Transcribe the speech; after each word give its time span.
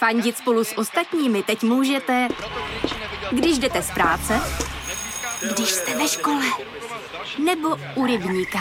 Fandit 0.00 0.36
spolu 0.36 0.64
s 0.64 0.78
ostatními 0.78 1.42
teď 1.42 1.62
můžete, 1.62 2.28
když 3.32 3.58
jdete 3.58 3.82
z 3.82 3.90
práce, 3.90 4.40
když 5.54 5.68
jste 5.68 5.98
ve 5.98 6.08
škole, 6.08 6.44
nebo 7.44 7.68
u 7.96 8.06
rybníka. 8.06 8.58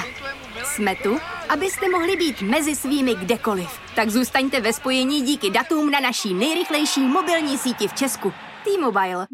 Jsme 0.63 0.95
tu, 0.95 1.17
abyste 1.49 1.89
mohli 1.89 2.15
být 2.15 2.41
mezi 2.41 2.75
svými 2.75 3.15
kdekoliv. 3.15 3.69
Tak 3.95 4.09
zůstaňte 4.09 4.61
ve 4.61 4.73
spojení 4.73 5.21
díky 5.21 5.49
datům 5.49 5.91
na 5.91 5.99
naší 5.99 6.33
nejrychlejší 6.33 7.01
mobilní 7.01 7.57
síti 7.57 7.87
v 7.87 7.93
Česku. 7.93 8.33
T-Mobile. 8.63 9.27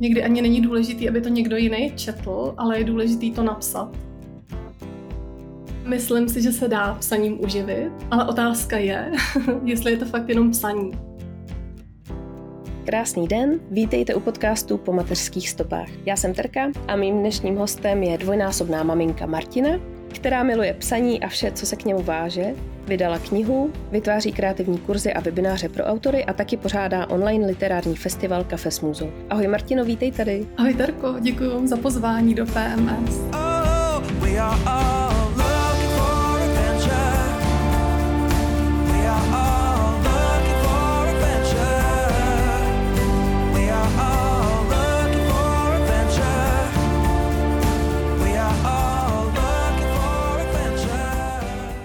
Někdy 0.00 0.24
ani 0.24 0.42
není 0.42 0.60
důležitý, 0.60 1.08
aby 1.08 1.20
to 1.20 1.28
někdo 1.28 1.56
jiný 1.56 1.92
četl, 1.96 2.54
ale 2.58 2.78
je 2.78 2.84
důležitý 2.84 3.32
to 3.32 3.42
napsat. 3.42 4.11
Myslím 5.84 6.28
si, 6.28 6.42
že 6.42 6.52
se 6.52 6.68
dá 6.68 6.94
psaním 6.94 7.44
uživit, 7.44 7.92
ale 8.10 8.24
otázka 8.24 8.78
je, 8.78 9.12
jestli 9.64 9.92
je 9.92 9.96
to 9.96 10.04
fakt 10.04 10.28
jenom 10.28 10.50
psaní. 10.50 10.92
Krásný 12.86 13.28
den, 13.28 13.60
vítejte 13.70 14.14
u 14.14 14.20
podcastu 14.20 14.78
Po 14.78 14.92
mateřských 14.92 15.50
stopách. 15.50 15.88
Já 16.06 16.16
jsem 16.16 16.34
Terka 16.34 16.70
a 16.88 16.96
mým 16.96 17.18
dnešním 17.18 17.56
hostem 17.56 18.02
je 18.02 18.18
dvojnásobná 18.18 18.82
maminka 18.82 19.26
Martina, 19.26 19.70
která 20.14 20.42
miluje 20.42 20.74
psaní 20.74 21.22
a 21.22 21.28
vše, 21.28 21.52
co 21.52 21.66
se 21.66 21.76
k 21.76 21.84
němu 21.84 22.02
váže. 22.02 22.54
Vydala 22.86 23.18
knihu, 23.18 23.72
vytváří 23.90 24.32
kreativní 24.32 24.78
kurzy 24.78 25.12
a 25.12 25.20
webináře 25.20 25.68
pro 25.68 25.84
autory 25.84 26.24
a 26.24 26.32
taky 26.32 26.56
pořádá 26.56 27.06
online 27.06 27.46
literární 27.46 27.96
festival 27.96 28.44
Kafe 28.44 28.70
s. 28.70 28.82
Ahoj 29.30 29.48
Martino, 29.48 29.84
vítej 29.84 30.12
tady. 30.12 30.46
Ahoj 30.56 30.74
Terko, 30.74 31.14
děkuji 31.20 31.66
za 31.66 31.76
pozvání 31.76 32.34
do 32.34 32.46
PMS. 32.46 33.20
Oh, 33.32 34.02
we 34.20 34.38
are 34.38 34.60
all 34.66 35.21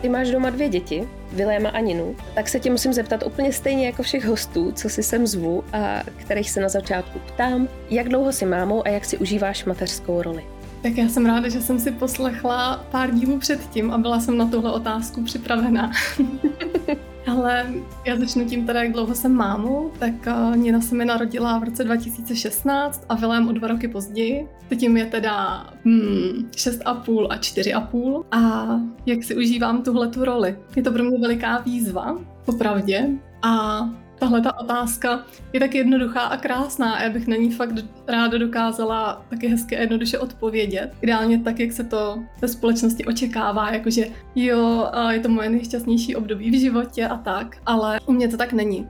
ty 0.08 0.12
máš 0.12 0.32
doma 0.32 0.50
dvě 0.50 0.70
děti, 0.70 1.08
Viléma 1.32 1.70
a 1.70 1.80
Ninu, 1.80 2.16
tak 2.36 2.50
se 2.50 2.60
tě 2.60 2.72
musím 2.72 2.94
zeptat 2.94 3.24
úplně 3.26 3.54
stejně 3.54 3.86
jako 3.86 4.04
všech 4.04 4.26
hostů, 4.26 4.72
co 4.72 4.90
si 4.90 5.04
sem 5.04 5.28
zvu 5.28 5.64
a 5.74 6.04
kterých 6.18 6.52
se 6.52 6.62
na 6.62 6.70
začátku 6.70 7.20
ptám, 7.20 7.68
jak 7.90 8.10
dlouho 8.10 8.34
si 8.34 8.46
mámou 8.46 8.88
a 8.88 8.90
jak 8.90 9.06
si 9.06 9.18
užíváš 9.18 9.66
mateřskou 9.66 10.22
roli. 10.22 10.46
Tak 10.84 10.98
já 10.98 11.10
jsem 11.10 11.26
ráda, 11.26 11.50
že 11.50 11.62
jsem 11.62 11.80
si 11.80 11.92
poslechla 11.92 12.86
pár 12.92 13.12
dílů 13.12 13.40
předtím 13.40 13.92
a 13.92 13.98
byla 13.98 14.20
jsem 14.20 14.38
na 14.38 14.48
tuhle 14.48 14.72
otázku 14.72 15.24
připravená. 15.24 15.92
Ale 17.28 17.66
já 18.06 18.18
začnu 18.18 18.46
tím 18.46 18.66
teda, 18.66 18.84
jak 18.84 18.92
dlouho 18.92 19.16
jsem 19.16 19.34
mámou, 19.34 19.92
tak 20.00 20.14
uh, 20.28 20.56
Nina 20.56 20.82
se 20.82 20.96
mi 20.96 21.06
narodila 21.06 21.60
v 21.60 21.64
roce 21.64 21.84
2016 21.84 23.06
a 23.10 23.16
Vilém 23.16 23.48
o 23.48 23.52
dva 23.52 23.68
roky 23.68 23.88
později. 23.88 24.48
Teď 24.70 24.84
je 24.84 25.06
teda 25.06 25.68
hmm, 25.86 26.50
6,5 26.52 27.28
a 27.30 27.38
4,5 27.38 28.24
a 28.32 28.68
jak 29.06 29.24
si 29.24 29.36
užívám 29.36 29.84
tuhle 29.84 30.08
tu 30.08 30.26
roli. 30.26 30.58
Je 30.76 30.84
to 30.84 30.92
pro 30.92 31.04
mě 31.04 31.20
veliká 31.20 31.58
výzva, 31.58 32.18
popravdě. 32.46 33.10
A 33.42 33.80
Tahle 34.20 34.42
ta 34.42 34.60
otázka 34.60 35.26
je 35.54 35.60
tak 35.60 35.76
jednoduchá 35.76 36.22
a 36.22 36.38
krásná 36.38 36.94
a 36.94 37.04
já 37.04 37.10
bych 37.10 37.28
na 37.28 37.36
ní 37.36 37.52
fakt 37.52 37.86
ráda 38.08 38.38
dokázala 38.38 39.26
taky 39.30 39.48
hezky 39.48 39.78
a 39.78 39.82
jednoduše 39.82 40.20
odpovědět. 40.20 40.92
Ideálně 41.02 41.40
tak, 41.40 41.60
jak 41.60 41.72
se 41.72 41.84
to 41.84 42.24
ve 42.42 42.48
společnosti 42.48 43.06
očekává, 43.06 43.72
jakože 43.72 44.06
jo, 44.36 44.88
je 45.10 45.20
to 45.20 45.30
moje 45.30 45.50
nejšťastnější 45.50 46.16
období 46.16 46.52
v 46.52 46.60
životě 46.60 47.08
a 47.08 47.18
tak, 47.18 47.58
ale 47.66 48.00
u 48.06 48.12
mě 48.12 48.28
to 48.28 48.38
tak 48.38 48.54
není. 48.54 48.88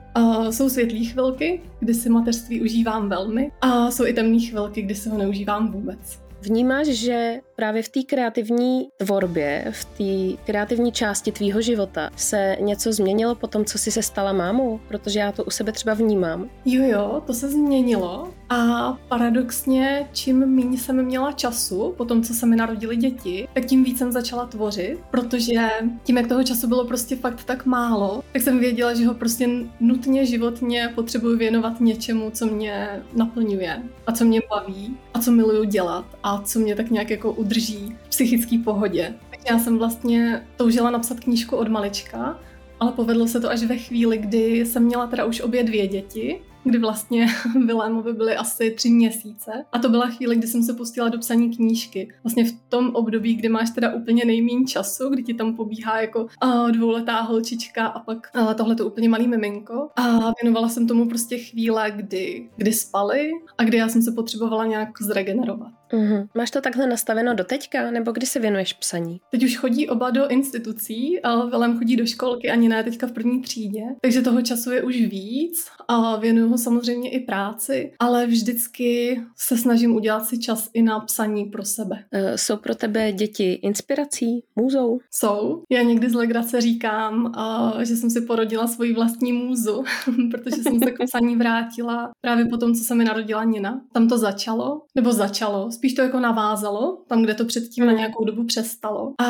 Jsou 0.50 0.68
světlé 0.68 0.98
chvilky, 0.98 1.62
kdy 1.80 1.94
si 1.94 2.08
mateřství 2.08 2.62
užívám 2.62 3.08
velmi 3.08 3.52
a 3.60 3.90
jsou 3.90 4.06
i 4.06 4.12
temné 4.12 4.38
chvilky, 4.40 4.82
kdy 4.82 4.94
si 4.94 5.08
ho 5.08 5.18
neužívám 5.18 5.72
vůbec. 5.72 6.22
Vnímáš, 6.40 6.86
že 6.86 7.40
právě 7.58 7.82
v 7.82 7.88
té 7.88 8.02
kreativní 8.02 8.88
tvorbě, 8.96 9.72
v 9.72 9.84
té 9.84 10.42
kreativní 10.44 10.92
části 10.92 11.32
tvýho 11.32 11.60
života 11.60 12.10
se 12.16 12.56
něco 12.60 12.92
změnilo 12.92 13.34
po 13.34 13.46
tom, 13.46 13.64
co 13.64 13.78
jsi 13.78 13.90
se 13.90 14.02
stala 14.02 14.32
mámou? 14.32 14.80
Protože 14.88 15.18
já 15.18 15.32
to 15.32 15.44
u 15.44 15.50
sebe 15.50 15.72
třeba 15.72 15.94
vnímám. 15.94 16.50
Jo, 16.64 16.82
jo, 16.84 17.22
to 17.26 17.34
se 17.34 17.48
změnilo 17.48 18.28
a 18.50 18.92
paradoxně, 19.08 20.08
čím 20.12 20.46
méně 20.46 20.78
jsem 20.78 21.04
měla 21.04 21.32
času 21.32 21.94
po 21.96 22.04
tom, 22.04 22.22
co 22.22 22.34
se 22.34 22.46
mi 22.46 22.56
narodili 22.56 22.96
děti, 22.96 23.48
tak 23.54 23.66
tím 23.66 23.84
víc 23.84 23.98
jsem 23.98 24.12
začala 24.12 24.46
tvořit, 24.46 24.98
protože 25.10 25.68
tím, 26.04 26.16
jak 26.16 26.26
toho 26.26 26.44
času 26.44 26.68
bylo 26.68 26.84
prostě 26.84 27.16
fakt 27.16 27.44
tak 27.44 27.66
málo, 27.66 28.22
tak 28.32 28.42
jsem 28.42 28.58
věděla, 28.58 28.94
že 28.94 29.06
ho 29.06 29.14
prostě 29.14 29.48
nutně 29.80 30.26
životně 30.26 30.92
potřebuji 30.94 31.36
věnovat 31.36 31.80
něčemu, 31.80 32.30
co 32.30 32.46
mě 32.46 33.02
naplňuje 33.16 33.82
a 34.06 34.12
co 34.12 34.24
mě 34.24 34.40
baví 34.50 34.96
a 35.14 35.20
co 35.20 35.30
miluju 35.30 35.64
dělat 35.64 36.04
a 36.22 36.42
co 36.42 36.58
mě 36.58 36.76
tak 36.76 36.90
nějak 36.90 37.10
jako 37.10 37.30
udrží 37.48 37.96
v 38.04 38.08
psychické 38.08 38.58
pohodě. 38.64 39.14
Já 39.50 39.58
jsem 39.58 39.78
vlastně 39.78 40.46
toužila 40.56 40.90
napsat 40.90 41.20
knížku 41.20 41.56
od 41.56 41.68
malička, 41.68 42.38
ale 42.80 42.92
povedlo 42.92 43.26
se 43.28 43.40
to 43.40 43.50
až 43.50 43.62
ve 43.62 43.76
chvíli, 43.76 44.18
kdy 44.18 44.66
jsem 44.66 44.84
měla 44.84 45.06
teda 45.06 45.24
už 45.24 45.40
obě 45.40 45.64
dvě 45.64 45.86
děti 45.86 46.40
kdy 46.64 46.78
vlastně 46.78 47.26
Vilémovi 47.66 48.12
byly 48.12 48.36
asi 48.36 48.70
tři 48.70 48.90
měsíce. 48.90 49.64
A 49.72 49.78
to 49.78 49.88
byla 49.88 50.06
chvíle, 50.06 50.36
kdy 50.36 50.46
jsem 50.46 50.62
se 50.62 50.74
pustila 50.74 51.08
do 51.08 51.18
psaní 51.18 51.56
knížky. 51.56 52.08
Vlastně 52.24 52.44
v 52.44 52.52
tom 52.68 52.90
období, 52.94 53.34
kdy 53.34 53.48
máš 53.48 53.70
teda 53.70 53.94
úplně 53.94 54.24
nejméně 54.24 54.64
času, 54.66 55.08
kdy 55.08 55.22
ti 55.22 55.34
tam 55.34 55.56
pobíhá 55.56 56.00
jako 56.00 56.26
uh, 56.44 56.70
dvouletá 56.70 57.20
holčička 57.20 57.86
a 57.86 58.00
pak 58.00 58.30
uh, 58.36 58.54
tohle 58.54 58.74
to 58.74 58.86
úplně 58.86 59.08
malý 59.08 59.28
miminko. 59.28 59.88
A 59.96 60.32
věnovala 60.42 60.68
jsem 60.68 60.86
tomu 60.86 61.08
prostě 61.08 61.38
chvíle, 61.38 61.90
kdy, 61.90 62.48
kdy 62.56 62.72
spali 62.72 63.30
a 63.58 63.64
kdy 63.64 63.76
já 63.76 63.88
jsem 63.88 64.02
se 64.02 64.12
potřebovala 64.12 64.66
nějak 64.66 65.02
zregenerovat. 65.02 65.77
Mm-hmm. 65.92 66.28
Máš 66.34 66.50
to 66.50 66.60
takhle 66.60 66.86
nastaveno 66.86 67.34
do 67.34 67.44
teďka, 67.44 67.90
nebo 67.90 68.12
kdy 68.12 68.26
se 68.26 68.40
věnuješ 68.40 68.72
psaní? 68.72 69.20
Teď 69.30 69.44
už 69.44 69.56
chodí 69.56 69.88
oba 69.88 70.10
do 70.10 70.28
institucí, 70.28 71.20
ale 71.22 71.50
Velem 71.50 71.78
chodí 71.78 71.96
do 71.96 72.06
školky, 72.06 72.50
ani 72.50 72.68
ne 72.68 72.84
teďka 72.84 73.06
v 73.06 73.12
první 73.12 73.42
třídě, 73.42 73.82
takže 74.00 74.22
toho 74.22 74.42
času 74.42 74.72
je 74.72 74.82
už 74.82 74.96
víc 74.96 75.66
a 75.88 76.16
věnuju 76.16 76.48
ho 76.48 76.58
samozřejmě 76.58 77.10
i 77.10 77.20
práci, 77.20 77.92
ale 77.98 78.26
vždycky 78.26 79.20
se 79.36 79.56
snažím 79.56 79.96
udělat 79.96 80.24
si 80.24 80.38
čas 80.38 80.70
i 80.74 80.82
na 80.82 81.00
psaní 81.00 81.44
pro 81.44 81.64
sebe. 81.64 82.04
E, 82.12 82.38
jsou 82.38 82.56
pro 82.56 82.74
tebe 82.74 83.12
děti 83.12 83.52
inspirací, 83.52 84.42
můzou? 84.56 84.98
Jsou. 85.10 85.62
Já 85.70 85.82
někdy 85.82 86.10
z 86.10 86.14
legrace 86.14 86.60
říkám, 86.60 87.32
uh, 87.74 87.80
že 87.80 87.96
jsem 87.96 88.10
si 88.10 88.20
porodila 88.20 88.66
svoji 88.66 88.94
vlastní 88.94 89.32
můzu, 89.32 89.84
protože 90.30 90.62
jsem 90.62 90.78
se 90.78 90.90
k 90.90 91.04
psaní 91.06 91.36
vrátila 91.36 92.10
právě 92.20 92.44
po 92.44 92.56
tom, 92.56 92.74
co 92.74 92.84
se 92.84 92.94
mi 92.94 93.04
narodila 93.04 93.44
Nina. 93.44 93.80
Tam 93.92 94.08
to 94.08 94.18
začalo, 94.18 94.82
nebo 94.94 95.12
začalo, 95.12 95.70
spíš 95.78 95.94
to 95.94 96.02
jako 96.02 96.20
navázalo, 96.20 97.04
tam, 97.08 97.22
kde 97.22 97.34
to 97.34 97.44
předtím 97.44 97.84
na 97.84 97.90
hmm. 97.90 97.98
nějakou 97.98 98.24
dobu 98.24 98.44
přestalo. 98.44 99.12
A 99.20 99.26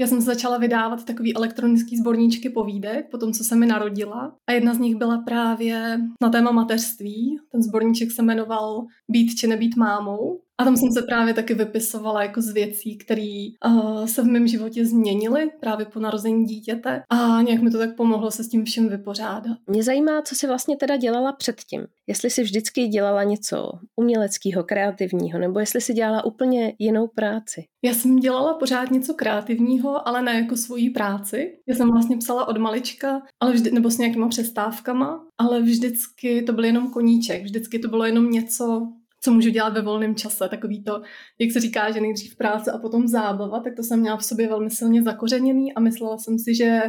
já 0.00 0.06
jsem 0.06 0.20
začala 0.20 0.58
vydávat 0.58 1.04
takový 1.04 1.36
elektronický 1.36 1.96
sborníčky 1.96 2.50
povídek 2.50 3.10
po 3.10 3.18
tom, 3.18 3.32
co 3.32 3.44
se 3.44 3.56
mi 3.56 3.66
narodila. 3.66 4.34
A 4.48 4.52
jedna 4.52 4.74
z 4.74 4.78
nich 4.78 4.96
byla 4.96 5.18
právě 5.18 6.00
na 6.22 6.30
téma 6.30 6.50
mateřství. 6.50 7.38
Ten 7.52 7.62
sborníček 7.62 8.10
se 8.10 8.22
jmenoval 8.22 8.84
Být 9.10 9.34
či 9.34 9.46
nebýt 9.46 9.76
mámou. 9.76 10.40
A 10.60 10.64
tam 10.64 10.76
jsem 10.76 10.92
se 10.92 11.02
právě 11.02 11.34
taky 11.34 11.54
vypisovala 11.54 12.22
jako 12.22 12.42
z 12.42 12.52
věcí, 12.52 12.98
které 12.98 13.46
uh, 13.66 14.06
se 14.06 14.22
v 14.22 14.26
mém 14.26 14.48
životě 14.48 14.86
změnily 14.86 15.50
právě 15.60 15.86
po 15.86 16.00
narození 16.00 16.44
dítěte 16.44 17.02
a 17.10 17.42
nějak 17.42 17.62
mi 17.62 17.70
to 17.70 17.78
tak 17.78 17.96
pomohlo 17.96 18.30
se 18.30 18.44
s 18.44 18.48
tím 18.48 18.64
všem 18.64 18.88
vypořádat. 18.88 19.56
Mě 19.66 19.82
zajímá, 19.82 20.22
co 20.22 20.34
jsi 20.34 20.46
vlastně 20.46 20.76
teda 20.76 20.96
dělala 20.96 21.32
předtím. 21.32 21.86
Jestli 22.06 22.30
jsi 22.30 22.42
vždycky 22.42 22.88
dělala 22.88 23.22
něco 23.22 23.72
uměleckého, 23.96 24.64
kreativního, 24.64 25.38
nebo 25.38 25.60
jestli 25.60 25.80
jsi 25.80 25.92
dělala 25.92 26.24
úplně 26.24 26.74
jinou 26.78 27.08
práci. 27.14 27.64
Já 27.84 27.94
jsem 27.94 28.16
dělala 28.16 28.54
pořád 28.54 28.90
něco 28.90 29.14
kreativního, 29.14 30.08
ale 30.08 30.22
ne 30.22 30.34
jako 30.34 30.56
svoji 30.56 30.90
práci. 30.90 31.58
Já 31.68 31.74
jsem 31.74 31.90
vlastně 31.90 32.16
psala 32.16 32.48
od 32.48 32.58
malička, 32.58 33.22
ale 33.40 33.52
vždy, 33.52 33.70
nebo 33.70 33.90
s 33.90 33.98
nějakýma 33.98 34.28
přestávkama, 34.28 35.24
ale 35.38 35.62
vždycky 35.62 36.42
to 36.42 36.52
byl 36.52 36.64
jenom 36.64 36.90
koníček, 36.90 37.42
vždycky 37.42 37.78
to 37.78 37.88
bylo 37.88 38.04
jenom 38.04 38.30
něco, 38.30 38.92
co 39.24 39.32
můžu 39.32 39.50
dělat 39.50 39.74
ve 39.74 39.82
volném 39.82 40.14
čase, 40.14 40.48
takový 40.48 40.84
to, 40.84 41.02
jak 41.40 41.52
se 41.52 41.60
říká, 41.60 41.90
že 41.90 42.00
nejdřív 42.00 42.36
práce 42.36 42.72
a 42.72 42.78
potom 42.78 43.08
zábava, 43.08 43.60
tak 43.60 43.72
to 43.76 43.82
jsem 43.82 44.00
měla 44.00 44.16
v 44.16 44.24
sobě 44.24 44.48
velmi 44.48 44.70
silně 44.70 45.02
zakořeněný 45.02 45.74
a 45.74 45.80
myslela 45.80 46.18
jsem 46.18 46.38
si, 46.38 46.54
že 46.54 46.82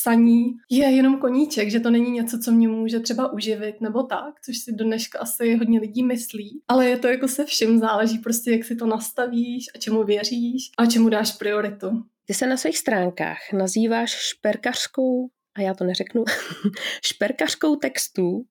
psaní 0.00 0.44
je 0.70 0.86
jenom 0.86 1.18
koníček, 1.18 1.70
že 1.70 1.80
to 1.80 1.90
není 1.90 2.10
něco, 2.10 2.38
co 2.38 2.52
mě 2.52 2.68
může 2.68 3.00
třeba 3.00 3.32
uživit 3.32 3.80
nebo 3.80 4.02
tak, 4.02 4.34
což 4.44 4.58
si 4.58 4.72
do 4.72 4.84
dneška 4.84 5.18
asi 5.18 5.54
hodně 5.56 5.80
lidí 5.80 6.02
myslí. 6.02 6.62
Ale 6.68 6.86
je 6.86 6.98
to 6.98 7.08
jako 7.08 7.28
se 7.28 7.44
vším, 7.44 7.78
záleží 7.78 8.18
prostě, 8.18 8.50
jak 8.50 8.64
si 8.64 8.76
to 8.76 8.86
nastavíš 8.86 9.64
a 9.74 9.78
čemu 9.78 10.04
věříš 10.04 10.62
a 10.78 10.86
čemu 10.86 11.08
dáš 11.08 11.32
prioritu. 11.32 11.90
Ty 12.26 12.34
se 12.34 12.46
na 12.46 12.56
svých 12.56 12.78
stránkách 12.78 13.38
nazýváš 13.52 14.10
šperkařskou 14.10 15.28
a 15.58 15.62
já 15.62 15.74
to 15.74 15.84
neřeknu, 15.84 16.24
šperkařkou 17.04 17.76
textů 17.76 18.44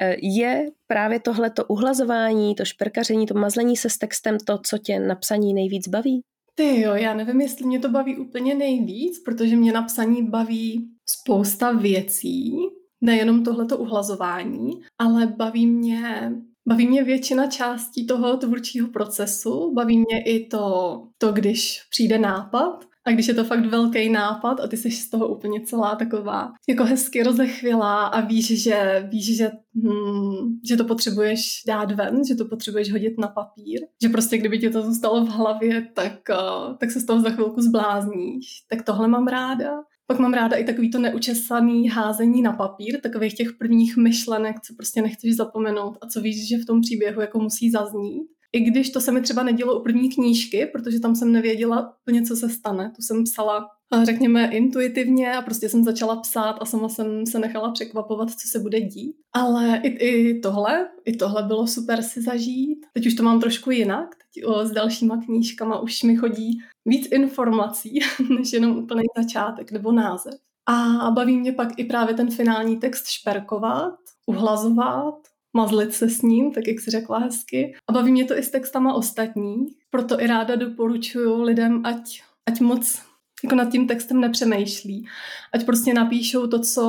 eh, 0.00 0.16
je 0.22 0.66
právě 0.86 1.20
tohle 1.20 1.50
to 1.50 1.64
uhlazování, 1.64 2.54
to 2.54 2.64
šperkaření, 2.64 3.26
to 3.26 3.34
mazlení 3.34 3.76
se 3.76 3.90
s 3.90 3.98
textem 3.98 4.38
to, 4.38 4.58
co 4.66 4.78
tě 4.78 5.00
na 5.00 5.14
psaní 5.14 5.54
nejvíc 5.54 5.88
baví? 5.88 6.20
Ty 6.54 6.80
jo, 6.80 6.94
já 6.94 7.14
nevím, 7.14 7.40
jestli 7.40 7.66
mě 7.66 7.78
to 7.78 7.88
baví 7.88 8.16
úplně 8.16 8.54
nejvíc, 8.54 9.22
protože 9.24 9.56
mě 9.56 9.72
na 9.72 9.82
psaní 9.82 10.26
baví 10.30 10.88
spousta 11.08 11.72
věcí, 11.72 12.52
nejenom 13.00 13.44
tohleto 13.44 13.78
uhlazování, 13.78 14.70
ale 14.98 15.26
baví 15.26 15.66
mě 15.66 16.32
Baví 16.68 16.88
mě 16.88 17.04
většina 17.04 17.46
částí 17.46 18.06
toho 18.06 18.36
tvůrčího 18.36 18.88
procesu, 18.88 19.72
baví 19.74 19.98
mě 19.98 20.22
i 20.24 20.46
to, 20.46 20.96
to, 21.18 21.32
když 21.32 21.80
přijde 21.90 22.18
nápad, 22.18 22.84
a 23.04 23.10
když 23.10 23.28
je 23.28 23.34
to 23.34 23.44
fakt 23.44 23.66
velký 23.66 24.08
nápad 24.08 24.60
a 24.60 24.66
ty 24.66 24.76
jsi 24.76 24.90
z 24.90 25.10
toho 25.10 25.28
úplně 25.28 25.60
celá 25.60 25.96
taková 25.96 26.52
jako 26.68 26.84
hezky 26.84 27.22
rozechvělá 27.22 28.06
a 28.06 28.20
víš, 28.20 28.62
že, 28.62 29.08
víš, 29.10 29.36
že, 29.36 29.50
hmm, 29.74 30.58
že 30.68 30.76
to 30.76 30.84
potřebuješ 30.84 31.62
dát 31.66 31.92
ven, 31.92 32.24
že 32.24 32.34
to 32.34 32.44
potřebuješ 32.44 32.92
hodit 32.92 33.18
na 33.18 33.28
papír, 33.28 33.80
že 34.02 34.08
prostě 34.08 34.38
kdyby 34.38 34.58
ti 34.58 34.70
to 34.70 34.82
zůstalo 34.82 35.24
v 35.24 35.28
hlavě, 35.28 35.88
tak, 35.94 36.12
uh, 36.30 36.76
tak 36.76 36.90
se 36.90 37.00
z 37.00 37.06
toho 37.06 37.20
za 37.20 37.30
chvilku 37.30 37.60
zblázníš. 37.60 38.46
Tak 38.70 38.82
tohle 38.82 39.08
mám 39.08 39.26
ráda. 39.26 39.70
Pak 40.06 40.18
mám 40.18 40.34
ráda 40.34 40.56
i 40.56 40.64
takový 40.64 40.90
to 40.90 40.98
neučesaný 40.98 41.88
házení 41.88 42.42
na 42.42 42.52
papír, 42.52 43.00
takových 43.00 43.34
těch 43.34 43.52
prvních 43.52 43.96
myšlenek, 43.96 44.56
co 44.60 44.74
prostě 44.74 45.02
nechceš 45.02 45.36
zapomenout 45.36 45.98
a 46.00 46.06
co 46.06 46.20
víš, 46.20 46.48
že 46.48 46.58
v 46.58 46.66
tom 46.66 46.80
příběhu 46.80 47.20
jako 47.20 47.38
musí 47.38 47.70
zaznít. 47.70 48.28
I 48.52 48.60
když 48.60 48.90
to 48.90 49.00
se 49.00 49.12
mi 49.12 49.20
třeba 49.20 49.42
nedělo 49.42 49.80
u 49.80 49.82
první 49.82 50.10
knížky, 50.10 50.66
protože 50.66 51.00
tam 51.00 51.14
jsem 51.14 51.32
nevěděla 51.32 51.96
úplně, 52.00 52.22
co 52.22 52.36
se 52.36 52.48
stane. 52.48 52.92
Tu 52.96 53.02
jsem 53.02 53.24
psala, 53.24 53.68
řekněme, 54.02 54.50
intuitivně 54.50 55.32
a 55.32 55.42
prostě 55.42 55.68
jsem 55.68 55.84
začala 55.84 56.16
psát 56.16 56.56
a 56.60 56.64
sama 56.64 56.88
jsem 56.88 57.26
se 57.26 57.38
nechala 57.38 57.70
překvapovat, 57.70 58.30
co 58.30 58.48
se 58.48 58.58
bude 58.58 58.80
dít. 58.80 59.16
Ale 59.32 59.80
i, 59.82 59.88
i 59.88 60.40
tohle, 60.40 60.88
i 61.04 61.16
tohle 61.16 61.42
bylo 61.42 61.66
super 61.66 62.02
si 62.02 62.22
zažít. 62.22 62.86
Teď 62.94 63.06
už 63.06 63.14
to 63.14 63.22
mám 63.22 63.40
trošku 63.40 63.70
jinak. 63.70 64.08
Teď 64.14 64.44
o, 64.44 64.66
s 64.66 64.70
dalšíma 64.70 65.24
knížkama 65.24 65.80
už 65.80 66.02
mi 66.02 66.16
chodí 66.16 66.58
víc 66.86 67.08
informací, 67.12 68.00
než 68.38 68.52
jenom 68.52 68.76
úplný 68.76 69.02
začátek 69.16 69.72
nebo 69.72 69.92
název. 69.92 70.34
A 70.66 71.10
baví 71.10 71.36
mě 71.36 71.52
pak 71.52 71.68
i 71.76 71.84
právě 71.84 72.14
ten 72.14 72.30
finální 72.30 72.76
text 72.76 73.06
šperkovat, 73.08 73.94
uhlazovat, 74.26 75.14
mazlit 75.56 75.92
se 75.92 76.08
s 76.08 76.22
ním, 76.22 76.52
tak 76.52 76.68
jak 76.68 76.80
si 76.80 76.90
řekla 76.90 77.18
hezky. 77.18 77.74
A 77.88 77.92
baví 77.92 78.12
mě 78.12 78.24
to 78.24 78.38
i 78.38 78.42
s 78.42 78.50
textama 78.50 78.94
ostatních, 78.94 79.76
proto 79.90 80.20
i 80.20 80.26
ráda 80.26 80.56
doporučuju 80.56 81.42
lidem, 81.42 81.82
ať, 81.86 82.22
ať 82.46 82.60
moc 82.60 83.02
jako 83.44 83.54
nad 83.54 83.72
tím 83.72 83.86
textem 83.86 84.20
nepřemýšlí. 84.20 85.06
Ať 85.54 85.66
prostě 85.66 85.94
napíšou 85.94 86.46
to, 86.46 86.60
co 86.60 86.82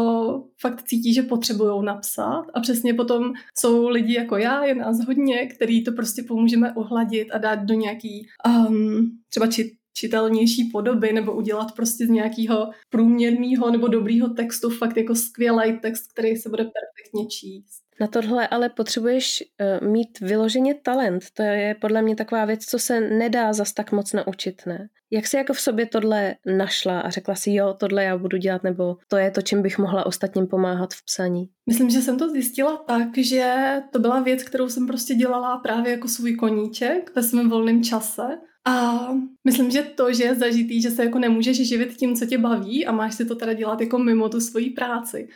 fakt 0.61 0.83
cítí, 0.83 1.13
že 1.13 1.21
potřebují 1.21 1.85
napsat. 1.85 2.45
A 2.53 2.59
přesně 2.59 2.93
potom 2.93 3.33
jsou 3.57 3.87
lidi 3.87 4.13
jako 4.13 4.37
já, 4.37 4.65
je 4.65 4.75
nás 4.75 5.05
hodně, 5.05 5.47
který 5.47 5.83
to 5.83 5.91
prostě 5.91 6.23
pomůžeme 6.23 6.73
uhladit 6.73 7.27
a 7.31 7.37
dát 7.37 7.55
do 7.55 7.73
nějaký 7.73 8.27
um, 8.67 9.11
třeba 9.29 9.47
čit, 9.47 9.67
čitelnější 9.93 10.69
podoby 10.71 11.13
nebo 11.13 11.35
udělat 11.35 11.75
prostě 11.75 12.07
z 12.07 12.09
nějakého 12.09 12.69
průměrného 12.89 13.71
nebo 13.71 13.87
dobrýho 13.87 14.29
textu 14.29 14.69
fakt 14.69 14.97
jako 14.97 15.15
skvělý 15.15 15.79
text, 15.79 16.11
který 16.13 16.35
se 16.35 16.49
bude 16.49 16.63
perfektně 16.63 17.27
číst. 17.27 17.82
Na 17.99 18.07
tohle 18.07 18.47
ale 18.47 18.69
potřebuješ 18.69 19.43
uh, 19.81 19.87
mít 19.87 20.19
vyloženě 20.19 20.73
talent. 20.73 21.23
To 21.33 21.43
je 21.43 21.75
podle 21.81 22.01
mě 22.01 22.15
taková 22.15 22.45
věc, 22.45 22.65
co 22.65 22.79
se 22.79 22.99
nedá 22.99 23.53
zas 23.53 23.73
tak 23.73 23.91
moc 23.91 24.13
naučit, 24.13 24.61
ne? 24.65 24.89
Jak 25.11 25.27
jsi 25.27 25.37
jako 25.37 25.53
v 25.53 25.59
sobě 25.59 25.85
tohle 25.85 26.35
našla 26.45 26.99
a 26.99 27.09
řekla 27.09 27.35
si, 27.35 27.53
jo, 27.53 27.75
tohle 27.79 28.03
já 28.03 28.17
budu 28.17 28.37
dělat, 28.37 28.63
nebo 28.63 28.97
to 29.07 29.17
je 29.17 29.31
to, 29.31 29.41
čím 29.41 29.61
bych 29.61 29.77
mohla 29.77 30.05
ostatním 30.05 30.47
pomáhat 30.47 30.93
v 30.93 31.05
psaní? 31.05 31.49
Myslím, 31.69 31.89
že 31.89 32.01
jsem 32.01 32.19
to 32.19 32.29
zjistila 32.29 32.77
tak, 32.77 33.17
že 33.17 33.75
to 33.91 33.99
byla 33.99 34.19
věc, 34.19 34.43
kterou 34.43 34.69
jsem 34.69 34.87
prostě 34.87 35.15
dělala 35.15 35.57
právě 35.57 35.91
jako 35.91 36.07
svůj 36.07 36.35
koníček 36.35 37.11
ve 37.15 37.23
svém 37.23 37.49
volném 37.49 37.83
čase. 37.83 38.23
A 38.67 39.07
myslím, 39.47 39.71
že 39.71 39.83
to, 39.83 40.13
že 40.13 40.23
je 40.23 40.35
zažitý, 40.35 40.81
že 40.81 40.91
se 40.91 41.03
jako 41.03 41.19
nemůžeš 41.19 41.67
živit 41.67 41.93
tím, 41.93 42.15
co 42.15 42.25
tě 42.25 42.37
baví 42.37 42.85
a 42.85 42.91
máš 42.91 43.15
si 43.15 43.25
to 43.25 43.35
teda 43.35 43.53
dělat 43.53 43.81
jako 43.81 43.99
mimo 43.99 44.29
tu 44.29 44.39
svoji 44.39 44.69
práci, 44.69 45.27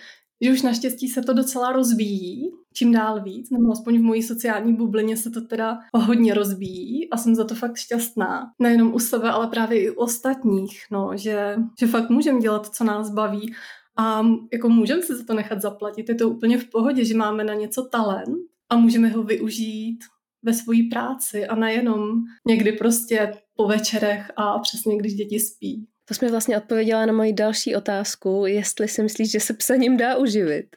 že 0.41 0.51
už 0.51 0.61
naštěstí 0.61 1.07
se 1.07 1.21
to 1.21 1.33
docela 1.33 1.71
rozvíjí, 1.71 2.51
čím 2.73 2.91
dál 2.91 3.23
víc, 3.23 3.49
nebo 3.49 3.71
aspoň 3.71 3.99
v 3.99 4.03
mojí 4.03 4.23
sociální 4.23 4.75
bublině 4.75 5.17
se 5.17 5.29
to 5.29 5.41
teda 5.41 5.79
hodně 5.93 6.33
rozvíjí 6.33 7.09
a 7.09 7.17
jsem 7.17 7.35
za 7.35 7.43
to 7.43 7.55
fakt 7.55 7.75
šťastná. 7.75 8.51
Nejenom 8.59 8.93
u 8.93 8.99
sebe, 8.99 9.29
ale 9.29 9.47
právě 9.47 9.81
i 9.81 9.89
u 9.89 9.93
ostatních, 9.93 10.79
no, 10.91 11.11
že, 11.15 11.55
že 11.79 11.87
fakt 11.87 12.09
můžeme 12.09 12.39
dělat, 12.39 12.75
co 12.75 12.83
nás 12.83 13.09
baví 13.09 13.53
a 13.97 14.25
jako 14.53 14.69
můžeme 14.69 15.01
si 15.01 15.15
za 15.15 15.23
to 15.23 15.33
nechat 15.33 15.61
zaplatit. 15.61 16.09
Je 16.09 16.15
to 16.15 16.29
úplně 16.29 16.57
v 16.57 16.69
pohodě, 16.69 17.05
že 17.05 17.17
máme 17.17 17.43
na 17.43 17.53
něco 17.53 17.83
talent 17.91 18.37
a 18.69 18.77
můžeme 18.77 19.07
ho 19.07 19.23
využít 19.23 19.99
ve 20.43 20.53
své 20.53 20.75
práci 20.91 21.47
a 21.47 21.55
nejenom 21.55 22.23
někdy 22.47 22.71
prostě 22.71 23.33
po 23.55 23.67
večerech 23.67 24.31
a 24.35 24.59
přesně 24.59 24.97
když 24.97 25.13
děti 25.13 25.39
spí. 25.39 25.87
To 26.07 26.13
jsme 26.13 26.31
vlastně 26.31 26.57
odpověděla 26.57 27.05
na 27.05 27.13
moji 27.13 27.33
další 27.33 27.75
otázku, 27.75 28.45
jestli 28.45 28.87
si 28.87 29.03
myslíš, 29.03 29.31
že 29.31 29.39
se 29.39 29.53
psaním 29.53 29.97
dá 29.97 30.17
uživit. 30.17 30.75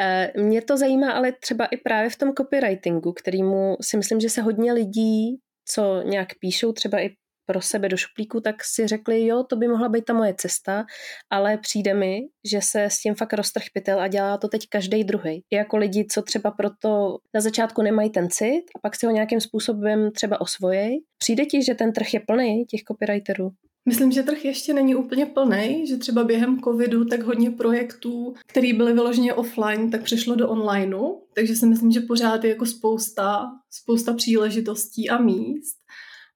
Eh, 0.00 0.32
mě 0.36 0.62
to 0.62 0.76
zajímá 0.76 1.12
ale 1.12 1.32
třeba 1.32 1.66
i 1.66 1.76
právě 1.76 2.10
v 2.10 2.16
tom 2.16 2.32
copywritingu, 2.38 3.12
kterýmu 3.12 3.76
si 3.80 3.96
myslím, 3.96 4.20
že 4.20 4.30
se 4.30 4.42
hodně 4.42 4.72
lidí, 4.72 5.38
co 5.68 6.02
nějak 6.02 6.28
píšou 6.40 6.72
třeba 6.72 7.00
i 7.00 7.10
pro 7.46 7.60
sebe 7.60 7.88
do 7.88 7.96
šuplíku, 7.96 8.40
tak 8.40 8.64
si 8.64 8.86
řekli, 8.86 9.26
jo, 9.26 9.44
to 9.44 9.56
by 9.56 9.68
mohla 9.68 9.88
být 9.88 10.04
ta 10.04 10.12
moje 10.12 10.34
cesta, 10.34 10.84
ale 11.30 11.58
přijde 11.58 11.94
mi, 11.94 12.20
že 12.50 12.60
se 12.62 12.84
s 12.84 12.98
tím 12.98 13.14
fakt 13.14 13.32
roztrh 13.32 13.64
pytel 13.74 14.00
a 14.00 14.08
dělá 14.08 14.38
to 14.38 14.48
teď 14.48 14.62
každý 14.68 15.04
druhý. 15.04 15.42
Jako 15.52 15.76
lidi, 15.76 16.06
co 16.10 16.22
třeba 16.22 16.50
proto 16.50 17.18
na 17.34 17.40
začátku 17.40 17.82
nemají 17.82 18.10
ten 18.10 18.30
cit 18.30 18.64
a 18.76 18.78
pak 18.82 18.96
si 18.96 19.06
ho 19.06 19.12
nějakým 19.12 19.40
způsobem 19.40 20.12
třeba 20.12 20.40
osvojej. 20.40 21.04
Přijde 21.18 21.44
ti, 21.44 21.64
že 21.64 21.74
ten 21.74 21.92
trh 21.92 22.14
je 22.14 22.20
plný 22.20 22.64
těch 22.64 22.80
copywriterů? 22.82 23.50
Myslím, 23.88 24.12
že 24.12 24.22
trh 24.22 24.44
ještě 24.44 24.74
není 24.74 24.94
úplně 24.94 25.26
plný, 25.26 25.86
že 25.86 25.96
třeba 25.96 26.24
během 26.24 26.60
covidu 26.60 27.04
tak 27.04 27.22
hodně 27.22 27.50
projektů, 27.50 28.34
které 28.46 28.72
byly 28.72 28.92
vyloženě 28.92 29.34
offline, 29.34 29.90
tak 29.90 30.02
přešlo 30.02 30.34
do 30.34 30.48
onlineu, 30.48 31.20
takže 31.34 31.56
si 31.56 31.66
myslím, 31.66 31.90
že 31.90 32.00
pořád 32.00 32.44
je 32.44 32.50
jako 32.50 32.66
spousta, 32.66 33.46
spousta 33.70 34.14
příležitostí 34.14 35.10
a 35.10 35.18
míst. 35.18 35.76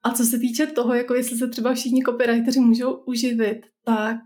A 0.02 0.10
co 0.10 0.25
se 0.25 0.38
týče 0.38 0.66
toho, 0.66 0.94
jako 0.94 1.14
jestli 1.14 1.38
se 1.38 1.48
třeba 1.48 1.75
všichni 1.75 2.02
copywriteri 2.02 2.60
můžou 2.60 2.93
uživit, 2.93 3.60
tak 3.84 4.20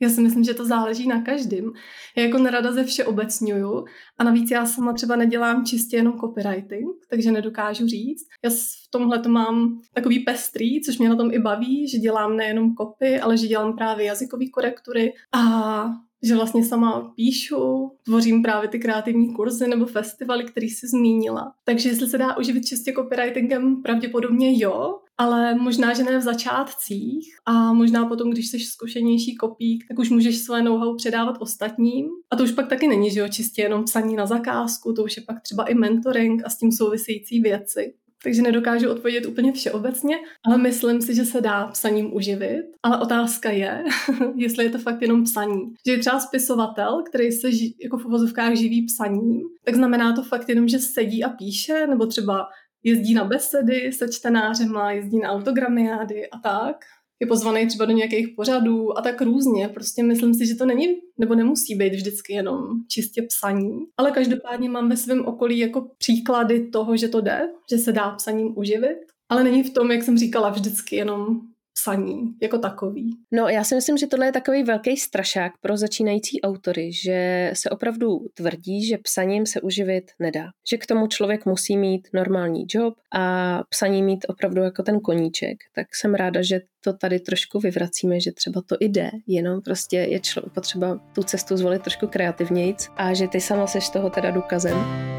já 0.00 0.08
si 0.08 0.20
myslím, 0.20 0.44
že 0.44 0.54
to 0.54 0.64
záleží 0.64 1.08
na 1.08 1.22
každém. 1.22 1.72
Já 2.16 2.22
jako 2.22 2.38
nerada 2.38 2.72
ze 2.72 2.84
vše 2.84 3.04
obecňuju 3.04 3.84
a 4.18 4.24
navíc 4.24 4.50
já 4.50 4.66
sama 4.66 4.92
třeba 4.92 5.16
nedělám 5.16 5.64
čistě 5.64 5.96
jenom 5.96 6.18
copywriting, 6.20 7.06
takže 7.10 7.32
nedokážu 7.32 7.86
říct. 7.86 8.26
Já 8.44 8.50
v 8.50 8.90
tomhle 8.90 9.18
to 9.18 9.28
mám 9.28 9.80
takový 9.94 10.18
pestrý, 10.18 10.80
což 10.80 10.98
mě 10.98 11.08
na 11.08 11.16
tom 11.16 11.32
i 11.32 11.38
baví, 11.38 11.88
že 11.88 11.98
dělám 11.98 12.36
nejenom 12.36 12.74
copy, 12.74 13.20
ale 13.20 13.36
že 13.36 13.46
dělám 13.46 13.76
právě 13.76 14.06
jazykové 14.06 14.46
korektury 14.46 15.12
a 15.34 15.84
že 16.22 16.34
vlastně 16.34 16.64
sama 16.64 17.12
píšu, 17.16 17.90
tvořím 18.04 18.42
právě 18.42 18.68
ty 18.68 18.78
kreativní 18.78 19.34
kurzy 19.34 19.68
nebo 19.68 19.86
festivaly, 19.86 20.44
který 20.44 20.68
jsi 20.68 20.86
zmínila. 20.86 21.52
Takže 21.64 21.88
jestli 21.88 22.06
se 22.06 22.18
dá 22.18 22.36
uživit 22.36 22.66
čistě 22.66 22.92
copywritingem, 22.92 23.82
pravděpodobně 23.82 24.62
jo, 24.62 24.98
ale 25.18 25.54
možná, 25.54 25.94
že 25.94 26.02
ne 26.02 26.18
v 26.18 26.22
začátcích 26.22 27.36
a 27.46 27.72
možná 27.72 28.06
potom, 28.06 28.30
když 28.30 28.50
jsi 28.50 28.58
zkušenější 28.58 29.36
kopík, 29.36 29.84
tak 29.88 29.98
už 29.98 30.10
můžeš 30.10 30.38
své 30.38 30.62
know-how 30.62 30.96
předávat 30.96 31.36
ostatním. 31.40 32.06
A 32.30 32.36
to 32.36 32.44
už 32.44 32.52
pak 32.52 32.68
taky 32.68 32.88
není, 32.88 33.10
že 33.10 33.20
jo, 33.20 33.28
čistě 33.28 33.62
jenom 33.62 33.84
psaní 33.84 34.16
na 34.16 34.26
zakázku, 34.26 34.92
to 34.92 35.04
už 35.04 35.16
je 35.16 35.22
pak 35.22 35.40
třeba 35.42 35.64
i 35.64 35.74
mentoring 35.74 36.42
a 36.44 36.50
s 36.50 36.58
tím 36.58 36.72
související 36.72 37.40
věci 37.40 37.94
takže 38.26 38.42
nedokážu 38.42 38.90
odpovědět 38.90 39.26
úplně 39.26 39.52
všeobecně, 39.52 40.16
ale 40.46 40.58
myslím 40.58 41.02
si, 41.02 41.14
že 41.14 41.24
se 41.24 41.40
dá 41.40 41.66
psaním 41.66 42.14
uživit. 42.14 42.64
Ale 42.82 43.00
otázka 43.00 43.50
je, 43.50 43.84
jestli 44.36 44.64
je 44.64 44.70
to 44.70 44.78
fakt 44.78 45.02
jenom 45.02 45.24
psaní. 45.24 45.74
Že 45.86 45.92
je 45.92 45.98
třeba 45.98 46.20
spisovatel, 46.20 47.02
který 47.08 47.32
se 47.32 47.52
ži, 47.52 47.74
jako 47.82 47.98
v 47.98 48.06
uvozovkách 48.06 48.54
živí 48.54 48.86
psaním, 48.86 49.40
tak 49.64 49.74
znamená 49.74 50.12
to 50.12 50.22
fakt 50.22 50.48
jenom, 50.48 50.68
že 50.68 50.78
sedí 50.78 51.24
a 51.24 51.28
píše, 51.28 51.86
nebo 51.86 52.06
třeba 52.06 52.46
jezdí 52.86 53.14
na 53.14 53.24
besedy 53.24 53.92
se 53.92 54.08
čtenářema, 54.08 54.92
jezdí 54.92 55.18
na 55.18 55.30
autogramiády 55.30 56.30
a 56.30 56.38
tak. 56.38 56.76
Je 57.20 57.26
pozvaný 57.26 57.66
třeba 57.66 57.84
do 57.84 57.92
nějakých 57.92 58.28
pořadů 58.36 58.98
a 58.98 59.02
tak 59.02 59.20
různě. 59.20 59.68
Prostě 59.68 60.02
myslím 60.02 60.34
si, 60.34 60.46
že 60.46 60.54
to 60.54 60.66
není 60.66 60.86
nebo 61.18 61.34
nemusí 61.34 61.74
být 61.74 61.94
vždycky 61.94 62.32
jenom 62.32 62.56
čistě 62.88 63.22
psaní, 63.22 63.78
ale 63.96 64.10
každopádně 64.10 64.68
mám 64.68 64.88
ve 64.88 64.96
svém 64.96 65.26
okolí 65.26 65.58
jako 65.58 65.90
příklady 65.98 66.68
toho, 66.68 66.96
že 66.96 67.08
to 67.08 67.20
jde, 67.20 67.40
že 67.70 67.78
se 67.78 67.92
dá 67.92 68.10
psaním 68.10 68.58
uživit, 68.58 68.98
ale 69.28 69.44
není 69.44 69.62
v 69.62 69.74
tom, 69.74 69.90
jak 69.90 70.02
jsem 70.02 70.18
říkala, 70.18 70.50
vždycky 70.50 70.96
jenom 70.96 71.40
psaní 71.82 72.34
jako 72.42 72.58
takový. 72.58 73.10
No 73.32 73.48
já 73.48 73.64
si 73.64 73.74
myslím, 73.74 73.96
že 73.96 74.06
tohle 74.06 74.26
je 74.26 74.32
takový 74.32 74.62
velký 74.62 74.96
strašák 74.96 75.52
pro 75.60 75.76
začínající 75.76 76.42
autory, 76.42 76.92
že 76.92 77.50
se 77.54 77.70
opravdu 77.70 78.18
tvrdí, 78.34 78.86
že 78.86 78.98
psaním 78.98 79.46
se 79.46 79.60
uživit 79.60 80.04
nedá. 80.18 80.44
Že 80.70 80.76
k 80.76 80.86
tomu 80.86 81.06
člověk 81.06 81.46
musí 81.46 81.76
mít 81.76 82.08
normální 82.12 82.64
job 82.68 82.94
a 83.14 83.60
psaní 83.70 84.02
mít 84.02 84.26
opravdu 84.28 84.62
jako 84.62 84.82
ten 84.82 85.00
koníček. 85.00 85.56
Tak 85.74 85.86
jsem 85.94 86.14
ráda, 86.14 86.42
že 86.42 86.60
to 86.84 86.92
tady 86.92 87.20
trošku 87.20 87.58
vyvracíme, 87.58 88.20
že 88.20 88.32
třeba 88.32 88.62
to 88.66 88.76
jde, 88.80 89.10
jenom 89.26 89.60
prostě 89.62 89.96
je 89.96 90.20
člo, 90.20 90.42
potřeba 90.54 91.00
tu 91.14 91.22
cestu 91.22 91.56
zvolit 91.56 91.82
trošku 91.82 92.06
kreativnějc 92.06 92.88
a 92.96 93.14
že 93.14 93.28
ty 93.28 93.40
sama 93.40 93.66
seš 93.66 93.88
toho 93.88 94.10
teda 94.10 94.30
důkazem. 94.30 95.15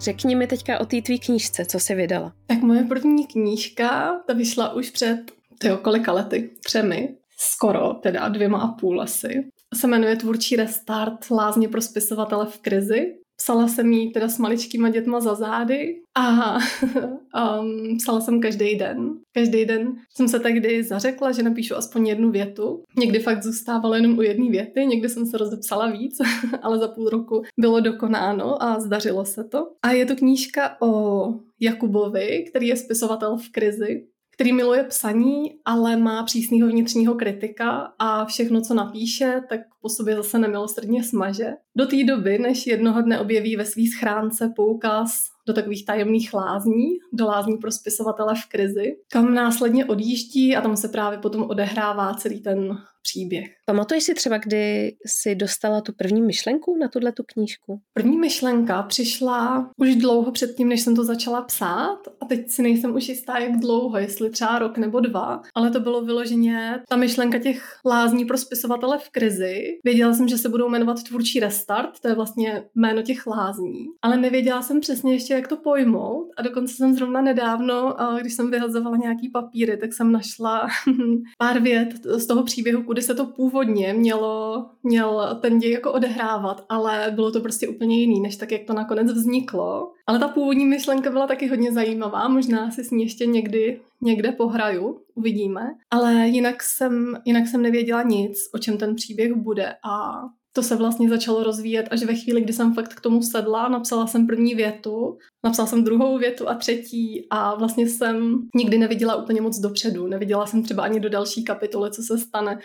Řekni 0.00 0.36
mi 0.36 0.46
teďka 0.46 0.80
o 0.80 0.86
té 0.86 1.02
tvý 1.02 1.18
knížce, 1.18 1.66
co 1.66 1.80
jsi 1.80 1.94
vydala. 1.94 2.32
Tak 2.46 2.58
moje 2.62 2.84
první 2.84 3.26
knížka, 3.26 4.20
ta 4.26 4.32
vyšla 4.32 4.74
už 4.74 4.90
před, 4.90 5.18
tyjo, 5.58 5.76
kolika 5.76 6.12
lety? 6.12 6.50
Třemi? 6.64 7.16
Skoro, 7.38 7.94
teda 7.94 8.28
dvěma 8.28 8.58
a 8.58 8.68
půl 8.68 9.02
asi. 9.02 9.50
Se 9.74 9.86
jmenuje 9.86 10.16
Tvůrčí 10.16 10.56
restart 10.56 11.30
Lázně 11.30 11.68
pro 11.68 11.82
spisovatele 11.82 12.46
v 12.46 12.58
krizi. 12.58 13.14
Psala 13.40 13.68
jsem 13.68 13.92
jí 13.92 14.12
teda 14.12 14.28
s 14.28 14.38
maličkýma 14.38 14.88
dětma 14.88 15.20
za 15.20 15.34
zády 15.34 15.94
a 16.14 16.54
um, 17.60 17.96
psala 17.98 18.20
jsem 18.20 18.40
každý 18.40 18.76
den. 18.76 19.12
Každý 19.32 19.64
den 19.64 19.92
jsem 20.16 20.28
se 20.28 20.40
tehdy 20.40 20.82
zařekla, 20.82 21.32
že 21.32 21.42
napíšu 21.42 21.76
aspoň 21.76 22.06
jednu 22.06 22.30
větu. 22.30 22.84
Někdy 22.98 23.18
fakt 23.18 23.42
zůstávalo 23.42 23.94
jenom 23.94 24.18
u 24.18 24.22
jedné 24.22 24.50
věty, 24.50 24.86
někdy 24.86 25.08
jsem 25.08 25.26
se 25.26 25.38
rozepsala 25.38 25.90
víc, 25.90 26.18
ale 26.62 26.78
za 26.78 26.88
půl 26.88 27.08
roku 27.08 27.42
bylo 27.60 27.80
dokonáno 27.80 28.62
a 28.62 28.80
zdařilo 28.80 29.24
se 29.24 29.44
to. 29.44 29.66
A 29.82 29.90
je 29.90 30.06
to 30.06 30.16
knížka 30.16 30.76
o 30.82 31.24
Jakubovi, 31.60 32.44
který 32.50 32.66
je 32.66 32.76
spisovatel 32.76 33.36
v 33.36 33.48
krizi 33.52 34.06
který 34.40 34.52
miluje 34.52 34.84
psaní, 34.84 35.52
ale 35.64 35.96
má 35.96 36.22
přísného 36.22 36.68
vnitřního 36.68 37.14
kritika 37.14 37.92
a 37.98 38.24
všechno, 38.24 38.60
co 38.60 38.74
napíše, 38.74 39.42
tak 39.48 39.60
po 39.82 39.88
sobě 39.88 40.16
zase 40.16 40.38
nemilosrdně 40.38 41.04
smaže. 41.04 41.52
Do 41.76 41.86
té 41.86 42.04
doby, 42.04 42.38
než 42.38 42.66
jednoho 42.66 43.02
dne 43.02 43.20
objeví 43.20 43.56
ve 43.56 43.64
svý 43.64 43.86
schránce 43.86 44.52
poukaz 44.56 45.10
do 45.46 45.52
takových 45.52 45.86
tajemných 45.86 46.34
lázní, 46.34 46.86
do 47.12 47.26
lázní 47.26 47.56
pro 47.56 47.72
spisovatele 47.72 48.34
v 48.34 48.48
krizi, 48.48 48.96
kam 49.12 49.34
následně 49.34 49.84
odjíždí 49.84 50.56
a 50.56 50.60
tam 50.60 50.76
se 50.76 50.88
právě 50.88 51.18
potom 51.18 51.42
odehrává 51.42 52.14
celý 52.14 52.40
ten 52.40 52.78
příběh. 53.02 53.46
Pamatuješ 53.66 54.04
si 54.04 54.14
třeba, 54.14 54.38
kdy 54.38 54.92
jsi 55.06 55.34
dostala 55.34 55.80
tu 55.80 55.92
první 55.92 56.22
myšlenku 56.22 56.76
na 56.76 56.88
tuhle 56.88 57.12
tu 57.12 57.22
knížku? 57.22 57.80
První 57.92 58.18
myšlenka 58.18 58.82
přišla 58.82 59.70
už 59.76 59.96
dlouho 59.96 60.32
předtím, 60.32 60.68
než 60.68 60.80
jsem 60.80 60.96
to 60.96 61.04
začala 61.04 61.42
psát 61.42 61.98
a 62.20 62.26
teď 62.26 62.50
si 62.50 62.62
nejsem 62.62 62.94
už 62.94 63.08
jistá, 63.08 63.38
jak 63.38 63.60
dlouho, 63.60 63.98
jestli 63.98 64.30
třeba 64.30 64.58
rok 64.58 64.78
nebo 64.78 65.00
dva, 65.00 65.42
ale 65.54 65.70
to 65.70 65.80
bylo 65.80 66.02
vyloženě 66.02 66.80
ta 66.88 66.96
myšlenka 66.96 67.38
těch 67.38 67.78
lázní 67.86 68.24
pro 68.24 68.38
spisovatele 68.38 68.98
v 68.98 69.08
krizi. 69.10 69.62
Věděla 69.84 70.14
jsem, 70.14 70.28
že 70.28 70.38
se 70.38 70.48
budou 70.48 70.68
jmenovat 70.68 71.02
Tvůrčí 71.02 71.40
restart, 71.40 72.00
to 72.00 72.08
je 72.08 72.14
vlastně 72.14 72.64
jméno 72.74 73.02
těch 73.02 73.26
lázní, 73.26 73.86
ale 74.02 74.16
nevěděla 74.16 74.62
jsem 74.62 74.80
přesně 74.80 75.12
ještě, 75.12 75.34
jak 75.34 75.48
to 75.48 75.56
pojmout 75.56 76.28
a 76.36 76.42
dokonce 76.42 76.74
jsem 76.74 76.94
zrovna 76.94 77.20
nedávno, 77.20 77.96
když 78.20 78.34
jsem 78.34 78.50
vyhazovala 78.50 78.96
nějaký 78.96 79.28
papíry, 79.28 79.76
tak 79.76 79.92
jsem 79.92 80.12
našla 80.12 80.68
pár 81.38 81.62
vět 81.62 81.88
z 82.04 82.26
toho 82.26 82.42
příběhu, 82.42 82.82
kudy 82.90 83.02
se 83.02 83.14
to 83.14 83.26
původně 83.26 83.92
mělo, 83.92 84.66
měl 84.82 85.38
ten 85.42 85.58
děj 85.58 85.72
jako 85.72 85.92
odehrávat, 85.92 86.64
ale 86.68 87.12
bylo 87.14 87.30
to 87.30 87.40
prostě 87.40 87.68
úplně 87.68 88.00
jiný, 88.00 88.20
než 88.20 88.36
tak, 88.36 88.52
jak 88.52 88.64
to 88.64 88.72
nakonec 88.72 89.12
vzniklo. 89.12 89.92
Ale 90.06 90.18
ta 90.18 90.28
původní 90.28 90.64
myšlenka 90.64 91.10
byla 91.10 91.26
taky 91.26 91.48
hodně 91.48 91.72
zajímavá, 91.72 92.28
možná 92.28 92.70
si 92.70 92.84
s 92.84 92.90
ní 92.90 93.02
ještě 93.02 93.26
někdy 93.26 93.80
někde 94.02 94.32
pohraju, 94.32 95.00
uvidíme. 95.14 95.60
Ale 95.90 96.28
jinak 96.28 96.62
jsem, 96.62 97.16
jinak 97.24 97.48
jsem 97.48 97.62
nevěděla 97.62 98.02
nic, 98.02 98.38
o 98.54 98.58
čem 98.58 98.78
ten 98.78 98.94
příběh 98.94 99.34
bude 99.34 99.74
a 99.84 100.22
to 100.52 100.62
se 100.62 100.76
vlastně 100.76 101.08
začalo 101.08 101.42
rozvíjet 101.42 101.88
až 101.90 102.02
ve 102.02 102.14
chvíli, 102.14 102.40
kdy 102.40 102.52
jsem 102.52 102.74
fakt 102.74 102.94
k 102.94 103.00
tomu 103.00 103.22
sedla, 103.22 103.68
napsala 103.68 104.06
jsem 104.06 104.26
první 104.26 104.54
větu, 104.54 105.18
napsala 105.44 105.66
jsem 105.66 105.84
druhou 105.84 106.18
větu 106.18 106.48
a 106.48 106.54
třetí 106.54 107.26
a 107.30 107.54
vlastně 107.54 107.88
jsem 107.88 108.38
nikdy 108.56 108.78
neviděla 108.78 109.16
úplně 109.16 109.40
moc 109.40 109.58
dopředu. 109.58 110.06
Neviděla 110.06 110.46
jsem 110.46 110.62
třeba 110.62 110.82
ani 110.82 111.00
do 111.00 111.08
další 111.08 111.44
kapitoly, 111.44 111.90
co 111.90 112.02
se 112.02 112.18
stane, 112.18 112.58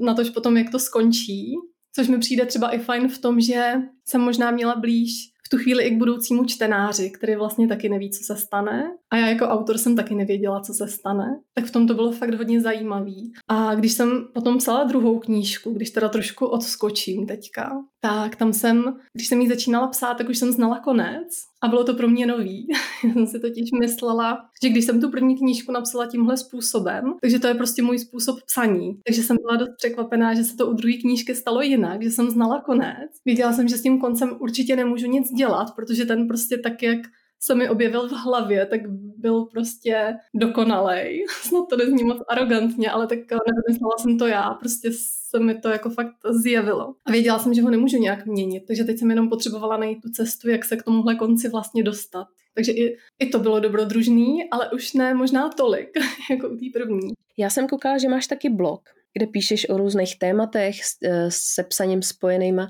na 0.00 0.14
tož 0.14 0.30
potom, 0.30 0.56
jak 0.56 0.70
to 0.70 0.78
skončí. 0.78 1.54
Což 1.94 2.08
mi 2.08 2.18
přijde 2.18 2.46
třeba 2.46 2.68
i 2.68 2.78
fajn 2.78 3.08
v 3.08 3.18
tom, 3.18 3.40
že 3.40 3.72
jsem 4.08 4.20
možná 4.20 4.50
měla 4.50 4.76
blíž 4.76 5.31
tu 5.52 5.58
chvíli 5.58 5.84
i 5.84 5.90
k 5.90 5.98
budoucímu 5.98 6.44
čtenáři, 6.44 7.10
který 7.10 7.36
vlastně 7.36 7.68
taky 7.68 7.88
neví, 7.88 8.10
co 8.10 8.24
se 8.24 8.40
stane. 8.40 8.92
A 9.10 9.16
já 9.16 9.28
jako 9.28 9.44
autor 9.44 9.78
jsem 9.78 9.96
taky 9.96 10.14
nevěděla, 10.14 10.60
co 10.60 10.74
se 10.74 10.88
stane. 10.88 11.40
Tak 11.54 11.64
v 11.64 11.70
tom 11.70 11.86
to 11.86 11.94
bylo 11.94 12.12
fakt 12.12 12.34
hodně 12.34 12.60
zajímavý. 12.60 13.32
A 13.48 13.74
když 13.74 13.92
jsem 13.92 14.28
potom 14.34 14.58
psala 14.58 14.84
druhou 14.84 15.18
knížku, 15.18 15.72
když 15.72 15.90
teda 15.90 16.08
trošku 16.08 16.46
odskočím 16.46 17.26
teďka, 17.26 17.70
tak 18.04 18.36
tam 18.36 18.52
jsem, 18.52 18.98
když 19.12 19.28
jsem 19.28 19.40
ji 19.40 19.48
začínala 19.48 19.88
psát, 19.88 20.14
tak 20.14 20.28
už 20.28 20.38
jsem 20.38 20.52
znala 20.52 20.80
konec 20.80 21.28
a 21.62 21.68
bylo 21.68 21.84
to 21.84 21.94
pro 21.94 22.08
mě 22.08 22.26
nový. 22.26 22.66
Já 23.04 23.12
jsem 23.12 23.26
si 23.26 23.40
totiž 23.40 23.70
myslela, 23.80 24.48
že 24.62 24.68
když 24.68 24.84
jsem 24.84 25.00
tu 25.00 25.10
první 25.10 25.38
knížku 25.38 25.72
napsala 25.72 26.06
tímhle 26.06 26.36
způsobem, 26.36 27.04
takže 27.20 27.38
to 27.38 27.46
je 27.46 27.54
prostě 27.54 27.82
můj 27.82 27.98
způsob 27.98 28.36
psaní. 28.46 29.00
Takže 29.06 29.22
jsem 29.22 29.36
byla 29.36 29.56
dost 29.56 29.70
překvapená, 29.76 30.34
že 30.34 30.44
se 30.44 30.56
to 30.56 30.66
u 30.66 30.72
druhé 30.72 30.94
knížky 30.94 31.34
stalo 31.34 31.62
jinak, 31.62 32.02
že 32.02 32.10
jsem 32.10 32.30
znala 32.30 32.60
konec. 32.60 33.10
Věděla 33.24 33.52
jsem, 33.52 33.68
že 33.68 33.78
s 33.78 33.82
tím 33.82 34.00
koncem 34.00 34.36
určitě 34.40 34.76
nemůžu 34.76 35.06
nic 35.06 35.32
dělat, 35.32 35.74
protože 35.76 36.06
ten 36.06 36.28
prostě 36.28 36.58
tak, 36.58 36.82
jak 36.82 36.98
se 37.40 37.54
mi 37.54 37.68
objevil 37.68 38.08
v 38.08 38.12
hlavě, 38.12 38.66
tak 38.66 38.80
byl 39.16 39.44
prostě 39.44 40.14
dokonalej. 40.34 41.24
Snad 41.42 41.68
to 41.70 41.76
nezní 41.76 42.04
moc 42.04 42.18
arrogantně, 42.28 42.90
ale 42.90 43.06
tak 43.06 43.18
nevymyslela 43.18 43.98
jsem 43.98 44.18
to 44.18 44.26
já. 44.26 44.50
Prostě 44.50 44.90
se 45.36 45.44
mi 45.44 45.60
to 45.60 45.68
jako 45.68 45.90
fakt 45.90 46.14
zjevilo. 46.42 46.94
A 47.04 47.12
věděla 47.12 47.38
jsem, 47.38 47.54
že 47.54 47.62
ho 47.62 47.70
nemůžu 47.70 47.98
nějak 47.98 48.26
měnit, 48.26 48.64
takže 48.66 48.84
teď 48.84 48.98
jsem 48.98 49.10
jenom 49.10 49.28
potřebovala 49.28 49.76
najít 49.76 50.02
tu 50.02 50.10
cestu, 50.10 50.50
jak 50.50 50.64
se 50.64 50.76
k 50.76 50.82
tomuhle 50.82 51.14
konci 51.14 51.48
vlastně 51.48 51.82
dostat. 51.82 52.26
Takže 52.54 52.72
i, 52.72 52.96
i 53.18 53.26
to 53.26 53.38
bylo 53.38 53.60
dobrodružný, 53.60 54.50
ale 54.50 54.70
už 54.70 54.92
ne 54.92 55.14
možná 55.14 55.48
tolik, 55.48 55.88
jako 56.30 56.48
u 56.48 56.56
té 56.56 56.66
první. 56.72 57.12
Já 57.38 57.50
jsem 57.50 57.68
koukala, 57.68 57.98
že 57.98 58.08
máš 58.08 58.26
taky 58.26 58.48
blog, 58.48 58.80
kde 59.14 59.26
píšeš 59.26 59.68
o 59.68 59.76
různých 59.76 60.18
tématech 60.18 60.76
eh, 61.04 61.26
se 61.28 61.62
psaním 61.62 62.02
spojenýma 62.02 62.68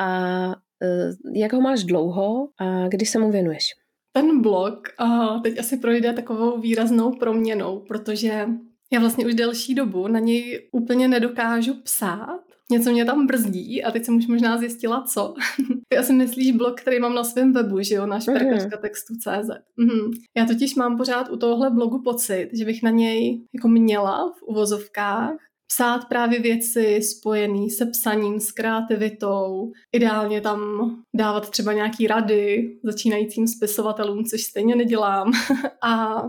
a 0.00 0.50
eh, 0.82 1.10
jak 1.34 1.52
ho 1.52 1.60
máš 1.60 1.84
dlouho 1.84 2.48
a 2.58 2.88
kdy 2.88 3.06
se 3.06 3.18
mu 3.18 3.30
věnuješ? 3.30 3.70
Ten 4.12 4.42
blog 4.42 4.88
a 4.98 5.38
teď 5.38 5.58
asi 5.58 5.76
projde 5.76 6.12
takovou 6.12 6.60
výraznou 6.60 7.12
proměnou, 7.12 7.80
protože 7.80 8.46
já 8.94 9.00
vlastně 9.00 9.26
už 9.26 9.34
delší 9.34 9.74
dobu 9.74 10.08
na 10.08 10.18
něj 10.18 10.68
úplně 10.72 11.08
nedokážu 11.08 11.74
psát. 11.74 12.40
Něco 12.70 12.90
mě 12.90 13.04
tam 13.04 13.26
brzdí 13.26 13.84
a 13.84 13.90
teď 13.90 14.04
jsem 14.04 14.16
už 14.16 14.26
možná 14.26 14.58
zjistila, 14.58 15.02
co. 15.02 15.34
Ty 15.88 15.96
asi 15.96 16.12
myslíš 16.12 16.52
blog, 16.52 16.80
který 16.80 17.00
mám 17.00 17.14
na 17.14 17.24
svém 17.24 17.52
webu, 17.52 17.82
že 17.82 17.94
jo, 17.94 18.06
na 18.06 18.20
šperkačka 18.20 18.76
textu 18.76 19.14
CZ. 19.14 19.48
Mhm. 19.76 20.10
Já 20.36 20.46
totiž 20.46 20.74
mám 20.74 20.96
pořád 20.96 21.30
u 21.30 21.36
tohohle 21.36 21.70
blogu 21.70 22.02
pocit, 22.02 22.48
že 22.52 22.64
bych 22.64 22.82
na 22.82 22.90
něj 22.90 23.42
jako 23.54 23.68
měla 23.68 24.32
v 24.38 24.42
uvozovkách 24.42 25.36
psát 25.66 26.08
právě 26.08 26.40
věci 26.40 27.02
spojené 27.02 27.70
se 27.70 27.86
psaním, 27.86 28.40
s 28.40 28.52
kreativitou, 28.52 29.72
ideálně 29.92 30.40
tam 30.40 30.60
dávat 31.14 31.50
třeba 31.50 31.72
nějaký 31.72 32.06
rady 32.06 32.70
začínajícím 32.84 33.46
spisovatelům, 33.48 34.24
což 34.24 34.42
stejně 34.42 34.76
nedělám. 34.76 35.32
a 35.82 36.22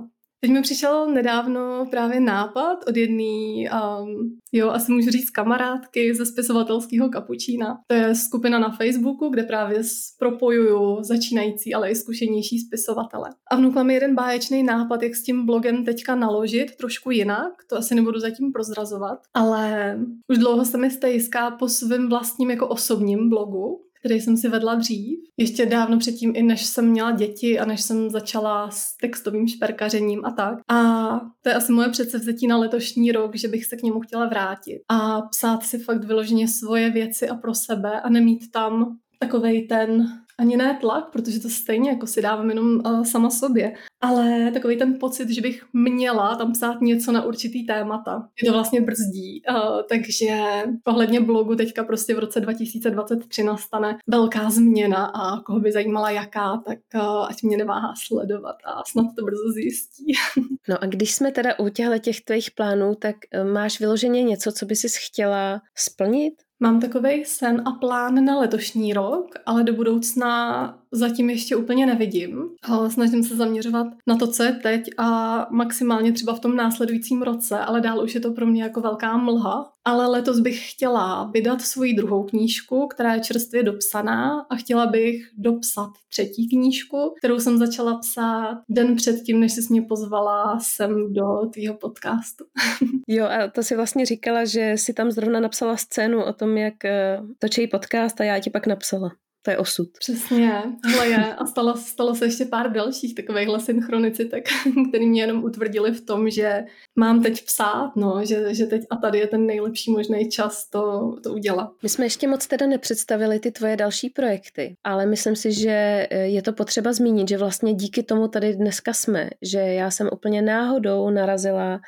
Teď 0.46 0.52
mi 0.52 0.62
přišel 0.62 1.08
nedávno 1.08 1.86
právě 1.92 2.20
nápad 2.20 2.80
od 2.88 2.98
jedné, 2.98 3.70
um, 4.04 4.38
jo, 4.52 4.70
asi 4.70 4.92
můžu 4.92 5.10
říct 5.10 5.30
kamarádky 5.30 6.16
ze 6.16 6.26
spisovatelského 6.26 7.10
kapučína. 7.10 7.78
To 7.88 7.96
je 7.96 8.16
skupina 8.16 8.60
na 8.60 8.70
Facebooku, 8.70 9.30
kde 9.30 9.44
právě 9.44 9.82
propojuju 10.20 11.04
začínající, 11.04 11.74
ale 11.74 11.92
i 11.92 11.96
zkušenější 11.96 12.60
spisovatele. 12.60 13.30
A 13.52 13.56
vnukla 13.56 13.84
mi 13.84 13.94
jeden 13.94 14.16
báječný 14.16 14.64
nápad, 14.64 15.04
jak 15.04 15.16
s 15.16 15.24
tím 15.24 15.46
blogem 15.46 15.86
teďka 15.86 16.16
naložit 16.16 16.76
trošku 16.76 17.12
jinak. 17.12 17.52
To 17.70 17.78
asi 17.78 17.96
nebudu 17.96 18.20
zatím 18.20 18.52
prozrazovat, 18.52 19.20
ale 19.34 19.96
už 20.32 20.38
dlouho 20.38 20.66
se 20.66 20.78
mi 20.78 20.92
stejská 20.92 21.52
po 21.52 21.70
svém 21.70 22.10
vlastním 22.10 22.52
jako 22.52 22.68
osobním 22.68 23.30
blogu, 23.30 23.85
který 24.06 24.22
jsem 24.22 24.38
si 24.38 24.50
vedla 24.50 24.76
dřív. 24.76 25.20
Ještě 25.38 25.66
dávno 25.66 26.00
předtím, 26.00 26.34
i 26.36 26.44
než 26.44 26.66
jsem 26.66 26.90
měla 26.90 27.12
děti 27.12 27.60
a 27.60 27.66
než 27.66 27.82
jsem 27.82 28.10
začala 28.10 28.72
s 28.72 28.98
textovým 28.98 29.48
šperkařením 29.48 30.26
a 30.26 30.32
tak. 30.32 30.58
A 30.68 31.04
to 31.42 31.50
je 31.50 31.56
asi 31.56 31.72
moje 31.72 31.90
předsevzetí 31.90 32.48
na 32.48 32.58
letošní 32.58 33.12
rok, 33.12 33.36
že 33.36 33.48
bych 33.48 33.66
se 33.66 33.76
k 33.76 33.82
němu 33.82 34.00
chtěla 34.00 34.28
vrátit 34.28 34.82
a 34.90 35.22
psát 35.22 35.64
si 35.64 35.78
fakt 35.78 36.04
vyloženě 36.04 36.48
svoje 36.48 36.90
věci 36.90 37.30
a 37.30 37.36
pro 37.36 37.54
sebe 37.54 38.02
a 38.02 38.10
nemít 38.10 38.52
tam 38.52 38.98
takovej 39.20 39.68
ten 39.68 40.08
ani 40.38 40.58
ne 40.58 40.78
tlak, 40.82 41.12
protože 41.12 41.40
to 41.40 41.50
stejně 41.50 41.90
jako 41.90 42.08
si 42.08 42.22
dávám 42.22 42.50
jenom 42.50 42.82
uh, 42.86 43.04
sama 43.04 43.30
sobě, 43.30 43.76
ale 44.02 44.52
takový 44.52 44.78
ten 44.78 45.00
pocit, 45.00 45.30
že 45.30 45.42
bych 45.42 45.66
měla 45.74 46.36
tam 46.36 46.54
psát 46.54 46.82
něco 46.82 47.12
na 47.12 47.26
určitý 47.26 47.66
témata. 47.66 48.30
Je 48.44 48.50
to 48.50 48.54
vlastně 48.54 48.82
brzdí, 48.82 49.42
uh, 49.50 49.82
takže 49.90 50.40
ohledně 50.88 51.22
blogu 51.22 51.56
teďka 51.56 51.84
prostě 51.84 52.16
v 52.16 52.20
roce 52.20 52.40
2023 52.40 53.44
nastane 53.44 53.98
velká 54.08 54.50
změna 54.50 55.06
a 55.06 55.42
koho 55.42 55.60
by 55.60 55.72
zajímala 55.72 56.10
jaká, 56.10 56.64
tak 56.66 56.78
uh, 56.96 57.26
ať 57.26 57.44
mě 57.44 57.58
neváhá 57.58 57.94
sledovat 58.08 58.56
a 58.66 58.84
snad 58.88 59.06
to 59.18 59.26
brzo 59.26 59.52
zjistí. 59.54 60.14
no 60.70 60.84
a 60.84 60.86
když 60.86 61.16
jsme 61.16 61.32
teda 61.32 61.60
u 61.60 61.70
těchto 61.70 62.00
těch 62.00 62.22
tvých 62.22 62.52
plánů, 62.52 62.96
tak 62.96 63.16
máš 63.54 63.80
vyloženě 63.80 64.24
něco, 64.24 64.52
co 64.52 64.66
by 64.66 64.76
si 64.76 64.88
chtěla 65.00 65.62
splnit? 65.76 66.45
Mám 66.60 66.80
takový 66.80 67.26
sen 67.26 67.62
a 67.66 67.72
plán 67.72 68.26
na 68.26 68.40
letošní 68.40 68.94
rok, 68.94 69.36
ale 69.46 69.64
do 69.64 69.74
budoucna 69.74 70.85
zatím 70.96 71.30
ještě 71.30 71.56
úplně 71.56 71.86
nevidím. 71.86 72.50
Snažím 72.88 73.24
se 73.24 73.36
zaměřovat 73.36 73.88
na 74.08 74.16
to, 74.16 74.28
co 74.28 74.44
je 74.44 74.52
teď 74.52 74.90
a 74.98 75.48
maximálně 75.52 76.12
třeba 76.12 76.34
v 76.34 76.40
tom 76.40 76.56
následujícím 76.56 77.22
roce, 77.22 77.60
ale 77.60 77.82
dál 77.82 78.04
už 78.04 78.16
je 78.16 78.22
to 78.22 78.32
pro 78.32 78.46
mě 78.46 78.64
jako 78.64 78.82
velká 78.82 79.18
mlha. 79.18 79.72
Ale 79.88 80.08
letos 80.08 80.40
bych 80.40 80.72
chtěla 80.72 81.32
vydat 81.34 81.62
svoji 81.62 81.94
druhou 81.94 82.24
knížku, 82.24 82.88
která 82.88 83.14
je 83.14 83.20
čerstvě 83.20 83.64
dopsaná 83.64 84.46
a 84.50 84.56
chtěla 84.56 84.86
bych 84.88 85.30
dopsat 85.38 85.90
třetí 86.10 86.50
knížku, 86.50 87.14
kterou 87.18 87.40
jsem 87.40 87.58
začala 87.58 87.98
psát 87.98 88.58
den 88.70 88.96
předtím, 88.96 89.40
než 89.40 89.54
jsi 89.54 89.62
mě 89.70 89.82
pozvala 89.82 90.60
sem 90.60 91.14
do 91.14 91.26
tvýho 91.54 91.74
podcastu. 91.74 92.46
jo 93.08 93.26
a 93.26 93.48
to 93.48 93.64
si 93.64 93.76
vlastně 93.76 94.06
říkala, 94.06 94.46
že 94.46 94.74
si 94.76 94.94
tam 94.94 95.12
zrovna 95.12 95.40
napsala 95.40 95.78
scénu 95.78 96.24
o 96.24 96.34
tom, 96.34 96.58
jak 96.58 96.86
eh, 96.86 97.20
točí 97.40 97.68
podcast 97.68 98.22
a 98.22 98.24
já 98.24 98.40
ti 98.40 98.50
pak 98.50 98.68
napsala. 98.68 99.12
To 99.46 99.52
je 99.52 99.58
osud. 99.58 99.90
Přesně, 100.00 100.62
hele 100.86 101.08
je. 101.08 101.36
A 101.36 101.46
stalo, 101.46 101.78
stalo 101.78 102.16
se 102.16 102.26
ještě 102.26 102.46
pár 102.46 102.72
dalších 102.72 103.16
takovýchhle 103.16 103.60
synchronicitek, 103.60 104.50
který 104.90 105.08
mě 105.08 105.22
jenom 105.22 105.44
utvrdili 105.44 105.92
v 105.92 106.06
tom, 106.06 106.30
že 106.30 106.64
mám 106.96 107.24
teď 107.24 107.46
psát, 107.46 107.92
no, 107.96 108.26
že, 108.26 108.54
že 108.54 108.66
teď 108.66 108.82
a 108.90 108.96
tady 108.96 109.20
je 109.20 109.28
ten 109.28 109.46
nejlepší 109.46 109.92
možný 109.92 110.30
čas 110.30 110.70
to, 110.70 111.16
to 111.24 111.34
udělat. 111.34 111.70
My 111.84 111.90
jsme 111.90 112.06
ještě 112.06 112.28
moc 112.28 112.48
teda 112.48 112.68
nepředstavili 112.68 113.40
ty 113.40 113.52
tvoje 113.52 113.78
další 113.78 114.10
projekty, 114.10 114.76
ale 114.84 115.06
myslím 115.06 115.36
si, 115.36 115.52
že 115.52 116.08
eh, 116.10 116.18
je 116.18 116.42
to 116.42 116.54
potřeba 116.54 116.94
zmínit, 116.94 117.30
že 117.30 117.38
vlastně 117.38 117.74
díky 117.74 118.04
tomu 118.04 118.28
tady 118.28 118.56
dneska 118.56 118.94
jsme, 118.94 119.30
že 119.42 119.60
já 119.60 119.92
jsem 119.92 120.10
úplně 120.14 120.42
náhodou 120.42 121.10
narazila 121.10 121.80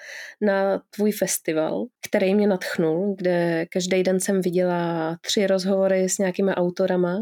na 0.41 0.81
tvůj 0.95 1.11
festival, 1.11 1.85
který 2.09 2.35
mě 2.35 2.47
natchnul, 2.47 3.15
kde 3.17 3.65
každý 3.71 4.03
den 4.03 4.19
jsem 4.19 4.41
viděla 4.41 5.17
tři 5.21 5.47
rozhovory 5.47 6.09
s 6.09 6.17
nějakými 6.17 6.51
autorama 6.51 7.17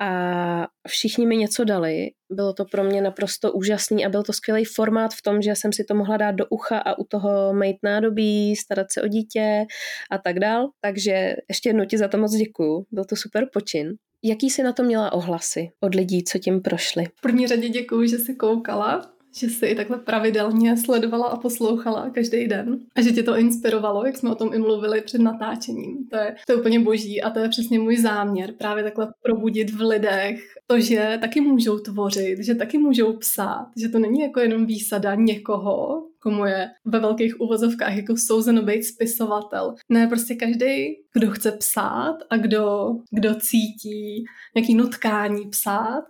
a 0.00 0.66
všichni 0.88 1.26
mi 1.26 1.36
něco 1.36 1.64
dali. 1.64 2.10
Bylo 2.32 2.52
to 2.52 2.64
pro 2.64 2.84
mě 2.84 3.02
naprosto 3.02 3.52
úžasný 3.52 4.06
a 4.06 4.08
byl 4.08 4.22
to 4.22 4.32
skvělý 4.32 4.64
formát 4.64 5.14
v 5.14 5.22
tom, 5.22 5.42
že 5.42 5.56
jsem 5.56 5.72
si 5.72 5.84
to 5.84 5.94
mohla 5.94 6.16
dát 6.16 6.30
do 6.30 6.46
ucha 6.46 6.78
a 6.78 6.98
u 6.98 7.04
toho 7.04 7.54
mít 7.54 7.76
nádobí, 7.82 8.56
starat 8.56 8.86
se 8.92 9.02
o 9.02 9.08
dítě 9.08 9.64
a 10.10 10.18
tak 10.18 10.38
dál. 10.38 10.68
Takže 10.80 11.36
ještě 11.48 11.68
jednou 11.68 11.84
ti 11.84 11.98
za 11.98 12.08
to 12.08 12.18
moc 12.18 12.32
děkuju. 12.32 12.86
Byl 12.90 13.04
to 13.04 13.16
super 13.16 13.48
počin. 13.52 13.94
Jaký 14.24 14.50
jsi 14.50 14.62
na 14.62 14.72
to 14.72 14.82
měla 14.82 15.12
ohlasy 15.12 15.70
od 15.80 15.94
lidí, 15.94 16.24
co 16.24 16.38
tím 16.38 16.62
prošli? 16.62 17.04
V 17.04 17.20
první 17.20 17.46
řadě 17.46 17.68
děkuji, 17.68 18.08
že 18.08 18.18
jsi 18.18 18.34
koukala 18.34 19.17
že 19.34 19.46
jsi 19.46 19.74
takhle 19.74 19.98
pravidelně 19.98 20.76
sledovala 20.76 21.26
a 21.26 21.36
poslouchala 21.36 22.10
každý 22.10 22.48
den 22.48 22.78
a 22.96 23.02
že 23.02 23.12
tě 23.12 23.22
to 23.22 23.36
inspirovalo, 23.36 24.06
jak 24.06 24.16
jsme 24.16 24.30
o 24.30 24.34
tom 24.34 24.54
i 24.54 24.58
mluvili 24.58 25.00
před 25.00 25.20
natáčením. 25.20 26.08
To 26.10 26.16
je, 26.16 26.36
to 26.46 26.52
je 26.52 26.58
úplně 26.58 26.80
boží 26.80 27.22
a 27.22 27.30
to 27.30 27.38
je 27.38 27.48
přesně 27.48 27.78
můj 27.78 27.96
záměr, 27.96 28.52
právě 28.58 28.84
takhle 28.84 29.08
probudit 29.22 29.70
v 29.70 29.80
lidech 29.80 30.40
to, 30.66 30.80
že 30.80 31.18
taky 31.20 31.40
můžou 31.40 31.78
tvořit, 31.78 32.38
že 32.44 32.54
taky 32.54 32.78
můžou 32.78 33.16
psát, 33.16 33.66
že 33.76 33.88
to 33.88 33.98
není 33.98 34.20
jako 34.20 34.40
jenom 34.40 34.66
výsada 34.66 35.14
někoho, 35.14 36.04
komu 36.22 36.44
je 36.44 36.70
ve 36.84 37.00
velkých 37.00 37.40
uvozovkách 37.40 37.96
jako 37.96 38.16
souzeno 38.16 38.62
být 38.62 38.84
spisovatel. 38.84 39.74
Ne, 39.88 40.06
prostě 40.06 40.34
každý, 40.34 40.96
kdo 41.12 41.30
chce 41.30 41.52
psát 41.52 42.16
a 42.30 42.36
kdo, 42.36 42.88
kdo 43.10 43.34
cítí 43.34 44.24
nějaký 44.54 44.74
nutkání 44.74 45.48
psát, 45.50 46.04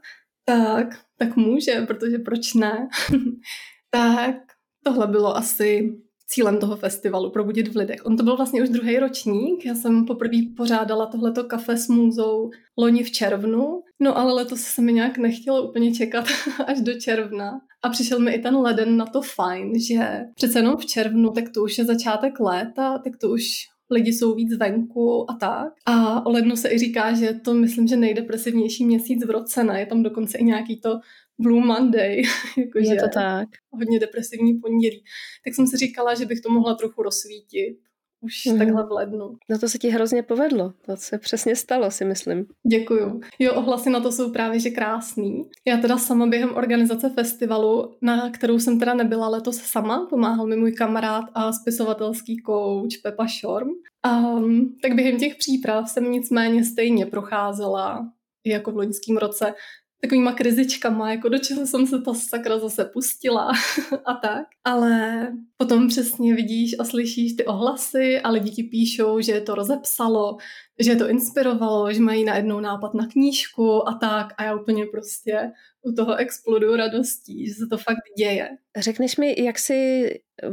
tak 0.48 1.08
tak 1.18 1.36
může, 1.36 1.84
protože 1.86 2.18
proč 2.18 2.54
ne? 2.54 2.88
tak 3.90 4.36
tohle 4.84 5.06
bylo 5.06 5.36
asi 5.36 5.98
cílem 6.26 6.58
toho 6.58 6.76
festivalu, 6.76 7.30
probudit 7.30 7.68
v 7.68 7.76
lidech. 7.76 8.06
On 8.06 8.16
to 8.16 8.22
byl 8.22 8.36
vlastně 8.36 8.62
už 8.62 8.68
druhý 8.68 8.98
ročník, 8.98 9.64
já 9.64 9.74
jsem 9.74 10.06
poprvé 10.06 10.36
pořádala 10.56 11.06
tohleto 11.06 11.44
kafe 11.44 11.76
s 11.76 11.88
můzou 11.88 12.50
loni 12.78 13.04
v 13.04 13.10
červnu, 13.10 13.82
no 14.00 14.18
ale 14.18 14.32
letos 14.32 14.60
se 14.60 14.82
mi 14.82 14.92
nějak 14.92 15.18
nechtělo 15.18 15.68
úplně 15.68 15.94
čekat 15.94 16.24
až 16.66 16.80
do 16.80 17.00
června. 17.00 17.60
A 17.82 17.88
přišel 17.88 18.20
mi 18.20 18.32
i 18.32 18.42
ten 18.42 18.56
leden 18.56 18.96
na 18.96 19.06
to 19.06 19.22
fajn, 19.22 19.80
že 19.80 20.20
přece 20.34 20.58
jenom 20.58 20.76
v 20.76 20.86
červnu, 20.86 21.30
tak 21.30 21.44
to 21.54 21.62
už 21.62 21.78
je 21.78 21.84
začátek 21.84 22.40
léta, 22.40 22.98
tak 22.98 23.16
to 23.20 23.30
už 23.30 23.44
lidi 23.90 24.12
jsou 24.12 24.34
víc 24.34 24.56
venku 24.56 25.30
a 25.30 25.34
tak. 25.34 25.72
A 25.86 26.26
o 26.26 26.30
lednu 26.30 26.56
se 26.56 26.70
i 26.74 26.78
říká, 26.78 27.14
že 27.14 27.32
to 27.32 27.54
myslím, 27.54 27.86
že 27.86 27.96
nejdepresivnější 27.96 28.84
měsíc 28.84 29.26
v 29.26 29.30
roce, 29.30 29.64
ne? 29.64 29.80
Je 29.80 29.86
tam 29.86 30.02
dokonce 30.02 30.38
i 30.38 30.44
nějaký 30.44 30.80
to 30.80 31.00
Blue 31.38 31.66
Monday. 31.66 32.22
jakože 32.56 32.94
je 32.94 33.00
to 33.00 33.08
tak. 33.14 33.48
Hodně 33.70 34.00
depresivní 34.00 34.54
pondělí. 34.54 35.04
Tak 35.44 35.54
jsem 35.54 35.66
si 35.66 35.76
říkala, 35.76 36.14
že 36.14 36.26
bych 36.26 36.40
to 36.40 36.52
mohla 36.52 36.74
trochu 36.74 37.02
rozsvítit 37.02 37.78
už 38.20 38.46
mm. 38.46 38.58
takhle 38.58 38.86
v 38.86 38.90
lednu. 38.90 39.36
No 39.50 39.58
to 39.58 39.68
se 39.68 39.78
ti 39.78 39.88
hrozně 39.88 40.22
povedlo. 40.22 40.72
To 40.86 40.96
se 40.96 41.18
přesně 41.18 41.56
stalo, 41.56 41.90
si 41.90 42.04
myslím. 42.04 42.46
Děkuju. 42.70 43.20
Jo, 43.38 43.54
ohlasy 43.54 43.90
na 43.90 44.00
to 44.00 44.12
jsou 44.12 44.32
právě 44.32 44.60
že 44.60 44.70
krásný. 44.70 45.48
Já 45.66 45.76
teda 45.76 45.98
sama 45.98 46.26
během 46.26 46.56
organizace 46.56 47.10
festivalu, 47.10 47.96
na 48.02 48.30
kterou 48.30 48.58
jsem 48.58 48.78
teda 48.78 48.94
nebyla 48.94 49.28
letos 49.28 49.56
sama, 49.56 50.06
pomáhal 50.10 50.46
mi 50.46 50.56
můj 50.56 50.72
kamarád 50.72 51.24
a 51.34 51.52
spisovatelský 51.52 52.36
kouč 52.36 52.96
Pepa 52.96 53.26
Šorm. 53.26 53.68
Um, 54.06 54.76
tak 54.82 54.94
během 54.94 55.18
těch 55.18 55.36
příprav 55.36 55.90
jsem 55.90 56.10
nicméně 56.10 56.64
stejně 56.64 57.06
procházela 57.06 58.12
jako 58.46 58.72
v 58.72 58.76
loňském 58.76 59.16
roce 59.16 59.54
takovýma 60.00 60.32
krizičkama, 60.32 61.10
jako 61.10 61.28
do 61.28 61.38
čeho 61.38 61.66
jsem 61.66 61.86
se 61.86 62.00
ta 62.00 62.14
sakra 62.14 62.58
zase 62.58 62.84
pustila 62.84 63.52
a 64.04 64.14
tak. 64.14 64.46
Ale 64.64 65.26
potom 65.56 65.88
přesně 65.88 66.34
vidíš 66.34 66.76
a 66.78 66.84
slyšíš 66.84 67.32
ty 67.32 67.44
ohlasy 67.44 68.20
a 68.20 68.30
lidi 68.30 68.50
ti 68.50 68.62
píšou, 68.62 69.20
že 69.20 69.32
je 69.32 69.40
to 69.40 69.54
rozepsalo, 69.54 70.36
že 70.78 70.90
je 70.90 70.96
to 70.96 71.08
inspirovalo, 71.08 71.92
že 71.92 72.00
mají 72.00 72.24
najednou 72.24 72.60
nápad 72.60 72.94
na 72.94 73.06
knížku 73.06 73.88
a 73.88 73.94
tak 73.94 74.26
a 74.36 74.44
já 74.44 74.54
úplně 74.54 74.86
prostě 74.86 75.52
u 75.82 75.92
toho 75.92 76.16
exploduju 76.16 76.76
radostí, 76.76 77.46
že 77.46 77.54
se 77.54 77.66
to 77.66 77.78
fakt 77.78 77.96
děje. 78.18 78.48
Řekneš 78.76 79.16
mi, 79.16 79.44
jak 79.44 79.58
jsi 79.58 80.10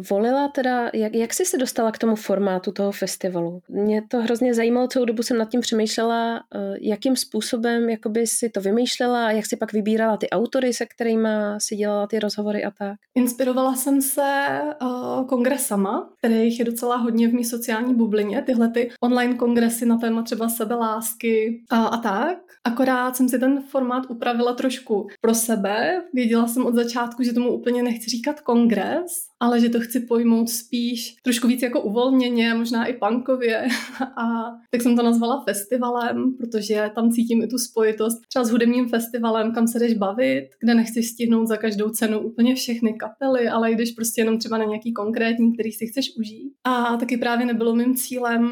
volila 0.09 0.47
teda, 0.47 0.89
jak, 0.93 1.15
jak 1.15 1.33
jsi 1.33 1.45
se 1.45 1.57
dostala 1.57 1.91
k 1.91 1.97
tomu 1.97 2.15
formátu 2.15 2.71
toho 2.71 2.91
festivalu? 2.91 3.61
Mě 3.69 4.01
to 4.07 4.21
hrozně 4.21 4.53
zajímalo, 4.53 4.87
celou 4.87 5.05
dobu 5.05 5.23
jsem 5.23 5.37
nad 5.37 5.49
tím 5.49 5.61
přemýšlela, 5.61 6.43
eh, 6.55 6.59
jakým 6.81 7.15
způsobem 7.15 7.89
jakoby 7.89 8.27
si 8.27 8.49
to 8.49 8.61
vymýšlela 8.61 9.31
jak 9.31 9.45
si 9.45 9.57
pak 9.57 9.73
vybírala 9.73 10.17
ty 10.17 10.29
autory, 10.29 10.73
se 10.73 10.85
kterými 10.85 11.29
si 11.57 11.75
dělala 11.75 12.07
ty 12.07 12.19
rozhovory 12.19 12.63
a 12.63 12.71
tak. 12.71 12.95
Inspirovala 13.15 13.75
jsem 13.75 14.01
se 14.01 14.59
uh, 14.81 15.25
kongresama, 15.25 16.09
kterých 16.17 16.59
je 16.59 16.65
docela 16.65 16.95
hodně 16.95 17.27
v 17.27 17.33
mý 17.33 17.45
sociální 17.45 17.95
bublině, 17.95 18.41
tyhle 18.41 18.69
ty 18.69 18.89
online 19.01 19.35
kongresy 19.35 19.85
na 19.85 19.97
téma 19.97 20.21
třeba 20.21 20.49
sebelásky 20.49 21.63
a, 21.69 21.85
a 21.85 21.97
tak. 21.97 22.37
Akorát 22.63 23.15
jsem 23.15 23.29
si 23.29 23.39
ten 23.39 23.61
formát 23.61 24.03
upravila 24.09 24.53
trošku 24.53 25.07
pro 25.21 25.35
sebe. 25.35 26.01
Věděla 26.13 26.47
jsem 26.47 26.65
od 26.65 26.75
začátku, 26.75 27.23
že 27.23 27.33
tomu 27.33 27.49
úplně 27.49 27.83
nechci 27.83 28.09
říkat 28.09 28.41
kongres, 28.41 29.11
ale 29.39 29.59
že 29.59 29.69
to 29.69 29.79
chci 29.79 29.99
pojmout 29.99 30.49
spíš 30.49 31.15
trošku 31.23 31.47
víc 31.47 31.61
jako 31.61 31.81
uvolněně, 31.81 32.53
možná 32.53 32.85
i 32.85 32.93
punkově. 32.93 33.67
A 34.17 34.25
tak 34.71 34.81
jsem 34.81 34.95
to 34.95 35.03
nazvala 35.03 35.43
festivalem, 35.43 36.33
protože 36.37 36.91
tam 36.95 37.11
cítím 37.11 37.43
i 37.43 37.47
tu 37.47 37.57
spojitost 37.57 38.21
třeba 38.29 38.45
s 38.45 38.51
hudebním 38.51 38.89
festivalem, 38.89 39.53
kam 39.53 39.67
se 39.67 39.79
jdeš 39.79 39.93
bavit, 39.93 40.49
kde 40.59 40.75
nechceš 40.75 41.09
stihnout 41.09 41.47
za 41.47 41.57
každou 41.57 41.89
cenu 41.89 42.19
úplně 42.19 42.55
všechny 42.55 42.93
kapely, 42.93 43.49
ale 43.49 43.71
jdeš 43.71 43.91
prostě 43.91 44.21
jenom 44.21 44.37
třeba 44.37 44.57
na 44.57 44.65
nějaký 44.65 44.93
konkrétní, 44.93 45.53
který 45.53 45.71
si 45.71 45.87
chceš 45.87 46.17
užít. 46.17 46.53
A 46.63 46.97
taky 46.97 47.17
právě 47.17 47.45
nebylo 47.45 47.75
mým 47.75 47.95
cílem 47.95 48.49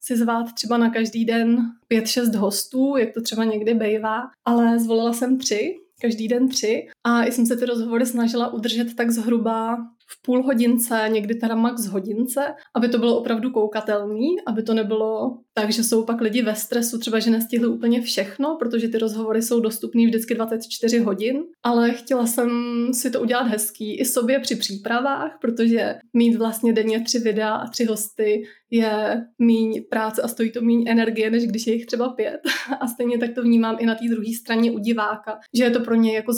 si 0.00 0.16
zvát 0.16 0.52
třeba 0.54 0.78
na 0.78 0.90
každý 0.90 1.24
den 1.24 1.58
pět, 1.88 2.06
šest 2.06 2.34
hostů, 2.34 2.96
jak 2.96 3.14
to 3.14 3.22
třeba 3.22 3.44
někdy 3.44 3.74
bývá, 3.74 4.22
ale 4.44 4.78
zvolila 4.78 5.12
jsem 5.12 5.38
tři, 5.38 5.76
každý 6.00 6.28
den 6.28 6.48
tři 6.48 6.88
a 7.04 7.24
jsem 7.24 7.46
se 7.46 7.56
ty 7.56 7.66
rozhovory 7.66 8.06
snažila 8.06 8.52
udržet 8.52 8.96
tak 8.96 9.10
zhruba 9.10 9.76
v 10.06 10.22
půl 10.22 10.42
hodince, 10.42 11.08
někdy 11.08 11.34
teda 11.34 11.54
max 11.54 11.86
hodince, 11.86 12.54
aby 12.74 12.88
to 12.88 12.98
bylo 12.98 13.18
opravdu 13.18 13.50
koukatelný, 13.50 14.36
aby 14.46 14.62
to 14.62 14.74
nebylo 14.74 15.38
tak, 15.54 15.72
že 15.72 15.84
jsou 15.84 16.04
pak 16.04 16.20
lidi 16.20 16.42
ve 16.42 16.54
stresu, 16.54 16.98
třeba 16.98 17.18
že 17.18 17.30
nestihli 17.30 17.68
úplně 17.68 18.02
všechno, 18.02 18.56
protože 18.58 18.88
ty 18.88 18.98
rozhovory 18.98 19.42
jsou 19.42 19.60
dostupné 19.60 20.06
vždycky 20.06 20.34
24 20.34 20.98
hodin, 20.98 21.42
ale 21.62 21.92
chtěla 21.92 22.26
jsem 22.26 22.50
si 22.92 23.10
to 23.10 23.20
udělat 23.20 23.42
hezký 23.42 24.00
i 24.00 24.04
sobě 24.04 24.38
při 24.38 24.56
přípravách, 24.56 25.38
protože 25.40 25.94
mít 26.12 26.36
vlastně 26.36 26.72
denně 26.72 27.00
tři 27.00 27.18
videa 27.18 27.54
a 27.54 27.68
tři 27.68 27.84
hosty 27.84 28.42
je 28.70 29.24
míň 29.38 29.84
práce 29.90 30.22
a 30.22 30.28
stojí 30.28 30.52
to 30.52 30.60
míň 30.60 30.84
energie, 30.88 31.30
než 31.30 31.46
když 31.46 31.66
je 31.66 31.74
jich 31.74 31.86
třeba 31.86 32.08
pět. 32.08 32.40
A 32.80 32.86
stejně 32.86 33.18
tak 33.18 33.34
to 33.34 33.42
vnímám 33.42 33.76
i 33.78 33.86
na 33.86 33.94
té 33.94 34.04
druhé 34.08 34.32
straně 34.40 34.70
u 34.70 34.78
diváka, 34.78 35.38
že 35.54 35.64
je 35.64 35.70
to 35.70 35.80
pro 35.80 35.94
ně 35.94 36.14
jako 36.14 36.32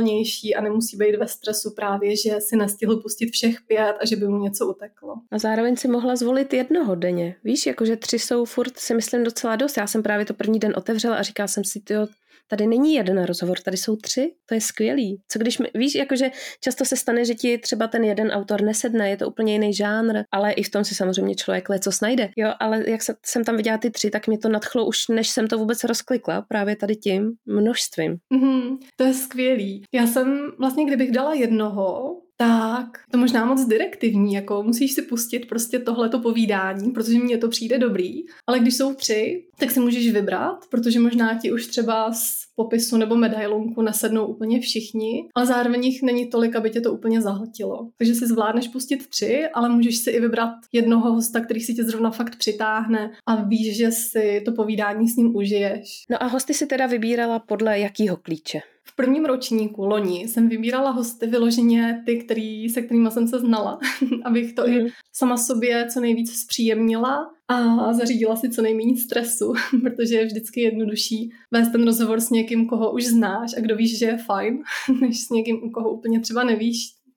zvládnutelnější 0.00 0.54
a 0.54 0.60
nemusí 0.60 0.96
být 0.96 1.16
ve 1.16 1.28
stresu 1.28 1.70
právě, 1.76 2.16
že 2.16 2.40
si 2.40 2.56
nestihl 2.56 2.96
pustit 2.96 3.30
všech 3.30 3.56
pět 3.66 3.94
a 4.00 4.06
že 4.06 4.16
by 4.16 4.28
mu 4.28 4.38
něco 4.38 4.66
uteklo. 4.66 5.14
A 5.30 5.38
zároveň 5.38 5.76
si 5.76 5.88
mohla 5.88 6.16
zvolit 6.16 6.52
jednoho 6.52 6.94
denně. 6.94 7.36
Víš, 7.44 7.66
jakože 7.66 7.96
tři 7.96 8.18
jsou 8.18 8.44
furt 8.44 8.78
si 8.78 8.94
myslím 8.94 9.24
docela 9.24 9.56
dost. 9.56 9.76
Já 9.76 9.86
jsem 9.86 10.02
právě 10.02 10.26
to 10.26 10.34
první 10.34 10.58
den 10.58 10.72
otevřela 10.76 11.16
a 11.16 11.22
říkala 11.22 11.48
jsem 11.48 11.64
si, 11.64 11.80
tyjo, 11.80 12.06
tady 12.50 12.66
není 12.66 12.94
jeden 12.94 13.24
rozhovor, 13.24 13.58
tady 13.58 13.76
jsou 13.76 13.96
tři, 13.96 14.32
to 14.46 14.54
je 14.54 14.60
skvělý. 14.60 15.20
Co 15.28 15.38
když, 15.38 15.58
mi, 15.58 15.68
víš, 15.74 15.94
jakože 15.94 16.30
často 16.60 16.84
se 16.84 16.96
stane, 16.96 17.24
že 17.24 17.34
ti 17.34 17.58
třeba 17.58 17.86
ten 17.86 18.04
jeden 18.04 18.30
autor 18.30 18.62
nesedne, 18.62 19.10
je 19.10 19.16
to 19.16 19.28
úplně 19.28 19.52
jiný 19.52 19.74
žánr, 19.74 20.22
ale 20.32 20.52
i 20.52 20.62
v 20.62 20.70
tom 20.70 20.84
si 20.84 20.94
samozřejmě 20.94 21.34
člověk 21.34 21.68
co 21.80 21.92
snajde. 21.92 22.30
Jo, 22.36 22.52
ale 22.60 22.90
jak 22.90 23.00
jsem 23.26 23.44
tam 23.44 23.56
viděla 23.56 23.78
ty 23.78 23.90
tři, 23.90 24.10
tak 24.10 24.26
mě 24.26 24.38
to 24.38 24.48
nadchlo 24.48 24.86
už, 24.86 25.08
než 25.08 25.28
jsem 25.28 25.48
to 25.48 25.58
vůbec 25.58 25.84
rozklikla, 25.84 26.42
právě 26.42 26.76
tady 26.76 26.96
tím 26.96 27.32
množstvím. 27.46 28.16
Mm-hmm, 28.34 28.78
to 28.96 29.04
je 29.04 29.14
skvělý. 29.14 29.82
Já 29.94 30.06
jsem 30.06 30.52
vlastně, 30.58 30.84
kdybych 30.84 31.10
dala 31.10 31.34
jednoho, 31.34 32.16
tak 32.40 32.98
to 33.10 33.18
možná 33.18 33.44
moc 33.44 33.66
direktivní, 33.66 34.34
jako 34.34 34.62
musíš 34.62 34.92
si 34.92 35.02
pustit 35.02 35.48
prostě 35.48 35.78
tohleto 35.78 36.18
povídání, 36.18 36.90
protože 36.90 37.18
mně 37.18 37.38
to 37.38 37.48
přijde 37.48 37.78
dobrý, 37.78 38.22
ale 38.46 38.58
když 38.58 38.76
jsou 38.76 38.94
tři, 38.94 39.44
tak 39.58 39.70
si 39.70 39.80
můžeš 39.80 40.12
vybrat, 40.12 40.64
protože 40.70 41.00
možná 41.00 41.38
ti 41.38 41.52
už 41.52 41.66
třeba 41.66 42.12
z 42.12 42.40
popisu 42.56 42.96
nebo 42.96 43.16
medailonku 43.16 43.82
nesednou 43.82 44.26
úplně 44.26 44.60
všichni, 44.60 45.28
ale 45.34 45.46
zároveň 45.46 45.84
jich 45.84 46.02
není 46.02 46.30
tolik, 46.30 46.56
aby 46.56 46.70
tě 46.70 46.80
to 46.80 46.92
úplně 46.92 47.20
zahltilo. 47.20 47.90
Takže 47.98 48.14
si 48.14 48.26
zvládneš 48.26 48.68
pustit 48.68 49.08
tři, 49.08 49.44
ale 49.54 49.68
můžeš 49.68 49.98
si 49.98 50.10
i 50.10 50.20
vybrat 50.20 50.52
jednoho 50.72 51.12
hosta, 51.12 51.40
který 51.40 51.60
si 51.60 51.74
tě 51.74 51.84
zrovna 51.84 52.10
fakt 52.10 52.36
přitáhne 52.36 53.10
a 53.26 53.44
víš, 53.44 53.76
že 53.76 53.90
si 53.90 54.42
to 54.44 54.52
povídání 54.52 55.08
s 55.08 55.16
ním 55.16 55.36
užiješ. 55.36 56.04
No 56.10 56.22
a 56.22 56.26
hosty 56.26 56.54
si 56.54 56.66
teda 56.66 56.86
vybírala 56.86 57.38
podle 57.38 57.78
jakýho 57.78 58.16
klíče? 58.16 58.60
V 59.00 59.02
prvním 59.02 59.24
ročníku 59.24 59.86
loni 59.86 60.28
jsem 60.28 60.48
vybírala 60.48 60.90
hosty 60.90 61.26
vyloženě 61.26 62.02
ty, 62.06 62.16
který, 62.16 62.68
se 62.68 62.82
kterými 62.82 63.10
jsem 63.10 63.28
se 63.28 63.38
znala, 63.38 63.78
abych 64.24 64.52
to 64.52 64.66
mm. 64.66 64.72
i 64.72 64.78
mhm. 64.78 64.88
sama 65.12 65.36
sobě 65.36 65.86
co 65.92 66.00
nejvíc 66.00 66.40
zpříjemnila 66.40 67.30
a 67.48 67.92
zařídila 67.92 68.36
si 68.36 68.50
co 68.50 68.62
nejméně 68.62 68.96
stresu, 68.96 69.52
protože 69.82 70.14
je 70.14 70.26
vždycky 70.26 70.60
jednodušší 70.60 71.30
vést 71.50 71.72
ten 71.72 71.84
rozhovor 71.84 72.20
s 72.20 72.30
někým, 72.30 72.66
koho 72.66 72.92
už 72.92 73.06
znáš 73.06 73.50
a 73.56 73.60
kdo 73.60 73.76
víš, 73.76 73.98
že 73.98 74.06
je 74.06 74.18
fajn, 74.18 74.58
než 75.00 75.20
s 75.20 75.30
někým, 75.30 75.64
u 75.64 75.70
koho 75.70 75.90
úplně 75.90 76.20
třeba 76.20 76.44
nevíš, 76.44 76.76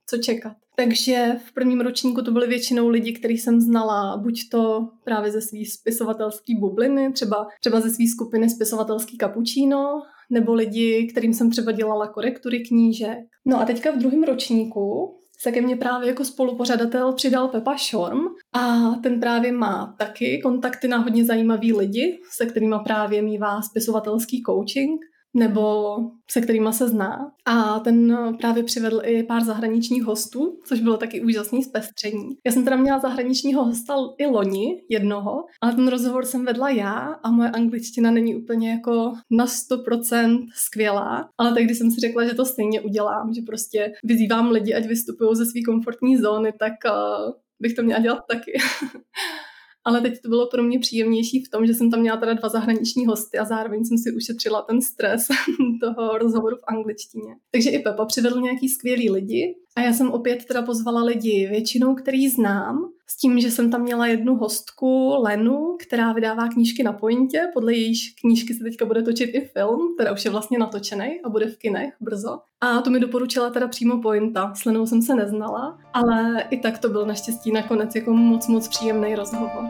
co 0.09 0.17
čekat. 0.17 0.53
Takže 0.75 1.35
v 1.47 1.53
prvním 1.53 1.81
ročníku 1.81 2.21
to 2.21 2.31
byly 2.31 2.47
většinou 2.47 2.89
lidi, 2.89 3.13
který 3.13 3.37
jsem 3.37 3.61
znala 3.61 4.17
buď 4.17 4.49
to 4.51 4.89
právě 5.03 5.31
ze 5.31 5.41
své 5.41 5.59
spisovatelské 5.65 6.53
bubliny, 6.59 7.11
třeba, 7.13 7.47
třeba 7.59 7.79
ze 7.79 7.89
své 7.89 8.05
skupiny 8.07 8.49
spisovatelský 8.49 9.17
kapučíno, 9.17 10.01
nebo 10.29 10.53
lidi, 10.53 11.07
kterým 11.11 11.33
jsem 11.33 11.51
třeba 11.51 11.71
dělala 11.71 12.07
korektury 12.07 12.59
knížek. 12.59 13.19
No 13.45 13.61
a 13.61 13.65
teďka 13.65 13.91
v 13.91 13.97
druhém 13.97 14.23
ročníku 14.23 15.15
se 15.39 15.51
ke 15.51 15.61
mně 15.61 15.75
právě 15.75 16.07
jako 16.07 16.25
spolupořadatel 16.25 17.13
přidal 17.13 17.47
Pepa 17.47 17.77
Šorm 17.77 18.19
a 18.53 18.91
ten 19.03 19.19
právě 19.19 19.51
má 19.51 19.95
taky 19.99 20.41
kontakty 20.43 20.87
na 20.87 20.97
hodně 20.97 21.25
zajímavý 21.25 21.73
lidi, 21.73 22.19
se 22.31 22.45
kterými 22.45 22.75
právě 22.83 23.21
mývá 23.21 23.61
spisovatelský 23.61 24.43
coaching 24.45 25.01
nebo 25.33 25.95
se 26.31 26.41
kterými 26.41 26.69
se 26.71 26.87
zná. 26.87 27.31
A 27.45 27.79
ten 27.79 28.17
právě 28.39 28.63
přivedl 28.63 29.01
i 29.03 29.23
pár 29.23 29.43
zahraničních 29.43 30.03
hostů, 30.03 30.59
což 30.65 30.79
bylo 30.79 30.97
taky 30.97 31.21
úžasný 31.21 31.63
zpestření. 31.63 32.29
Já 32.45 32.51
jsem 32.51 32.63
teda 32.63 32.75
měla 32.75 32.99
zahraničního 32.99 33.65
hosta 33.65 33.93
i 34.17 34.25
loni, 34.25 34.81
jednoho, 34.89 35.43
ale 35.61 35.73
ten 35.73 35.87
rozhovor 35.87 36.25
jsem 36.25 36.45
vedla 36.45 36.69
já 36.69 36.97
a 37.23 37.31
moje 37.31 37.49
angličtina 37.49 38.11
není 38.11 38.35
úplně 38.35 38.71
jako 38.71 39.13
na 39.31 39.45
100% 39.45 40.45
skvělá, 40.55 41.29
ale 41.37 41.53
tehdy 41.53 41.75
jsem 41.75 41.91
si 41.91 41.99
řekla, 41.99 42.25
že 42.25 42.33
to 42.33 42.45
stejně 42.45 42.81
udělám, 42.81 43.33
že 43.33 43.41
prostě 43.47 43.91
vyzývám 44.03 44.51
lidi, 44.51 44.73
ať 44.73 44.85
vystupují 44.85 45.35
ze 45.35 45.45
své 45.45 45.61
komfortní 45.65 46.17
zóny, 46.17 46.53
tak 46.59 46.73
uh, 46.85 47.31
bych 47.59 47.73
to 47.73 47.83
měla 47.83 47.99
dělat 47.99 48.23
taky. 48.29 48.53
ale 49.85 50.01
teď 50.01 50.21
to 50.21 50.29
bylo 50.29 50.47
pro 50.47 50.63
mě 50.63 50.79
příjemnější 50.79 51.43
v 51.43 51.49
tom, 51.49 51.65
že 51.65 51.73
jsem 51.73 51.91
tam 51.91 51.99
měla 51.99 52.17
teda 52.17 52.33
dva 52.33 52.49
zahraniční 52.49 53.05
hosty 53.05 53.37
a 53.37 53.45
zároveň 53.45 53.85
jsem 53.85 53.97
si 53.97 54.15
ušetřila 54.15 54.61
ten 54.61 54.81
stres 54.81 55.27
toho 55.81 56.17
rozhovoru 56.17 56.55
v 56.55 56.63
angličtině. 56.67 57.35
Takže 57.51 57.69
i 57.69 57.79
Pepa 57.79 58.05
přivedl 58.05 58.41
nějaký 58.41 58.69
skvělý 58.69 59.09
lidi 59.09 59.55
a 59.75 59.81
já 59.81 59.93
jsem 59.93 60.11
opět 60.11 60.45
teda 60.45 60.61
pozvala 60.61 61.03
lidi 61.03 61.47
většinou, 61.47 61.95
který 61.95 62.29
znám, 62.29 62.92
s 63.09 63.17
tím, 63.17 63.39
že 63.39 63.51
jsem 63.51 63.71
tam 63.71 63.81
měla 63.81 64.07
jednu 64.07 64.35
hostku, 64.35 65.15
Lenu, 65.19 65.77
která 65.87 66.13
vydává 66.13 66.47
knížky 66.47 66.83
na 66.83 66.93
pointě, 66.93 67.41
podle 67.53 67.73
jejíž 67.73 68.13
knížky 68.21 68.53
se 68.53 68.63
teďka 68.63 68.85
bude 68.85 69.01
točit 69.01 69.29
i 69.33 69.41
film, 69.41 69.95
teda 69.97 70.11
už 70.11 70.25
je 70.25 70.31
vlastně 70.31 70.59
natočený 70.59 71.21
a 71.23 71.29
bude 71.29 71.45
v 71.45 71.57
kinech 71.57 71.93
brzo. 72.01 72.39
A 72.61 72.81
to 72.81 72.89
mi 72.89 72.99
doporučila 72.99 73.49
teda 73.49 73.67
přímo 73.67 74.01
pointa. 74.01 74.53
S 74.55 74.65
Lenou 74.65 74.85
jsem 74.85 75.01
se 75.01 75.15
neznala, 75.15 75.79
ale 75.93 76.43
i 76.49 76.57
tak 76.57 76.77
to 76.77 76.89
byl 76.89 77.05
naštěstí 77.05 77.51
nakonec 77.51 77.95
jako 77.95 78.13
moc, 78.13 78.47
moc 78.47 78.67
příjemný 78.67 79.15
rozhovor. 79.15 79.69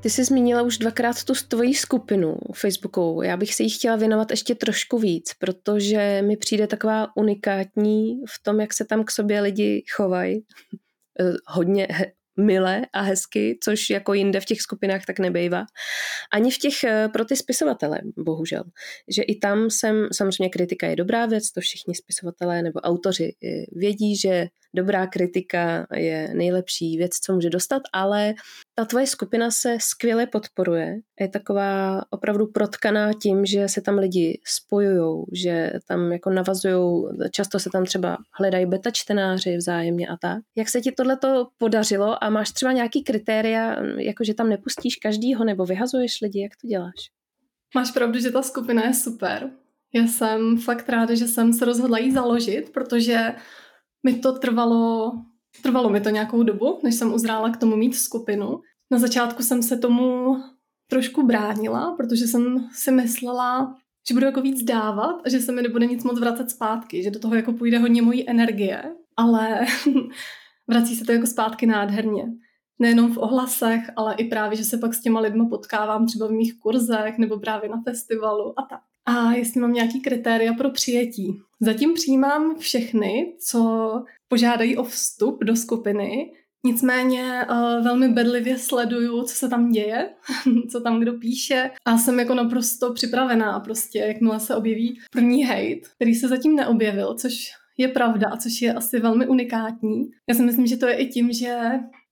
Ty 0.00 0.10
jsi 0.10 0.24
zmínila 0.24 0.62
už 0.62 0.78
dvakrát 0.78 1.24
tu 1.24 1.32
tvoji 1.48 1.74
skupinu 1.74 2.36
Facebookovou. 2.54 3.22
Já 3.22 3.36
bych 3.36 3.54
se 3.54 3.62
jí 3.62 3.70
chtěla 3.70 3.96
věnovat 3.96 4.30
ještě 4.30 4.54
trošku 4.54 4.98
víc, 4.98 5.34
protože 5.38 6.22
mi 6.22 6.36
přijde 6.36 6.66
taková 6.66 7.16
unikátní 7.16 8.20
v 8.28 8.42
tom, 8.42 8.60
jak 8.60 8.72
se 8.72 8.84
tam 8.84 9.04
k 9.04 9.10
sobě 9.10 9.40
lidi 9.40 9.84
chovají. 9.96 10.44
Eh, 11.20 11.32
hodně 11.46 11.88
milé 12.38 12.86
a 12.92 13.00
hezky, 13.00 13.58
což 13.62 13.90
jako 13.90 14.14
jinde 14.14 14.40
v 14.40 14.44
těch 14.44 14.60
skupinách 14.60 15.04
tak 15.06 15.18
nebejvá. 15.18 15.66
Ani 16.32 16.50
v 16.50 16.58
těch 16.58 16.84
eh, 16.84 17.08
pro 17.12 17.24
ty 17.24 17.36
spisovatele, 17.36 17.98
bohužel. 18.16 18.64
Že 19.08 19.22
i 19.22 19.38
tam 19.38 19.70
jsem, 19.70 20.08
samozřejmě 20.12 20.48
kritika 20.48 20.86
je 20.86 20.96
dobrá 20.96 21.26
věc, 21.26 21.50
to 21.50 21.60
všichni 21.60 21.94
spisovatelé 21.94 22.62
nebo 22.62 22.80
autoři 22.80 23.34
eh, 23.44 23.48
vědí, 23.72 24.16
že 24.16 24.46
dobrá 24.74 25.06
kritika 25.06 25.86
je 25.94 26.34
nejlepší 26.34 26.96
věc, 26.96 27.18
co 27.18 27.32
může 27.32 27.50
dostat, 27.50 27.82
ale 27.92 28.34
ta 28.78 28.84
tvoje 28.84 29.06
skupina 29.06 29.50
se 29.50 29.76
skvěle 29.80 30.26
podporuje. 30.26 31.00
Je 31.20 31.28
taková 31.28 32.02
opravdu 32.10 32.46
protkaná 32.46 33.10
tím, 33.22 33.46
že 33.46 33.68
se 33.68 33.80
tam 33.80 33.98
lidi 33.98 34.40
spojují, 34.46 35.24
že 35.32 35.72
tam 35.88 36.12
jako 36.12 36.30
navazují, 36.30 37.04
často 37.30 37.58
se 37.58 37.70
tam 37.70 37.84
třeba 37.84 38.16
hledají 38.38 38.66
beta 38.66 38.90
čtenáři 38.90 39.56
vzájemně 39.56 40.08
a 40.08 40.16
tak. 40.16 40.38
Jak 40.56 40.68
se 40.68 40.80
ti 40.80 40.92
tohleto 40.92 41.48
podařilo 41.58 42.24
a 42.24 42.30
máš 42.30 42.52
třeba 42.52 42.72
nějaký 42.72 43.04
kritéria, 43.04 43.76
jako 43.96 44.24
že 44.24 44.34
tam 44.34 44.48
nepustíš 44.48 44.96
každýho 44.96 45.44
nebo 45.44 45.66
vyhazuješ 45.66 46.20
lidi, 46.20 46.42
jak 46.42 46.52
to 46.60 46.68
děláš? 46.68 47.10
Máš 47.74 47.90
pravdu, 47.90 48.18
že 48.18 48.30
ta 48.30 48.42
skupina 48.42 48.86
je 48.86 48.94
super. 48.94 49.50
Já 49.94 50.06
jsem 50.06 50.58
fakt 50.58 50.88
ráda, 50.88 51.14
že 51.14 51.26
jsem 51.26 51.52
se 51.52 51.64
rozhodla 51.64 51.98
jí 51.98 52.12
založit, 52.12 52.70
protože 52.70 53.34
mi 54.06 54.18
to 54.18 54.32
trvalo, 54.32 55.12
trvalo 55.62 55.90
mi 55.90 56.00
to 56.00 56.08
nějakou 56.08 56.42
dobu, 56.42 56.80
než 56.82 56.94
jsem 56.94 57.14
uzrála 57.14 57.50
k 57.50 57.56
tomu 57.56 57.76
mít 57.76 57.94
skupinu. 57.94 58.60
Na 58.90 58.98
začátku 58.98 59.42
jsem 59.42 59.62
se 59.62 59.76
tomu 59.76 60.36
trošku 60.90 61.26
bránila, 61.26 61.94
protože 61.96 62.26
jsem 62.26 62.68
si 62.72 62.92
myslela, 62.92 63.74
že 64.08 64.14
budu 64.14 64.26
jako 64.26 64.40
víc 64.40 64.62
dávat 64.62 65.20
a 65.24 65.28
že 65.28 65.40
se 65.40 65.52
mi 65.52 65.62
nebude 65.62 65.86
nic 65.86 66.04
moc 66.04 66.20
vracet 66.20 66.50
zpátky, 66.50 67.02
že 67.02 67.10
do 67.10 67.18
toho 67.18 67.34
jako 67.34 67.52
půjde 67.52 67.78
hodně 67.78 68.02
mojí 68.02 68.30
energie, 68.30 68.82
ale 69.16 69.66
vrací 70.68 70.96
se 70.96 71.04
to 71.04 71.12
jako 71.12 71.26
zpátky 71.26 71.66
nádherně. 71.66 72.24
Nejenom 72.78 73.12
v 73.12 73.18
ohlasech, 73.18 73.90
ale 73.96 74.14
i 74.14 74.24
právě, 74.24 74.56
že 74.56 74.64
se 74.64 74.78
pak 74.78 74.94
s 74.94 75.00
těma 75.00 75.20
lidma 75.20 75.48
potkávám 75.48 76.06
třeba 76.06 76.26
v 76.26 76.30
mých 76.30 76.58
kurzech 76.58 77.18
nebo 77.18 77.38
právě 77.38 77.70
na 77.70 77.82
festivalu 77.88 78.58
a 78.58 78.62
tak. 78.70 78.80
A 79.06 79.32
jestli 79.32 79.60
mám 79.60 79.72
nějaký 79.72 80.00
kritéria 80.00 80.52
pro 80.52 80.70
přijetí. 80.70 81.40
Zatím 81.60 81.94
přijímám 81.94 82.58
všechny, 82.58 83.34
co 83.40 83.92
požádají 84.28 84.76
o 84.76 84.84
vstup 84.84 85.44
do 85.44 85.56
skupiny, 85.56 86.32
Nicméně 86.64 87.46
uh, 87.50 87.84
velmi 87.84 88.08
bedlivě 88.08 88.58
sleduju, 88.58 89.22
co 89.22 89.34
se 89.34 89.48
tam 89.48 89.70
děje, 89.70 90.10
co 90.70 90.80
tam 90.80 91.00
kdo 91.00 91.12
píše 91.12 91.70
a 91.84 91.98
jsem 91.98 92.18
jako 92.18 92.34
naprosto 92.34 92.92
připravená 92.92 93.60
prostě, 93.60 93.98
jakmile 93.98 94.40
se 94.40 94.56
objeví 94.56 94.98
první 95.12 95.44
hate, 95.44 95.80
který 95.96 96.14
se 96.14 96.28
zatím 96.28 96.56
neobjevil, 96.56 97.14
což 97.14 97.34
je 97.78 97.88
pravda 97.88 98.28
a 98.28 98.36
což 98.36 98.62
je 98.62 98.74
asi 98.74 99.00
velmi 99.00 99.26
unikátní. 99.26 100.10
Já 100.28 100.34
si 100.34 100.42
myslím, 100.42 100.66
že 100.66 100.76
to 100.76 100.86
je 100.86 100.94
i 100.94 101.06
tím, 101.06 101.32
že 101.32 101.58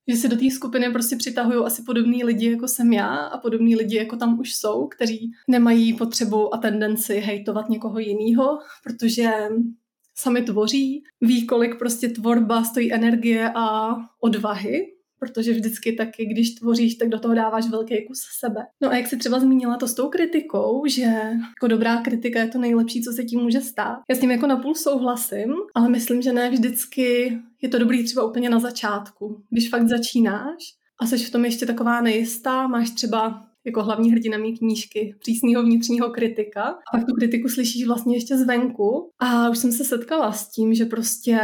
že 0.08 0.16
si 0.16 0.28
do 0.28 0.36
té 0.36 0.50
skupiny 0.50 0.92
prostě 0.92 1.16
přitahují 1.16 1.64
asi 1.64 1.82
podobní 1.82 2.24
lidi, 2.24 2.50
jako 2.50 2.68
jsem 2.68 2.92
já 2.92 3.14
a 3.14 3.38
podobní 3.38 3.76
lidi, 3.76 3.96
jako 3.96 4.16
tam 4.16 4.40
už 4.40 4.54
jsou, 4.54 4.86
kteří 4.86 5.32
nemají 5.48 5.94
potřebu 5.94 6.54
a 6.54 6.58
tendenci 6.58 7.14
hejtovat 7.14 7.68
někoho 7.68 7.98
jiného, 7.98 8.58
protože 8.84 9.30
sami 10.18 10.42
tvoří, 10.42 11.02
ví, 11.20 11.46
kolik 11.46 11.78
prostě 11.78 12.08
tvorba 12.08 12.64
stojí 12.64 12.92
energie 12.92 13.52
a 13.54 13.96
odvahy, 14.20 14.95
protože 15.18 15.52
vždycky 15.52 15.92
taky, 15.92 16.26
když 16.26 16.54
tvoříš, 16.54 16.94
tak 16.94 17.08
do 17.08 17.18
toho 17.18 17.34
dáváš 17.34 17.70
velký 17.70 18.06
kus 18.06 18.18
sebe. 18.40 18.60
No 18.82 18.90
a 18.90 18.96
jak 18.96 19.06
si 19.06 19.16
třeba 19.16 19.40
zmínila 19.40 19.76
to 19.76 19.88
s 19.88 19.94
tou 19.94 20.08
kritikou, 20.08 20.86
že 20.86 21.02
jako 21.02 21.68
dobrá 21.68 21.96
kritika 22.02 22.40
je 22.40 22.48
to 22.48 22.58
nejlepší, 22.58 23.02
co 23.02 23.12
se 23.12 23.24
tím 23.24 23.40
může 23.40 23.60
stát. 23.60 23.98
Já 24.10 24.16
s 24.16 24.20
tím 24.20 24.30
jako 24.30 24.46
napůl 24.46 24.74
souhlasím, 24.74 25.54
ale 25.74 25.88
myslím, 25.88 26.22
že 26.22 26.32
ne 26.32 26.50
vždycky 26.50 27.38
je 27.62 27.68
to 27.68 27.78
dobrý 27.78 28.04
třeba 28.04 28.24
úplně 28.24 28.50
na 28.50 28.58
začátku. 28.58 29.42
Když 29.50 29.68
fakt 29.68 29.88
začínáš 29.88 30.58
a 31.00 31.06
jsi 31.06 31.18
v 31.18 31.30
tom 31.30 31.44
ještě 31.44 31.66
taková 31.66 32.00
nejistá, 32.00 32.66
máš 32.66 32.90
třeba 32.90 33.42
jako 33.66 33.82
hlavní 33.82 34.12
hrdina 34.12 34.38
mý 34.38 34.58
knížky, 34.58 35.14
přísného 35.18 35.62
vnitřního 35.62 36.10
kritika. 36.10 36.62
A 36.62 36.96
pak 36.96 37.06
tu 37.06 37.14
kritiku 37.14 37.48
slyšíš 37.48 37.86
vlastně 37.86 38.16
ještě 38.16 38.36
zvenku. 38.36 39.10
A 39.18 39.50
už 39.50 39.58
jsem 39.58 39.72
se 39.72 39.84
setkala 39.84 40.32
s 40.32 40.50
tím, 40.50 40.74
že 40.74 40.84
prostě 40.84 41.38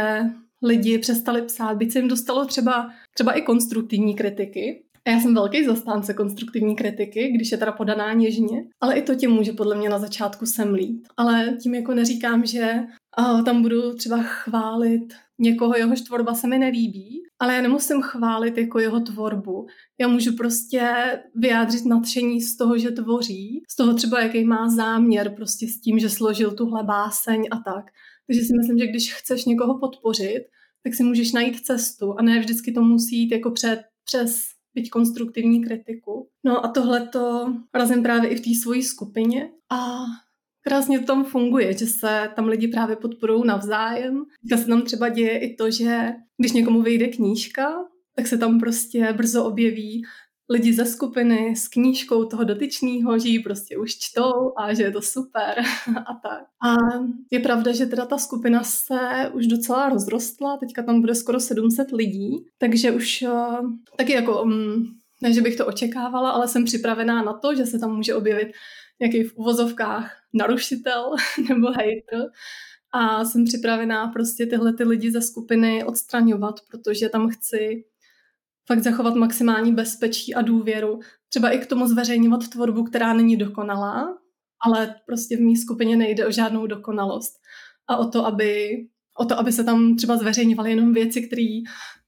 lidi 0.63 0.97
přestali 0.97 1.41
psát, 1.41 1.77
byť 1.77 1.91
se 1.91 1.99
jim 1.99 2.07
dostalo 2.07 2.45
třeba, 2.45 2.89
třeba 3.13 3.31
i 3.31 3.41
konstruktivní 3.41 4.15
kritiky, 4.15 4.83
A 5.05 5.09
já 5.09 5.19
jsem 5.19 5.33
velký 5.33 5.65
zastánce 5.65 6.13
konstruktivní 6.13 6.75
kritiky, 6.75 7.31
když 7.31 7.51
je 7.51 7.57
teda 7.57 7.71
podaná 7.71 8.13
něžně, 8.13 8.65
ale 8.81 8.95
i 8.95 9.01
to 9.01 9.15
tím 9.15 9.31
může 9.31 9.53
podle 9.53 9.75
mě 9.75 9.89
na 9.89 9.99
začátku 9.99 10.45
semlít. 10.45 11.07
Ale 11.17 11.57
tím 11.61 11.75
jako 11.75 11.93
neříkám, 11.93 12.45
že 12.45 12.73
uh, 13.19 13.43
tam 13.43 13.61
budu 13.61 13.93
třeba 13.93 14.23
chválit 14.23 15.13
někoho, 15.39 15.77
jehož 15.77 16.01
tvorba 16.01 16.33
se 16.33 16.47
mi 16.47 16.57
nelíbí, 16.57 17.23
ale 17.39 17.55
já 17.55 17.61
nemusím 17.61 18.01
chválit 18.01 18.57
jako 18.57 18.79
jeho 18.79 18.99
tvorbu. 18.99 19.67
Já 19.99 20.07
můžu 20.07 20.35
prostě 20.35 20.91
vyjádřit 21.35 21.85
nadšení 21.85 22.41
z 22.41 22.57
toho, 22.57 22.77
že 22.77 22.91
tvoří, 22.91 23.63
z 23.69 23.75
toho 23.75 23.93
třeba, 23.93 24.21
jaký 24.21 24.43
má 24.45 24.69
záměr 24.69 25.29
prostě 25.35 25.67
s 25.67 25.79
tím, 25.79 25.99
že 25.99 26.09
složil 26.09 26.51
tuhle 26.51 26.83
báseň 26.83 27.47
a 27.51 27.57
tak. 27.57 27.85
Takže 28.27 28.41
si 28.41 28.53
myslím, 28.57 28.77
že 28.77 28.87
když 28.87 29.13
chceš 29.13 29.45
někoho 29.45 29.79
podpořit, 29.79 30.43
tak 30.83 30.93
si 30.95 31.03
můžeš 31.03 31.31
najít 31.31 31.65
cestu 31.65 32.13
a 32.19 32.21
ne 32.21 32.39
vždycky 32.39 32.71
to 32.71 32.81
musí 32.81 33.19
jít 33.19 33.31
jako 33.31 33.51
před, 33.51 33.83
přes 34.05 34.45
byť 34.75 34.89
konstruktivní 34.89 35.63
kritiku. 35.63 36.29
No 36.43 36.65
a 36.65 36.67
tohle 36.67 37.07
to 37.07 37.53
razím 37.73 38.03
právě 38.03 38.29
i 38.29 38.35
v 38.35 38.41
té 38.41 38.61
svojí 38.61 38.83
skupině 38.83 39.49
a 39.71 39.99
krásně 40.61 40.99
to 40.99 41.05
tam 41.05 41.23
funguje, 41.25 41.77
že 41.77 41.85
se 41.85 42.29
tam 42.35 42.47
lidi 42.47 42.67
právě 42.67 42.95
podporují 42.95 43.43
navzájem. 43.45 44.23
Teďka 44.41 44.57
se 44.57 44.67
tam 44.67 44.81
třeba 44.81 45.09
děje 45.09 45.39
i 45.39 45.55
to, 45.55 45.71
že 45.71 46.13
když 46.37 46.51
někomu 46.51 46.81
vyjde 46.81 47.07
knížka, 47.07 47.73
tak 48.15 48.27
se 48.27 48.37
tam 48.37 48.59
prostě 48.59 49.13
brzo 49.13 49.45
objeví 49.45 50.03
lidi 50.49 50.73
ze 50.73 50.85
skupiny 50.85 51.55
s 51.55 51.67
knížkou 51.67 52.25
toho 52.25 52.43
dotyčného, 52.43 53.19
že 53.19 53.29
ji 53.29 53.39
prostě 53.39 53.77
už 53.77 53.97
čtou 53.97 54.53
a 54.57 54.73
že 54.73 54.83
je 54.83 54.91
to 54.91 55.01
super 55.01 55.63
a 56.05 56.13
tak. 56.13 56.43
A 56.63 56.75
je 57.31 57.39
pravda, 57.39 57.71
že 57.71 57.85
teda 57.85 58.05
ta 58.05 58.17
skupina 58.17 58.63
se 58.63 59.31
už 59.33 59.47
docela 59.47 59.89
rozrostla, 59.89 60.57
teďka 60.57 60.83
tam 60.83 61.01
bude 61.01 61.15
skoro 61.15 61.39
700 61.39 61.91
lidí, 61.91 62.45
takže 62.57 62.91
už 62.91 63.21
uh, 63.21 63.69
taky 63.97 64.13
jako, 64.13 64.43
um, 64.43 64.95
ne, 65.21 65.33
že 65.33 65.41
bych 65.41 65.55
to 65.55 65.65
očekávala, 65.65 66.29
ale 66.29 66.47
jsem 66.47 66.65
připravená 66.65 67.23
na 67.23 67.33
to, 67.33 67.55
že 67.55 67.65
se 67.65 67.79
tam 67.79 67.95
může 67.95 68.15
objevit 68.15 68.47
nějaký 68.99 69.23
v 69.23 69.37
uvozovkách 69.37 70.17
narušitel 70.33 71.15
nebo 71.49 71.67
hater 71.67 72.29
a 72.91 73.25
jsem 73.25 73.45
připravená 73.45 74.07
prostě 74.07 74.45
tyhle 74.45 74.73
ty 74.73 74.83
lidi 74.83 75.11
ze 75.11 75.21
skupiny 75.21 75.83
odstraňovat, 75.83 76.55
protože 76.71 77.09
tam 77.09 77.29
chci 77.29 77.85
fakt 78.67 78.83
zachovat 78.83 79.15
maximální 79.15 79.73
bezpečí 79.73 80.35
a 80.35 80.41
důvěru. 80.41 80.99
Třeba 81.29 81.49
i 81.49 81.59
k 81.59 81.65
tomu 81.65 81.87
zveřejňovat 81.87 82.47
tvorbu, 82.47 82.83
která 82.83 83.13
není 83.13 83.37
dokonalá, 83.37 84.17
ale 84.65 84.95
prostě 85.05 85.37
v 85.37 85.41
mý 85.41 85.55
skupině 85.55 85.95
nejde 85.97 86.27
o 86.27 86.31
žádnou 86.31 86.67
dokonalost. 86.67 87.33
A 87.87 87.97
o 87.97 88.05
to, 88.07 88.25
aby, 88.25 88.69
o 89.19 89.25
to, 89.25 89.39
aby 89.39 89.51
se 89.51 89.63
tam 89.63 89.95
třeba 89.95 90.17
zveřejňovaly 90.17 90.69
jenom 90.69 90.93
věci, 90.93 91.21
které 91.27 91.61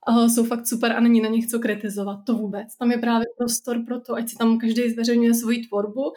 uh, 0.10 0.28
jsou 0.28 0.44
fakt 0.44 0.68
super 0.68 0.92
a 0.92 1.00
není 1.00 1.22
na 1.22 1.30
nich 1.30 1.48
co 1.48 1.60
kritizovat. 1.60 2.20
To 2.26 2.34
vůbec. 2.34 2.78
Tam 2.80 2.92
je 2.92 2.98
právě 2.98 3.26
prostor 3.38 3.84
pro 3.88 4.00
to, 4.00 4.14
ať 4.14 4.30
si 4.30 4.36
tam 4.36 4.60
každý 4.60 4.90
zveřejňuje 4.90 5.34
svoji 5.34 5.68
tvorbu. 5.68 6.14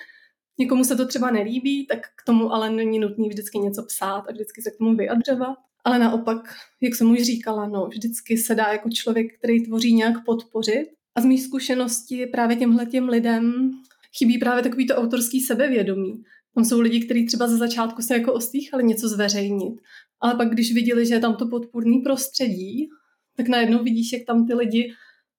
Někomu 0.61 0.85
se 0.85 0.97
to 0.97 1.07
třeba 1.07 1.31
nelíbí, 1.31 1.87
tak 1.87 1.99
k 1.99 2.25
tomu 2.27 2.53
ale 2.53 2.71
není 2.71 2.99
nutný 2.99 3.29
vždycky 3.29 3.59
něco 3.59 3.83
psát 3.83 4.25
a 4.29 4.33
vždycky 4.33 4.63
se 4.63 4.71
k 4.71 4.79
tomu 4.79 4.97
vyjadřovat. 4.97 5.57
Ale 5.89 5.99
naopak, 5.99 6.55
jak 6.81 6.95
jsem 6.95 7.11
už 7.11 7.23
říkala, 7.23 7.69
no, 7.69 7.87
vždycky 7.87 8.39
se 8.39 8.55
dá 8.55 8.69
jako 8.73 8.91
člověk, 8.91 9.39
který 9.39 9.65
tvoří 9.65 9.95
nějak 9.95 10.25
podpořit. 10.25 10.87
A 11.15 11.21
z 11.21 11.25
mých 11.25 11.43
zkušeností 11.43 12.27
právě 12.27 12.57
těmhle 12.57 12.87
těm 12.87 13.09
lidem 13.09 13.71
chybí 14.19 14.39
právě 14.39 14.63
takový 14.63 14.87
to 14.87 14.97
autorský 14.97 15.41
sebevědomí. 15.41 16.23
Tam 16.55 16.65
jsou 16.65 16.81
lidi, 16.81 17.01
kteří 17.01 17.27
třeba 17.27 17.47
ze 17.47 17.57
začátku 17.57 18.03
se 18.03 18.15
jako 18.15 18.33
ostýchali 18.33 18.85
něco 18.85 19.09
zveřejnit, 19.09 19.75
ale 20.21 20.35
pak 20.35 20.49
když 20.51 20.75
viděli, 20.75 21.07
že 21.07 21.15
je 21.15 21.21
tam 21.21 21.37
to 21.37 21.49
podpůrný 21.49 21.99
prostředí, 21.99 22.89
tak 23.37 23.49
najednou 23.49 23.85
vidíš, 23.85 24.13
jak 24.13 24.23
tam 24.27 24.47
ty 24.47 24.55
lidi 24.55 24.93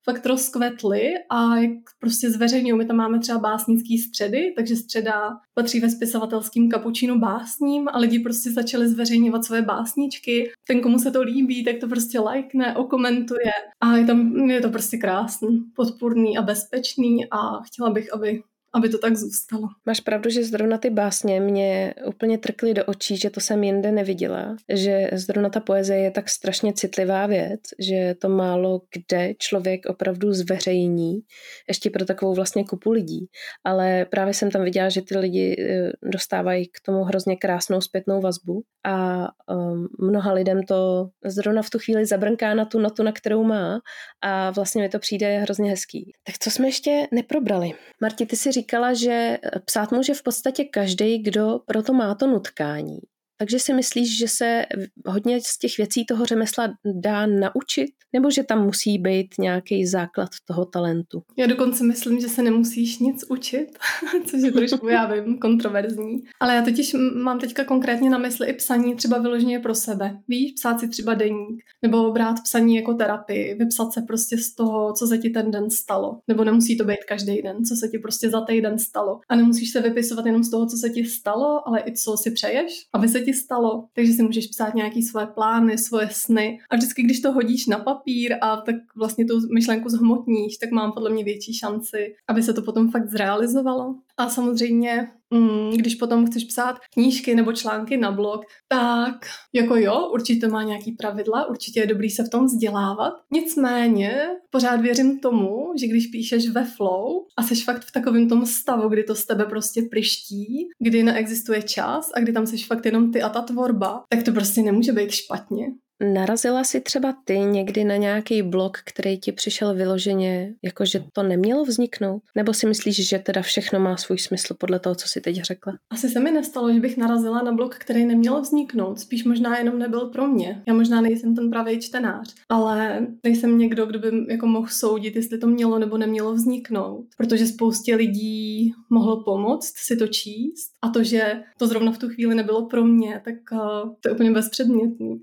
fakt 0.03 0.25
rozkvetly 0.25 1.13
a 1.29 1.57
jak 1.57 1.71
prostě 1.99 2.29
zveřejňují. 2.29 2.77
My 2.77 2.85
tam 2.85 2.95
máme 2.95 3.19
třeba 3.19 3.39
básnický 3.39 3.97
středy, 3.97 4.53
takže 4.55 4.75
středa 4.75 5.29
patří 5.53 5.79
ve 5.79 5.89
spisovatelským 5.89 6.69
kapučínu 6.69 7.19
básním 7.19 7.88
a 7.88 7.97
lidi 7.97 8.19
prostě 8.19 8.51
začali 8.51 8.88
zveřejňovat 8.88 9.45
své 9.45 9.62
básničky. 9.62 10.51
Ten, 10.67 10.81
komu 10.81 10.99
se 10.99 11.12
to 11.12 11.21
líbí, 11.21 11.63
tak 11.63 11.75
to 11.77 11.88
prostě 11.88 12.19
lajkne, 12.19 12.75
okomentuje 12.75 13.51
a 13.83 13.97
je 13.97 14.05
tam 14.05 14.49
je 14.49 14.62
to 14.62 14.69
prostě 14.69 14.97
krásný, 14.97 15.63
podpůrný 15.75 16.38
a 16.38 16.41
bezpečný 16.41 17.29
a 17.31 17.62
chtěla 17.63 17.89
bych, 17.89 18.13
aby 18.13 18.41
aby 18.73 18.89
to 18.89 18.97
tak 18.97 19.15
zůstalo. 19.15 19.67
Máš 19.86 19.99
pravdu, 19.99 20.29
že 20.29 20.43
zrovna 20.43 20.77
ty 20.77 20.89
básně 20.89 21.39
mě 21.39 21.93
úplně 22.05 22.38
trkly 22.38 22.73
do 22.73 22.86
očí, 22.86 23.17
že 23.17 23.29
to 23.29 23.39
jsem 23.39 23.63
jinde 23.63 23.91
neviděla, 23.91 24.55
že 24.73 25.10
zrovna 25.13 25.49
ta 25.49 25.60
poezie 25.60 25.99
je 25.99 26.12
tak 26.12 26.29
strašně 26.29 26.73
citlivá 26.73 27.27
věc, 27.27 27.60
že 27.79 28.15
to 28.21 28.29
málo 28.29 28.82
kde 28.93 29.34
člověk 29.38 29.86
opravdu 29.86 30.34
zveřejní, 30.34 31.19
ještě 31.67 31.89
pro 31.89 32.05
takovou 32.05 32.34
vlastně 32.34 32.63
kupu 32.63 32.91
lidí. 32.91 33.27
Ale 33.63 34.05
právě 34.05 34.34
jsem 34.34 34.51
tam 34.51 34.63
viděla, 34.63 34.89
že 34.89 35.01
ty 35.01 35.17
lidi 35.17 35.55
eh, 35.60 35.91
dostávají 36.03 36.67
k 36.67 36.79
tomu 36.86 37.03
hrozně 37.03 37.38
krásnou 37.38 37.82
zpětnou 37.82 38.21
vazbu 38.21 38.63
a 38.86 39.27
um, 39.53 39.88
mnoha 39.99 40.34
lidem 40.34 40.63
to 40.63 41.10
zrovna 41.25 41.62
v 41.62 41.69
tu 41.69 41.79
chvíli 41.79 42.05
zabrnká 42.05 42.53
na 42.53 42.65
tu 42.65 42.79
notu, 42.79 43.03
na 43.03 43.12
kterou 43.12 43.43
má 43.43 43.79
a 44.21 44.51
vlastně 44.51 44.82
mi 44.82 44.89
to 44.89 44.99
přijde 44.99 45.38
hrozně 45.39 45.69
hezký. 45.69 46.12
Tak 46.23 46.36
co 46.39 46.51
jsme 46.51 46.67
ještě 46.67 47.08
neprobrali? 47.12 47.71
Marti, 48.01 48.25
ty 48.25 48.36
si 48.36 48.51
říkala, 48.59 48.93
že 48.93 49.37
psát 49.65 49.91
může 49.91 50.13
v 50.13 50.23
podstatě 50.23 50.63
každý, 50.63 51.17
kdo 51.17 51.59
proto 51.65 51.93
má 51.93 52.15
to 52.15 52.27
nutkání. 52.27 52.99
Takže 53.39 53.60
si 53.60 53.73
myslíš, 53.73 54.17
že 54.17 54.28
se 54.28 54.65
hodně 55.06 55.39
z 55.41 55.58
těch 55.58 55.78
věcí 55.78 56.06
toho 56.06 56.25
řemesla 56.25 56.73
dá 57.04 57.25
naučit? 57.25 57.89
Nebo 58.13 58.32
že 58.32 58.43
tam 58.43 58.65
musí 58.65 58.97
být 58.97 59.28
nějaký 59.39 59.86
základ 59.86 60.30
toho 60.45 60.65
talentu? 60.65 61.21
Já 61.38 61.47
dokonce 61.47 61.84
myslím, 61.84 62.19
že 62.19 62.30
se 62.30 62.43
nemusíš 62.43 62.99
nic 62.99 63.25
učit, 63.30 63.67
což 64.25 64.41
je 64.41 64.52
trošku, 64.52 64.88
já 64.88 65.13
vím, 65.13 65.38
kontroverzní. 65.41 66.23
Ale 66.39 66.56
já 66.56 66.62
totiž 66.62 66.95
mám 67.23 67.39
teďka 67.39 67.63
konkrétně 67.63 68.10
na 68.10 68.17
mysli 68.17 68.47
i 68.47 68.54
psaní 68.54 68.95
třeba 68.95 69.17
vyloženě 69.17 69.60
pro 69.60 69.75
sebe. 69.75 70.19
Víš, 70.28 70.52
psát 70.52 70.80
si 70.80 70.88
třeba 70.89 71.13
deník, 71.13 71.63
nebo 71.82 72.12
brát 72.12 72.36
psaní 72.43 72.75
jako 72.75 72.93
terapii, 72.93 73.56
vypsat 73.56 73.93
se 73.93 74.02
prostě 74.02 74.38
z 74.38 74.56
toho, 74.56 74.93
co 74.93 75.08
se 75.08 75.17
ti 75.17 75.30
ten 75.30 75.52
den 75.52 75.69
stalo. 75.69 76.19
Nebo 76.28 76.43
nemusí 76.43 76.78
to 76.78 76.84
být 76.84 77.04
každý 77.08 77.41
den, 77.41 77.65
co 77.65 77.75
se 77.75 77.88
ti 77.88 77.99
prostě 77.99 78.30
za 78.30 78.41
týden 78.41 78.80
stalo. 78.80 79.19
A 79.30 79.36
nemusíš 79.36 79.71
se 79.71 79.82
vypisovat 79.82 80.25
jenom 80.25 80.43
z 80.43 80.49
toho, 80.49 80.65
co 80.65 80.78
se 80.78 80.89
ti 80.89 81.06
stalo, 81.06 81.67
ale 81.67 81.84
i 81.86 81.91
co 81.91 82.17
si 82.17 82.32
přeješ, 82.32 82.86
aby 82.93 83.08
se 83.08 83.21
ti 83.21 83.28
ti 83.29 83.33
stalo. 83.33 83.87
Takže 83.93 84.13
si 84.13 84.23
můžeš 84.23 84.47
psát 84.47 84.75
nějaký 84.75 85.03
svoje 85.03 85.27
plány, 85.27 85.77
svoje 85.77 86.09
sny. 86.11 86.59
A 86.69 86.75
vždycky, 86.75 87.03
když 87.03 87.19
to 87.21 87.31
hodíš 87.31 87.67
na 87.67 87.77
papír 87.77 88.37
a 88.41 88.57
tak 88.57 88.75
vlastně 88.95 89.25
tu 89.25 89.33
myšlenku 89.53 89.89
zhmotníš, 89.89 90.57
tak 90.57 90.71
mám 90.71 90.91
podle 90.91 91.09
mě 91.09 91.23
větší 91.23 91.53
šanci, 91.53 92.15
aby 92.27 92.43
se 92.43 92.53
to 92.53 92.61
potom 92.61 92.91
fakt 92.91 93.09
zrealizovalo. 93.09 93.95
A 94.19 94.29
samozřejmě, 94.29 95.08
mm, 95.34 95.71
když 95.71 95.95
potom 95.95 96.25
chceš 96.25 96.43
psát 96.43 96.75
knížky 96.93 97.36
nebo 97.36 97.53
články 97.53 97.97
na 97.97 98.12
blog, 98.12 98.41
tak 98.67 99.15
jako 99.53 99.75
jo, 99.75 100.10
určitě 100.13 100.47
má 100.47 100.63
nějaký 100.63 100.91
pravidla, 100.91 101.49
určitě 101.49 101.79
je 101.79 101.88
dobrý 101.88 102.10
se 102.10 102.23
v 102.23 102.29
tom 102.29 102.45
vzdělávat. 102.45 103.13
Nicméně 103.32 104.27
pořád 104.49 104.82
věřím 104.82 105.19
tomu, 105.19 105.73
že 105.79 105.88
když 105.88 106.08
píšeš 106.08 106.49
ve 106.49 106.65
flow 106.65 107.25
a 107.38 107.43
seš 107.43 107.63
fakt 107.63 107.86
v 107.86 107.91
takovém 107.91 108.29
tom 108.29 108.45
stavu, 108.45 108.89
kdy 108.89 109.03
to 109.03 109.15
z 109.15 109.25
tebe 109.25 109.45
prostě 109.45 109.82
priští, 109.91 110.67
kdy 110.79 111.03
neexistuje 111.03 111.62
čas 111.62 112.10
a 112.15 112.19
kdy 112.19 112.34
tam 112.34 112.47
seš 112.47 112.65
fakt 112.65 112.86
jenom 112.86 113.12
ty 113.12 113.21
a 113.21 113.29
ta 113.29 113.41
tvorba, 113.41 114.03
tak 114.10 114.23
to 114.23 114.32
prostě 114.32 114.62
nemůže 114.62 114.91
být 114.91 115.12
špatně. 115.12 115.65
Narazila 116.03 116.63
si 116.63 116.81
třeba 116.81 117.15
ty 117.23 117.39
někdy 117.39 117.83
na 117.83 117.95
nějaký 117.95 118.41
blog, 118.41 118.77
který 118.85 119.19
ti 119.19 119.31
přišel 119.31 119.75
vyloženě, 119.75 120.53
jakože 120.63 121.03
to 121.13 121.23
nemělo 121.23 121.65
vzniknout? 121.65 122.21
Nebo 122.35 122.53
si 122.53 122.67
myslíš, 122.67 123.09
že 123.09 123.19
teda 123.19 123.41
všechno 123.41 123.79
má 123.79 123.97
svůj 123.97 124.17
smysl 124.17 124.53
podle 124.59 124.79
toho, 124.79 124.95
co 124.95 125.07
si 125.07 125.21
teď 125.21 125.35
řekla? 125.35 125.73
Asi 125.89 126.09
se 126.09 126.19
mi 126.19 126.31
nestalo, 126.31 126.73
že 126.73 126.79
bych 126.79 126.97
narazila 126.97 127.41
na 127.41 127.51
blog, 127.51 127.75
který 127.75 128.05
neměl 128.05 128.41
vzniknout. 128.41 128.99
Spíš 128.99 129.23
možná 129.23 129.57
jenom 129.57 129.79
nebyl 129.79 129.99
pro 129.99 130.27
mě. 130.27 130.63
Já 130.67 130.73
možná 130.73 131.01
nejsem 131.01 131.35
ten 131.35 131.49
pravý 131.49 131.79
čtenář, 131.79 132.35
ale 132.49 133.07
nejsem 133.23 133.57
někdo, 133.57 133.85
kdo 133.85 133.99
by 133.99 134.12
jako 134.29 134.47
mohl 134.47 134.67
soudit, 134.67 135.15
jestli 135.15 135.38
to 135.38 135.47
mělo 135.47 135.79
nebo 135.79 135.97
nemělo 135.97 136.33
vzniknout. 136.33 137.05
Protože 137.17 137.47
spoustě 137.47 137.95
lidí 137.95 138.73
mohlo 138.89 139.23
pomoct 139.23 139.77
si 139.77 139.97
to 139.97 140.07
číst 140.07 140.71
a 140.81 140.89
to, 140.89 141.03
že 141.03 141.41
to 141.57 141.67
zrovna 141.67 141.91
v 141.91 141.97
tu 141.97 142.09
chvíli 142.09 142.35
nebylo 142.35 142.65
pro 142.65 142.85
mě, 142.85 143.21
tak 143.25 143.35
uh, 143.51 143.93
to 143.99 144.09
je 144.09 144.13
úplně 144.13 144.31
bezpředmětný. 144.31 145.21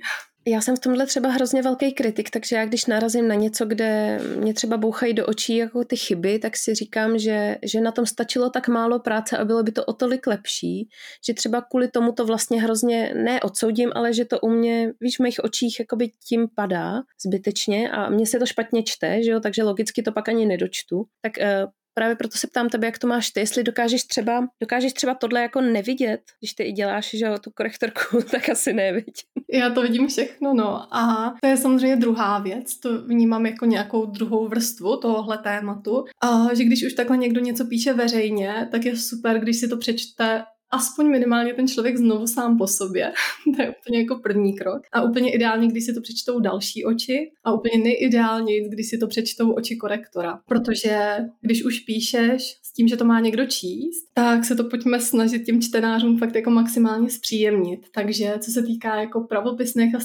Já 0.49 0.61
jsem 0.61 0.77
v 0.77 0.81
tomhle 0.81 1.07
třeba 1.07 1.29
hrozně 1.29 1.63
velký 1.63 1.93
kritik, 1.93 2.31
takže 2.31 2.57
já 2.57 2.67
když 2.67 2.87
narazím 2.87 3.29
na 3.29 3.35
něco, 3.35 3.67
kde 3.67 4.21
mě 4.37 4.55
třeba 4.55 4.77
bouchají 4.77 5.15
do 5.15 5.27
očí 5.27 5.57
jako 5.57 5.85
ty 5.85 5.97
chyby, 5.97 6.39
tak 6.39 6.57
si 6.57 6.75
říkám, 6.75 7.19
že, 7.19 7.59
že 7.63 7.81
na 7.81 7.93
tom 7.93 8.07
stačilo 8.07 8.51
tak 8.51 8.69
málo 8.69 8.99
práce 8.99 9.39
a 9.39 9.45
bylo 9.45 9.63
by 9.63 9.73
to 9.73 9.85
o 9.85 9.93
tolik 9.93 10.27
lepší, 10.27 10.89
že 11.27 11.35
třeba 11.35 11.61
kvůli 11.61 11.89
tomu 11.89 12.13
to 12.13 12.27
vlastně 12.27 12.63
hrozně 12.63 13.15
neodsoudím, 13.15 13.93
ale 13.95 14.13
že 14.13 14.25
to 14.25 14.41
u 14.41 14.49
mě, 14.49 14.93
víš, 15.01 15.17
v 15.17 15.23
mých 15.23 15.45
očích 15.45 15.81
jakoby 15.81 16.11
tím 16.29 16.49
padá 16.55 17.03
zbytečně 17.27 17.91
a 17.91 18.11
mně 18.11 18.27
se 18.27 18.39
to 18.39 18.47
špatně 18.47 18.83
čte, 18.83 19.23
že 19.23 19.31
jo, 19.31 19.41
takže 19.41 19.63
logicky 19.63 20.03
to 20.03 20.13
pak 20.13 20.29
ani 20.29 20.47
nedočtu. 20.47 21.05
Tak 21.23 21.33
uh, 21.41 21.71
právě 21.99 22.17
proto 22.17 22.39
se 22.39 22.47
ptám 22.47 22.69
tebe, 22.69 22.87
jak 22.87 22.99
to 22.99 23.07
máš 23.07 23.31
ty, 23.31 23.41
jestli 23.41 23.63
dokážeš 23.63 24.05
třeba, 24.05 24.49
dokážeš 24.61 24.93
třeba 24.93 25.15
tohle 25.15 25.41
jako 25.41 25.61
nevidět, 25.61 26.21
když 26.41 26.53
ty 26.53 26.63
i 26.63 26.73
děláš, 26.73 27.11
že 27.11 27.27
tu 27.41 27.51
korektorku, 27.51 28.23
tak 28.31 28.49
asi 28.49 28.73
neviď. 28.73 29.15
Já 29.53 29.71
to 29.71 29.83
vidím 29.83 30.09
všechno, 30.09 30.55
no. 30.55 30.95
A 30.97 31.35
to 31.43 31.49
je 31.49 31.57
samozřejmě 31.57 31.97
druhá 31.97 32.39
věc, 32.39 32.81
to 32.81 33.03
vnímám 33.03 33.47
jako 33.47 33.67
nějakou 33.67 34.07
druhou 34.07 34.49
vrstvu 34.49 34.97
tohohle 34.97 35.39
tématu. 35.39 36.05
A 36.23 36.55
že 36.55 36.65
když 36.65 36.87
už 36.87 36.93
takhle 36.93 37.17
někdo 37.17 37.41
něco 37.41 37.65
píše 37.65 37.93
veřejně, 37.93 38.69
tak 38.71 38.85
je 38.85 38.97
super, 38.97 39.39
když 39.39 39.61
si 39.61 39.69
to 39.69 39.77
přečte 39.77 40.45
aspoň 40.71 41.11
minimálně 41.11 41.55
ten 41.55 41.69
člověk 41.69 41.97
znovu 41.97 42.27
sám 42.27 42.59
po 42.59 42.67
sobě. 42.67 43.13
to 43.57 43.63
je 43.63 43.75
úplně 43.81 43.99
jako 43.99 44.17
první 44.17 44.57
krok. 44.57 44.83
A 44.93 45.03
úplně 45.03 45.35
ideálně, 45.35 45.69
když 45.69 45.85
si 45.85 45.95
to 45.95 46.01
přečtou 46.01 46.41
další 46.41 46.85
oči 46.85 47.31
a 47.45 47.53
úplně 47.53 47.85
nejideálně, 47.85 48.69
když 48.69 48.89
si 48.89 48.99
to 48.99 49.07
přečtou 49.07 49.53
oči 49.53 49.77
korektora. 49.77 50.39
Protože 50.49 51.17
když 51.41 51.65
už 51.65 51.79
píšeš 51.79 52.59
s 52.63 52.73
tím, 52.73 52.89
že 52.89 52.97
to 52.97 53.05
má 53.05 53.21
někdo 53.21 53.47
číst, 53.47 54.05
tak 54.15 54.45
se 54.45 54.55
to 54.55 54.65
pojďme 54.65 55.01
snažit 55.01 55.45
těm 55.45 55.63
čtenářům 55.63 56.19
fakt 56.19 56.35
jako 56.35 56.51
maximálně 56.51 57.11
zpříjemnit. 57.11 57.81
Takže 57.95 58.35
co 58.39 58.51
se 58.51 58.63
týká 58.63 59.01
jako 59.01 59.21
pravopisných 59.21 59.95
a 59.95 59.99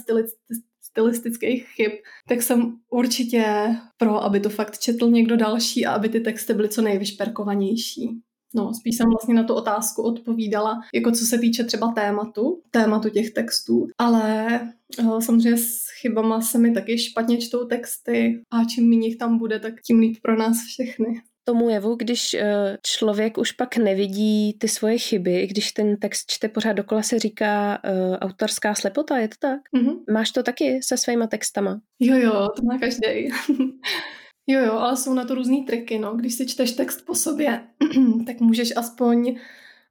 stylistických 0.82 1.68
chyb, 1.68 1.92
tak 2.28 2.42
jsem 2.42 2.78
určitě 2.92 3.76
pro, 3.98 4.24
aby 4.24 4.40
to 4.40 4.50
fakt 4.50 4.80
četl 4.80 5.10
někdo 5.10 5.38
další 5.38 5.86
a 5.86 5.92
aby 5.92 6.10
ty 6.10 6.20
texty 6.20 6.54
byly 6.54 6.70
co 6.70 6.82
nejvyšperkovanější. 6.82 8.22
No, 8.56 8.74
spíš 8.74 8.98
jsem 8.98 9.10
vlastně 9.10 9.34
na 9.34 9.44
tu 9.44 9.54
otázku 9.54 10.02
odpovídala, 10.02 10.82
jako 10.94 11.12
co 11.12 11.26
se 11.26 11.38
týče 11.38 11.64
třeba 11.64 11.92
tématu, 11.92 12.62
tématu 12.72 13.10
těch 13.10 13.32
textů, 13.32 13.88
ale 13.98 14.60
uh, 15.00 15.20
samozřejmě 15.20 15.58
s 15.58 15.78
chybama 16.02 16.42
se 16.42 16.58
mi 16.58 16.74
taky 16.74 16.98
špatně 16.98 17.38
čtou 17.38 17.66
texty 17.66 18.42
a 18.52 18.66
čím 18.66 18.90
méně 18.90 19.08
jich 19.08 19.18
tam 19.18 19.38
bude, 19.38 19.60
tak 19.60 19.74
tím 19.82 20.00
líp 20.00 20.18
pro 20.22 20.38
nás 20.38 20.58
všechny 20.68 21.22
tomu 21.44 21.70
jevu, 21.70 21.96
když 21.96 22.34
eh, 22.34 22.78
člověk 22.86 23.38
už 23.38 23.52
pak 23.52 23.78
nevidí 23.78 24.54
ty 24.60 24.68
svoje 24.68 24.98
chyby, 24.98 25.48
když 25.48 25.72
ten 25.72 25.98
text 25.98 26.32
čte 26.32 26.50
pořád 26.50 26.74
dokola, 26.74 27.04
se 27.04 27.20
říká 27.20 27.80
uh, 27.84 28.16
autorská 28.16 28.76
slepota, 28.76 29.18
je 29.18 29.28
to 29.28 29.36
tak? 29.40 29.60
Mm-hmm. 29.78 30.14
Máš 30.14 30.32
to 30.32 30.44
taky 30.44 30.80
se 30.84 30.98
svýma 30.98 31.28
textama? 31.28 31.82
Jo, 32.00 32.16
jo, 32.16 32.48
to 32.56 32.64
má 32.64 32.80
každý. 32.80 33.30
Jo, 34.52 34.60
jo, 34.60 34.74
ale 34.74 34.98
jsou 34.98 35.14
na 35.14 35.26
to 35.26 35.36
různý 35.36 35.66
triky, 35.66 36.00
no. 36.00 36.16
Když 36.16 36.34
si 36.34 36.46
čteš 36.46 36.72
text 36.72 37.02
po 37.06 37.16
sobě, 37.16 37.64
tak 38.26 38.40
můžeš 38.40 38.74
aspoň 38.76 39.36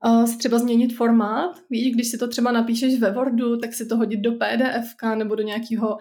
uh, 0.07 0.25
si 0.25 0.39
třeba 0.39 0.59
změnit 0.59 0.97
formát. 0.97 1.61
Víš, 1.71 1.95
když 1.95 2.09
si 2.09 2.19
to 2.19 2.29
třeba 2.29 2.53
napíšeš 2.53 2.99
ve 2.99 3.13
Wordu, 3.13 3.57
tak 3.57 3.75
si 3.75 3.87
to 3.87 3.97
hodit 3.97 4.21
do 4.21 4.33
PDF 4.33 4.95
nebo 5.15 5.35
do 5.35 5.43
nějakého 5.43 5.97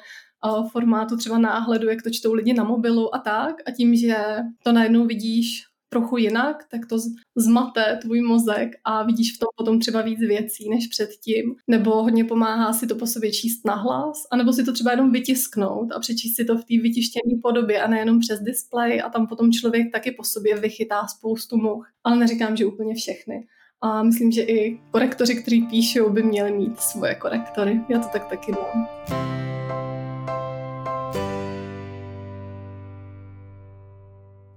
uh, 0.46 0.70
formátu 0.70 1.18
třeba 1.18 1.38
náhledu, 1.38 1.90
jak 1.90 2.02
to 2.02 2.10
čtou 2.10 2.34
lidi 2.34 2.54
na 2.54 2.64
mobilu 2.64 3.16
a 3.16 3.20
tak. 3.20 3.56
A 3.66 3.72
tím, 3.72 3.96
že 3.96 4.16
to 4.64 4.72
najednou 4.72 5.06
vidíš 5.06 5.69
trochu 5.90 6.18
jinak, 6.18 6.56
tak 6.72 6.86
to 6.86 6.98
zmate 7.38 8.00
tvůj 8.02 8.22
mozek 8.22 8.70
a 8.84 9.04
vidíš 9.04 9.36
v 9.36 9.40
tom 9.40 9.48
potom 9.58 9.80
třeba 9.80 10.02
víc 10.02 10.20
věcí 10.20 10.70
než 10.70 10.88
předtím. 10.88 11.56
Nebo 11.68 12.04
hodně 12.04 12.26
pomáhá 12.26 12.74
si 12.74 12.88
to 12.88 12.96
po 12.96 13.08
sobě 13.08 13.32
číst 13.32 13.66
nahlas, 13.66 14.18
anebo 14.32 14.54
si 14.54 14.64
to 14.64 14.74
třeba 14.74 14.92
jenom 14.92 15.12
vytisknout 15.12 15.92
a 15.92 16.00
přečíst 16.00 16.36
si 16.36 16.46
to 16.46 16.58
v 16.58 16.66
té 16.66 16.82
vytištěné 16.82 17.40
podobě 17.44 17.82
a 17.82 17.88
nejenom 17.88 18.20
přes 18.20 18.40
display 18.40 19.02
a 19.02 19.10
tam 19.10 19.28
potom 19.28 19.52
člověk 19.52 19.92
taky 19.92 20.12
po 20.12 20.24
sobě 20.24 20.60
vychytá 20.60 21.08
spoustu 21.08 21.58
much. 21.58 21.88
Ale 22.04 22.16
neříkám, 22.16 22.56
že 22.56 22.66
úplně 22.66 22.96
všechny. 22.96 23.48
A 23.82 24.04
myslím, 24.04 24.32
že 24.32 24.42
i 24.42 24.80
korektoři, 24.92 25.36
kteří 25.36 25.62
píšou, 25.62 26.10
by 26.10 26.24
měli 26.24 26.52
mít 26.52 26.80
svoje 26.80 27.16
korektory. 27.16 27.82
Já 27.90 28.00
to 28.00 28.08
tak 28.14 28.30
taky 28.30 28.52
mám. 28.52 29.29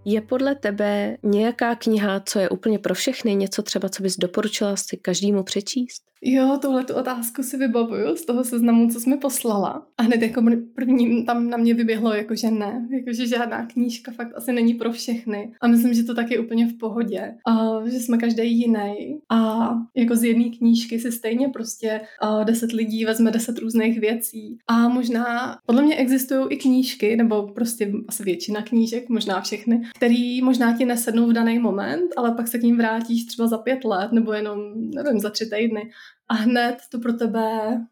Je 0.04 0.20
podle 0.20 0.54
tebe 0.54 1.16
nějaká 1.22 1.74
kniha, 1.74 2.20
co 2.20 2.38
je 2.38 2.48
úplně 2.48 2.78
pro 2.78 2.94
všechny, 2.94 3.34
něco 3.34 3.62
třeba, 3.62 3.88
co 3.88 4.02
bys 4.02 4.16
doporučila 4.16 4.76
si 4.76 4.96
každému 4.96 5.42
přečíst? 5.42 6.12
Jo, 6.24 6.58
tuhle 6.62 6.85
tu 6.85 6.94
otázku 6.94 7.42
si 7.42 7.56
vybavuju 7.56 8.16
z 8.16 8.24
toho 8.24 8.44
seznamu, 8.44 8.90
co 8.90 9.00
jsme 9.00 9.16
poslala. 9.16 9.87
A 9.98 10.02
hned 10.02 10.22
jako 10.22 10.42
první 10.74 11.24
tam 11.24 11.48
na 11.48 11.56
mě 11.56 11.74
vyběhlo, 11.74 12.14
jako 12.14 12.35
že 12.37 12.50
ne, 12.50 12.88
jako 12.90 13.12
že 13.12 13.26
žádná 13.26 13.66
knížka 13.66 14.12
fakt 14.12 14.32
asi 14.37 14.52
není 14.52 14.74
pro 14.74 14.92
všechny. 14.92 15.52
A 15.61 15.68
myslím, 15.68 15.94
že 15.94 16.02
to 16.02 16.14
taky 16.14 16.38
úplně 16.38 16.66
v 16.66 16.78
pohodě. 16.78 17.35
A 17.46 17.80
že 17.88 18.00
jsme 18.00 18.18
každý 18.18 18.58
jiný. 18.58 19.20
A 19.30 19.68
jako 19.96 20.16
z 20.16 20.24
jedné 20.24 20.44
knížky 20.44 20.98
si 20.98 21.12
stejně 21.12 21.48
prostě 21.48 22.00
a 22.20 22.44
deset 22.44 22.72
lidí 22.72 23.04
vezme 23.04 23.30
deset 23.30 23.58
různých 23.58 24.00
věcí. 24.00 24.58
A 24.66 24.88
možná, 24.88 25.58
podle 25.66 25.82
mě 25.82 25.96
existují 25.96 26.46
i 26.50 26.56
knížky, 26.56 27.16
nebo 27.16 27.42
prostě 27.42 27.92
asi 28.08 28.22
většina 28.22 28.62
knížek, 28.62 29.08
možná 29.08 29.40
všechny, 29.40 29.82
který 29.96 30.42
možná 30.42 30.76
ti 30.76 30.85
nesednou 30.85 31.26
v 31.26 31.32
daný 31.32 31.58
moment, 31.58 32.11
ale 32.16 32.35
pak 32.35 32.48
se 32.48 32.58
k 32.58 32.62
ním 32.62 32.76
vrátíš 32.76 33.24
třeba 33.24 33.48
za 33.48 33.58
pět 33.58 33.85
let, 33.85 34.12
nebo 34.12 34.32
jenom, 34.32 34.58
nevím, 34.94 35.20
za 35.20 35.30
tři 35.30 35.50
týdny 35.50 35.90
a 36.32 36.34
hned 36.34 36.76
to 36.90 36.98
pro 36.98 37.12
tebe 37.12 37.50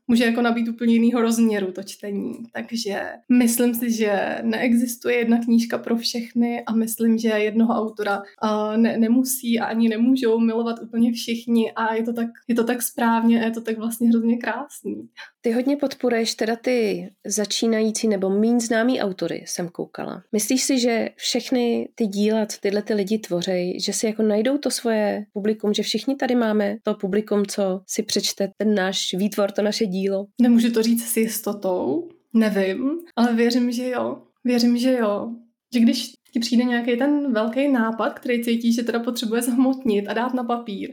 může 0.08 0.24
jako 0.24 0.42
nabít 0.42 0.68
úplně 0.68 0.94
jiného 0.94 1.22
rozměru 1.22 1.72
to 1.72 1.82
čtení. 1.82 2.32
Takže 2.52 3.02
myslím 3.32 3.74
si, 3.74 3.92
že 3.92 4.38
neexistuje 4.42 5.16
jedna 5.16 5.38
knížka 5.44 5.78
pro 5.78 5.96
všechny 5.96 6.64
a 6.64 6.72
myslím, 6.72 7.18
že 7.18 7.28
jednoho 7.28 7.74
autora 7.74 8.18
uh, 8.18 8.76
ne, 8.76 8.98
nemusí 8.98 9.60
a 9.60 9.64
ani 9.64 9.88
nemůžou 9.88 10.38
milovat 10.38 10.82
úplně 10.82 11.12
všichni 11.12 11.72
a 11.72 11.94
je 11.94 12.02
to 12.02 12.12
tak, 12.12 12.26
je 12.48 12.54
to 12.54 12.64
tak 12.64 12.82
správně 12.82 13.42
a 13.42 13.44
je 13.44 13.50
to 13.50 13.60
tak 13.60 13.78
vlastně 13.78 14.08
hrozně 14.08 14.36
krásný. 14.36 15.08
Ty 15.42 15.52
hodně 15.52 15.76
podporuješ 15.76 16.34
teda 16.34 16.56
ty 16.56 17.08
začínající 17.26 18.08
nebo 18.08 18.30
méně 18.30 18.60
známý 18.60 19.00
autory, 19.00 19.44
jsem 19.46 19.68
koukala. 19.68 20.22
Myslíš 20.32 20.62
si, 20.62 20.78
že 20.78 21.08
všechny 21.16 21.88
ty 21.94 22.06
díla, 22.06 22.46
co 22.46 22.58
tyhle 22.60 22.82
ty 22.82 22.94
lidi 22.94 23.18
tvoří, 23.18 23.80
že 23.80 23.92
si 23.92 24.06
jako 24.06 24.22
najdou 24.22 24.58
to 24.58 24.70
svoje 24.70 25.24
publikum, 25.32 25.74
že 25.74 25.82
všichni 25.82 26.16
tady 26.16 26.34
máme 26.34 26.76
to 26.82 26.94
publikum, 26.94 27.46
co 27.46 27.80
si 27.86 28.02
přečte 28.02 28.50
ten 28.56 28.74
náš 28.74 29.14
výtvor, 29.14 29.50
to 29.50 29.62
naše 29.62 29.86
dílo? 29.86 30.26
Nemůžu 30.40 30.72
to 30.72 30.82
říct 30.82 31.08
s 31.08 31.16
jistotou, 31.16 32.08
nevím, 32.34 32.90
ale 33.16 33.34
věřím, 33.34 33.72
že 33.72 33.88
jo. 33.88 34.22
Věřím, 34.44 34.78
že 34.78 34.92
jo. 34.92 35.28
Že 35.74 35.80
když 35.80 36.10
ti 36.32 36.40
přijde 36.40 36.64
nějaký 36.64 36.96
ten 36.96 37.32
velký 37.32 37.68
nápad, 37.68 38.18
který 38.18 38.44
cítíš, 38.44 38.74
že 38.74 38.82
teda 38.82 39.00
potřebuje 39.00 39.42
zhmotnit 39.42 40.08
a 40.08 40.12
dát 40.12 40.34
na 40.34 40.44
papír, 40.44 40.90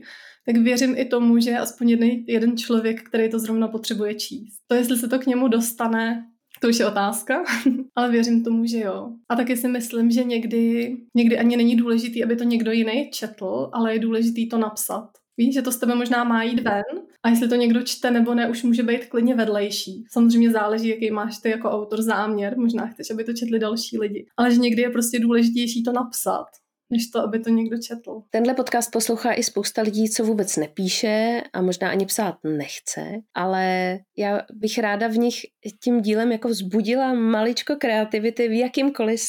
tak 0.48 0.58
věřím 0.58 0.96
i 0.98 1.06
tomu, 1.06 1.40
že 1.40 1.58
aspoň 1.58 1.90
jeden, 1.90 2.10
jeden 2.28 2.58
člověk, 2.58 3.04
který 3.04 3.30
to 3.30 3.40
zrovna 3.40 3.68
potřebuje 3.68 4.16
číst. 4.16 4.60
To, 4.68 4.76
jestli 4.76 4.98
se 4.98 5.08
to 5.08 5.20
k 5.20 5.26
němu 5.26 5.48
dostane, 5.48 6.26
to 6.62 6.68
už 6.68 6.80
je 6.80 6.88
otázka, 6.88 7.44
ale 7.96 8.12
věřím 8.12 8.44
tomu, 8.44 8.66
že 8.66 8.80
jo. 8.80 9.10
A 9.30 9.36
taky 9.36 9.58
si 9.58 9.68
myslím, 9.68 10.12
že 10.12 10.24
někdy, 10.24 10.96
někdy 11.16 11.38
ani 11.38 11.58
není 11.58 11.76
důležitý, 11.76 12.24
aby 12.24 12.36
to 12.36 12.44
někdo 12.44 12.72
jiný 12.72 13.10
četl, 13.14 13.70
ale 13.74 13.94
je 13.94 14.00
důležitý 14.00 14.50
to 14.50 14.58
napsat. 14.58 15.10
Víš, 15.38 15.54
že 15.54 15.62
to 15.62 15.72
z 15.72 15.78
tebe 15.78 15.96
možná 15.96 16.24
má 16.24 16.44
jít 16.44 16.64
ven 16.64 16.84
a 17.24 17.30
jestli 17.30 17.50
to 17.50 17.56
někdo 17.56 17.82
čte 17.82 18.12
nebo 18.12 18.34
ne, 18.34 18.50
už 18.50 18.64
může 18.64 18.84
být 18.84 19.06
klidně 19.06 19.36
vedlejší. 19.36 20.04
Samozřejmě 20.12 20.52
záleží, 20.52 20.88
jaký 20.88 21.12
máš 21.12 21.38
ty 21.38 21.50
jako 21.50 21.70
autor 21.70 22.02
záměr, 22.02 22.58
možná 22.58 22.88
chceš, 22.88 23.12
aby 23.12 23.24
to 23.24 23.34
četli 23.34 23.60
další 23.60 24.00
lidi. 24.00 24.26
Ale 24.38 24.52
že 24.52 24.58
někdy 24.58 24.82
je 24.82 24.90
prostě 24.90 25.20
důležitější 25.20 25.84
to 25.84 25.92
napsat, 25.92 26.46
než 26.90 27.10
to, 27.10 27.20
aby 27.20 27.40
to 27.40 27.50
někdo 27.50 27.78
četl. 27.78 28.22
Tenhle 28.30 28.54
podcast 28.54 28.92
poslouchá 28.92 29.34
i 29.34 29.44
spousta 29.44 29.82
lidí, 29.82 30.10
co 30.10 30.24
vůbec 30.24 30.56
nepíše 30.56 31.42
a 31.54 31.62
možná 31.62 31.90
ani 31.90 32.06
psát 32.06 32.36
nechce, 32.44 33.02
ale 33.34 33.98
já 34.18 34.42
bych 34.54 34.78
ráda 34.78 35.08
v 35.08 35.18
nich 35.18 35.36
tím 35.84 36.02
dílem 36.02 36.32
jako 36.32 36.48
vzbudila 36.48 37.14
maličko 37.14 37.76
kreativity 37.76 38.48
v 38.48 38.60
jakýmkoliv 38.60 39.20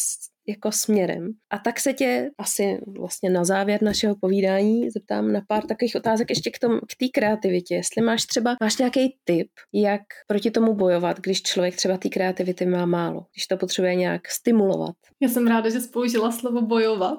jako 0.48 0.72
směrem. 0.72 1.30
A 1.50 1.58
tak 1.58 1.80
se 1.80 1.92
tě 1.92 2.30
asi 2.38 2.80
vlastně 2.98 3.30
na 3.30 3.44
závěr 3.44 3.82
našeho 3.82 4.16
povídání 4.20 4.90
zeptám 4.90 5.32
na 5.32 5.40
pár 5.48 5.66
takových 5.66 5.96
otázek 5.96 6.30
ještě 6.30 6.50
k 6.50 6.58
tomu, 6.58 6.78
k 6.78 6.96
té 6.98 7.06
kreativitě. 7.14 7.74
Jestli 7.74 8.02
máš 8.02 8.26
třeba, 8.26 8.56
máš 8.60 8.78
nějaký 8.78 9.16
tip, 9.24 9.48
jak 9.72 10.00
proti 10.26 10.50
tomu 10.50 10.74
bojovat, 10.74 11.20
když 11.20 11.42
člověk 11.42 11.76
třeba 11.76 11.96
té 11.96 12.08
kreativity 12.08 12.66
má 12.66 12.86
málo, 12.86 13.26
když 13.34 13.46
to 13.46 13.56
potřebuje 13.56 13.94
nějak 13.94 14.28
stimulovat. 14.28 14.96
Já 15.20 15.28
jsem 15.28 15.46
ráda, 15.46 15.70
že 15.70 15.80
jsi 15.80 15.88
použila 15.88 16.32
slovo 16.32 16.62
bojovat, 16.62 17.18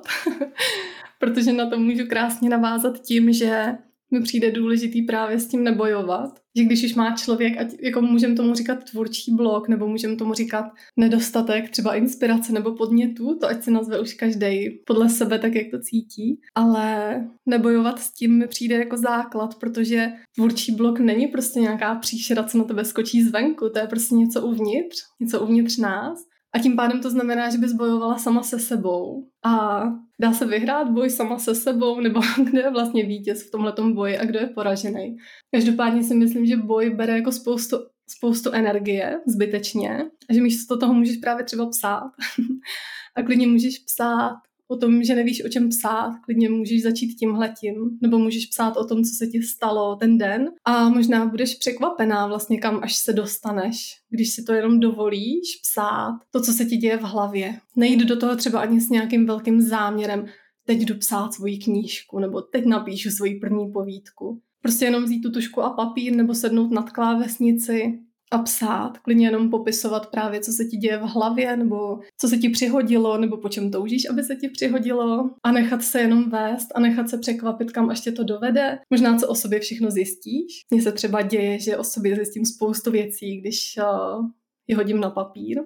protože 1.19 1.53
na 1.53 1.69
to 1.69 1.79
můžu 1.79 2.07
krásně 2.07 2.49
navázat 2.49 2.99
tím, 2.99 3.33
že 3.33 3.77
mi 4.11 4.21
přijde 4.21 4.51
důležitý 4.51 5.01
právě 5.01 5.39
s 5.39 5.47
tím 5.47 5.63
nebojovat. 5.63 6.39
Že 6.57 6.63
když 6.63 6.83
už 6.83 6.95
má 6.95 7.15
člověk, 7.15 7.57
ať 7.57 7.67
jako 7.81 8.01
můžeme 8.01 8.35
tomu 8.35 8.53
říkat 8.53 8.83
tvůrčí 8.91 9.35
blok, 9.35 9.69
nebo 9.69 9.87
můžeme 9.87 10.15
tomu 10.15 10.33
říkat 10.33 10.65
nedostatek 10.97 11.69
třeba 11.69 11.95
inspirace 11.95 12.53
nebo 12.53 12.75
podnětů, 12.75 13.37
to 13.39 13.47
ať 13.47 13.63
si 13.63 13.71
nazve 13.71 13.99
už 13.99 14.13
každý 14.13 14.69
podle 14.85 15.09
sebe 15.09 15.39
tak, 15.39 15.55
jak 15.55 15.67
to 15.71 15.79
cítí. 15.79 16.39
Ale 16.55 17.15
nebojovat 17.45 17.99
s 17.99 18.13
tím 18.13 18.37
mi 18.37 18.47
přijde 18.47 18.75
jako 18.75 18.97
základ, 18.97 19.55
protože 19.55 20.11
tvůrčí 20.35 20.75
blok 20.75 20.99
není 20.99 21.27
prostě 21.27 21.59
nějaká 21.59 21.95
příšera, 21.95 22.43
co 22.43 22.57
na 22.57 22.63
tebe 22.63 22.85
skočí 22.85 23.23
zvenku, 23.23 23.69
to 23.69 23.79
je 23.79 23.87
prostě 23.87 24.15
něco 24.15 24.41
uvnitř, 24.41 24.97
něco 25.19 25.41
uvnitř 25.41 25.77
nás. 25.77 26.19
A 26.55 26.59
tím 26.59 26.75
pádem 26.75 27.01
to 27.01 27.09
znamená, 27.09 27.49
že 27.49 27.57
bys 27.57 27.73
bojovala 27.73 28.17
sama 28.17 28.43
se 28.43 28.59
sebou. 28.59 29.27
A 29.45 29.83
dá 30.21 30.33
se 30.33 30.45
vyhrát 30.45 30.89
boj 30.89 31.09
sama 31.09 31.39
se 31.39 31.55
sebou, 31.55 31.99
nebo 31.99 32.21
kdo 32.43 32.59
je 32.59 32.71
vlastně 32.71 33.05
vítěz 33.05 33.47
v 33.47 33.51
tomhle 33.51 33.73
boji 33.93 34.17
a 34.17 34.25
kdo 34.25 34.39
je 34.39 34.47
poražený. 34.47 35.17
Každopádně 35.55 36.03
si 36.03 36.15
myslím, 36.15 36.45
že 36.45 36.57
boj 36.57 36.89
bere 36.89 37.13
jako 37.13 37.31
spoustu, 37.31 37.77
spoustu 38.09 38.51
energie 38.51 39.19
zbytečně, 39.27 40.05
a 40.29 40.33
že 40.33 40.41
místo 40.41 40.77
toho 40.77 40.93
můžeš 40.93 41.17
právě 41.17 41.45
třeba 41.45 41.69
psát. 41.69 42.11
a 43.15 43.23
klidně 43.23 43.47
můžeš 43.47 43.79
psát 43.79 44.35
o 44.71 44.77
tom, 44.77 45.03
že 45.03 45.15
nevíš, 45.15 45.45
o 45.45 45.49
čem 45.49 45.69
psát, 45.69 46.11
klidně 46.25 46.49
můžeš 46.49 46.83
začít 46.83 47.15
tímhletím, 47.15 47.75
nebo 48.01 48.19
můžeš 48.19 48.45
psát 48.45 48.77
o 48.77 48.85
tom, 48.85 49.03
co 49.03 49.11
se 49.17 49.27
ti 49.27 49.41
stalo 49.41 49.95
ten 49.95 50.17
den 50.17 50.49
a 50.65 50.89
možná 50.89 51.25
budeš 51.25 51.55
překvapená 51.55 52.27
vlastně, 52.27 52.59
kam 52.59 52.79
až 52.83 52.95
se 52.95 53.13
dostaneš, 53.13 53.95
když 54.09 54.33
si 54.33 54.43
to 54.43 54.53
jenom 54.53 54.79
dovolíš 54.79 55.61
psát, 55.61 56.19
to, 56.31 56.41
co 56.41 56.53
se 56.53 56.65
ti 56.65 56.77
děje 56.77 56.97
v 56.97 57.01
hlavě. 57.01 57.59
Nejdu 57.75 58.05
do 58.05 58.17
toho 58.17 58.35
třeba 58.35 58.59
ani 58.59 58.81
s 58.81 58.89
nějakým 58.89 59.25
velkým 59.25 59.61
záměrem, 59.61 60.25
teď 60.65 60.79
jdu 60.79 60.95
psát 60.95 61.33
svoji 61.33 61.57
knížku, 61.57 62.19
nebo 62.19 62.41
teď 62.41 62.65
napíšu 62.65 63.09
svoji 63.09 63.39
první 63.39 63.71
povídku. 63.71 64.41
Prostě 64.61 64.85
jenom 64.85 65.03
vzít 65.03 65.21
tu 65.21 65.31
tušku 65.31 65.61
a 65.61 65.69
papír, 65.69 66.15
nebo 66.15 66.33
sednout 66.33 66.71
nad 66.71 66.89
klávesnici 66.89 67.99
a 68.31 68.37
psát, 68.37 68.97
klidně 68.97 69.27
jenom 69.27 69.49
popisovat 69.49 70.11
právě, 70.11 70.39
co 70.39 70.51
se 70.51 70.65
ti 70.65 70.77
děje 70.77 70.97
v 70.97 71.01
hlavě, 71.01 71.57
nebo 71.57 71.99
co 72.17 72.27
se 72.27 72.37
ti 72.37 72.49
přihodilo, 72.49 73.17
nebo 73.17 73.37
po 73.37 73.49
čem 73.49 73.71
toužíš, 73.71 74.09
aby 74.09 74.23
se 74.23 74.35
ti 74.35 74.49
přihodilo 74.49 75.29
a 75.43 75.51
nechat 75.51 75.83
se 75.83 76.01
jenom 76.01 76.29
vést 76.29 76.67
a 76.75 76.79
nechat 76.79 77.09
se 77.09 77.17
překvapit, 77.17 77.71
kam 77.71 77.89
až 77.89 77.99
tě 78.01 78.11
to 78.11 78.23
dovede. 78.23 78.79
Možná, 78.89 79.17
co 79.17 79.27
o 79.27 79.35
sobě 79.35 79.59
všechno 79.59 79.91
zjistíš. 79.91 80.61
Mně 80.71 80.81
se 80.81 80.91
třeba 80.91 81.21
děje, 81.21 81.59
že 81.59 81.77
o 81.77 81.83
sobě 81.83 82.15
zjistím 82.15 82.45
spoustu 82.45 82.91
věcí, 82.91 83.41
když 83.41 83.77
uh, 83.77 84.25
je 84.67 84.75
hodím 84.75 84.99
na 84.99 85.09
papír, 85.09 85.61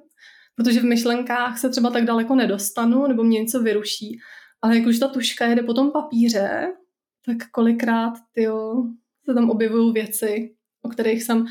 protože 0.55 0.79
v 0.79 0.85
myšlenkách 0.85 1.59
se 1.59 1.69
třeba 1.69 1.89
tak 1.89 2.05
daleko 2.05 2.35
nedostanu, 2.35 3.07
nebo 3.07 3.23
mě 3.23 3.39
něco 3.39 3.63
vyruší, 3.63 4.19
ale 4.61 4.77
jak 4.77 4.87
už 4.87 4.99
ta 4.99 5.07
tuška 5.07 5.45
jede 5.45 5.63
po 5.63 5.73
tom 5.73 5.91
papíře, 5.91 6.67
tak 7.25 7.37
kolikrát 7.51 8.13
tyjo, 8.31 8.83
se 9.25 9.33
tam 9.33 9.49
objevují 9.49 9.93
věci, 9.93 10.55
o 10.81 10.89
kterých 10.89 11.23
jsem 11.23 11.45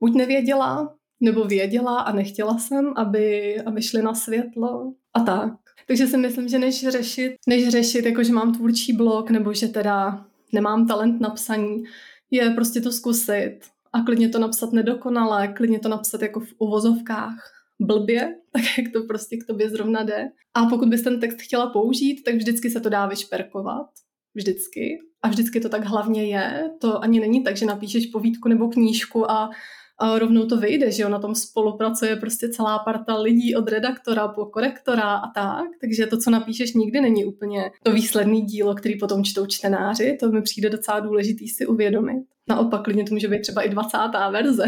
buď 0.00 0.14
nevěděla, 0.14 0.94
nebo 1.20 1.44
věděla 1.44 2.00
a 2.00 2.12
nechtěla 2.12 2.58
jsem, 2.58 2.92
aby, 2.96 3.56
aby 3.60 3.82
šly 3.82 4.02
na 4.02 4.14
světlo 4.14 4.92
a 5.14 5.20
tak. 5.20 5.52
Takže 5.86 6.06
si 6.06 6.16
myslím, 6.16 6.48
že 6.48 6.58
než 6.58 6.88
řešit, 6.88 7.34
než 7.48 7.68
řešit, 7.68 8.04
jako 8.04 8.22
že 8.22 8.32
mám 8.32 8.54
tvůrčí 8.54 8.92
blog, 8.92 9.30
nebo 9.30 9.54
že 9.54 9.68
teda 9.68 10.26
nemám 10.52 10.86
talent 10.86 11.20
na 11.20 11.30
psaní, 11.30 11.84
je 12.30 12.50
prostě 12.50 12.80
to 12.80 12.92
zkusit 12.92 13.58
a 13.92 14.02
klidně 14.02 14.28
to 14.28 14.38
napsat 14.38 14.72
nedokonale, 14.72 15.48
klidně 15.48 15.78
to 15.78 15.88
napsat 15.88 16.22
jako 16.22 16.40
v 16.40 16.54
uvozovkách 16.58 17.34
blbě, 17.80 18.36
tak 18.52 18.62
jak 18.78 18.92
to 18.92 19.02
prostě 19.02 19.36
k 19.36 19.46
tobě 19.46 19.70
zrovna 19.70 20.02
jde. 20.02 20.28
A 20.54 20.64
pokud 20.64 20.88
bys 20.88 21.02
ten 21.02 21.20
text 21.20 21.40
chtěla 21.40 21.66
použít, 21.70 22.22
tak 22.24 22.34
vždycky 22.34 22.70
se 22.70 22.80
to 22.80 22.88
dá 22.88 23.06
vyšperkovat. 23.06 23.86
Vždycky. 24.34 24.98
A 25.22 25.28
vždycky 25.28 25.60
to 25.60 25.68
tak 25.68 25.84
hlavně 25.84 26.24
je. 26.24 26.70
To 26.80 27.02
ani 27.02 27.20
není 27.20 27.44
tak, 27.44 27.56
že 27.56 27.66
napíšeš 27.66 28.06
povídku 28.06 28.48
nebo 28.48 28.68
knížku 28.68 29.30
a 29.30 29.50
a 29.98 30.18
rovnou 30.18 30.46
to 30.46 30.56
vyjde, 30.56 30.92
že 30.92 31.02
jo, 31.02 31.08
na 31.08 31.18
tom 31.18 31.34
spolupracuje 31.34 32.16
prostě 32.16 32.48
celá 32.48 32.78
parta 32.78 33.16
lidí 33.16 33.56
od 33.56 33.68
redaktora 33.68 34.28
po 34.28 34.46
korektora 34.46 35.02
a 35.02 35.30
tak, 35.34 35.66
takže 35.80 36.06
to, 36.06 36.18
co 36.18 36.30
napíšeš, 36.30 36.74
nikdy 36.74 37.00
není 37.00 37.24
úplně 37.24 37.70
to 37.82 37.92
výsledný 37.92 38.42
dílo, 38.42 38.74
který 38.74 38.98
potom 38.98 39.24
čtou 39.24 39.46
čtenáři, 39.46 40.16
to 40.20 40.28
mi 40.28 40.42
přijde 40.42 40.70
docela 40.70 41.00
důležitý 41.00 41.48
si 41.48 41.66
uvědomit. 41.66 42.24
Naopak, 42.48 42.84
klidně 42.84 43.04
to 43.04 43.14
může 43.14 43.28
být 43.28 43.40
třeba 43.42 43.62
i 43.62 43.68
20. 43.68 43.98
verze. 44.30 44.64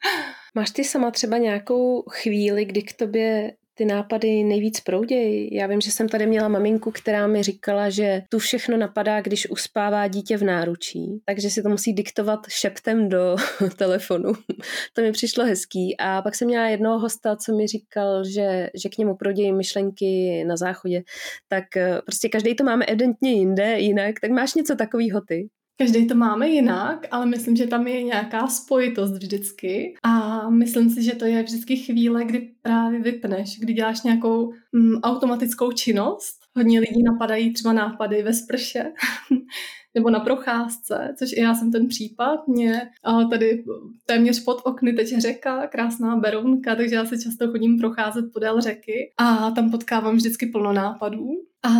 Máš 0.54 0.70
ty 0.70 0.84
sama 0.84 1.10
třeba 1.10 1.38
nějakou 1.38 2.02
chvíli, 2.10 2.64
kdy 2.64 2.82
k 2.82 2.96
tobě 2.96 3.52
ty 3.78 3.84
nápady 3.84 4.44
nejvíc 4.44 4.80
proudějí. 4.80 5.54
Já 5.54 5.66
vím, 5.66 5.80
že 5.80 5.90
jsem 5.90 6.08
tady 6.08 6.26
měla 6.26 6.48
maminku, 6.48 6.90
která 6.90 7.26
mi 7.26 7.42
říkala, 7.42 7.90
že 7.90 8.22
tu 8.28 8.38
všechno 8.38 8.76
napadá, 8.76 9.20
když 9.20 9.50
uspává 9.50 10.08
dítě 10.08 10.36
v 10.36 10.42
náručí, 10.42 11.20
takže 11.24 11.50
si 11.50 11.62
to 11.62 11.68
musí 11.68 11.92
diktovat 11.92 12.40
šeptem 12.48 13.08
do 13.08 13.36
telefonu. 13.76 14.32
to 14.92 15.02
mi 15.02 15.12
přišlo 15.12 15.44
hezký. 15.44 15.96
A 15.98 16.22
pak 16.22 16.34
jsem 16.34 16.48
měla 16.48 16.68
jednoho 16.68 16.98
hosta, 16.98 17.36
co 17.36 17.56
mi 17.56 17.66
říkal, 17.66 18.24
že, 18.24 18.70
že 18.74 18.88
k 18.88 18.98
němu 18.98 19.16
proudějí 19.16 19.52
myšlenky 19.52 20.44
na 20.44 20.56
záchodě. 20.56 21.02
Tak 21.48 21.76
eh, 21.76 22.00
prostě 22.04 22.28
každý 22.28 22.54
to 22.54 22.64
máme 22.64 22.84
evidentně 22.84 23.32
jinde, 23.32 23.78
jinak. 23.78 24.20
Tak 24.20 24.30
máš 24.30 24.54
něco 24.54 24.76
takového 24.76 25.20
ty? 25.20 25.48
Každý 25.80 26.06
to 26.06 26.14
máme 26.14 26.48
jinak, 26.48 27.06
ale 27.10 27.26
myslím, 27.26 27.56
že 27.56 27.66
tam 27.66 27.86
je 27.86 28.02
nějaká 28.02 28.46
spojitost 28.46 29.14
vždycky 29.14 29.94
a 30.02 30.50
myslím 30.50 30.90
si, 30.90 31.02
že 31.02 31.14
to 31.14 31.24
je 31.24 31.42
vždycky 31.42 31.76
chvíle, 31.76 32.24
kdy 32.24 32.50
právě 32.62 33.00
vypneš, 33.00 33.58
kdy 33.58 33.72
děláš 33.72 34.02
nějakou 34.02 34.52
mm, 34.72 35.00
automatickou 35.02 35.72
činnost. 35.72 36.38
Hodně 36.56 36.80
lidí 36.80 37.02
napadají 37.02 37.52
třeba 37.52 37.72
nápady 37.72 38.22
ve 38.22 38.34
sprše 38.34 38.92
nebo 39.94 40.10
na 40.10 40.20
procházce, 40.20 41.14
což 41.18 41.32
i 41.32 41.40
já 41.40 41.54
jsem 41.54 41.72
ten 41.72 41.88
případ. 41.88 42.48
Mě 42.48 42.90
tady 43.30 43.64
téměř 44.06 44.44
pod 44.44 44.60
okny 44.64 44.92
teď 44.92 45.18
řeka, 45.18 45.66
krásná 45.66 46.16
berounka, 46.16 46.76
takže 46.76 46.94
já 46.94 47.04
se 47.04 47.18
často 47.18 47.50
chodím 47.50 47.78
procházet 47.78 48.32
podél 48.32 48.60
řeky 48.60 49.12
a 49.16 49.50
tam 49.50 49.70
potkávám 49.70 50.16
vždycky 50.16 50.46
plno 50.46 50.72
nápadů. 50.72 51.30
A 51.62 51.70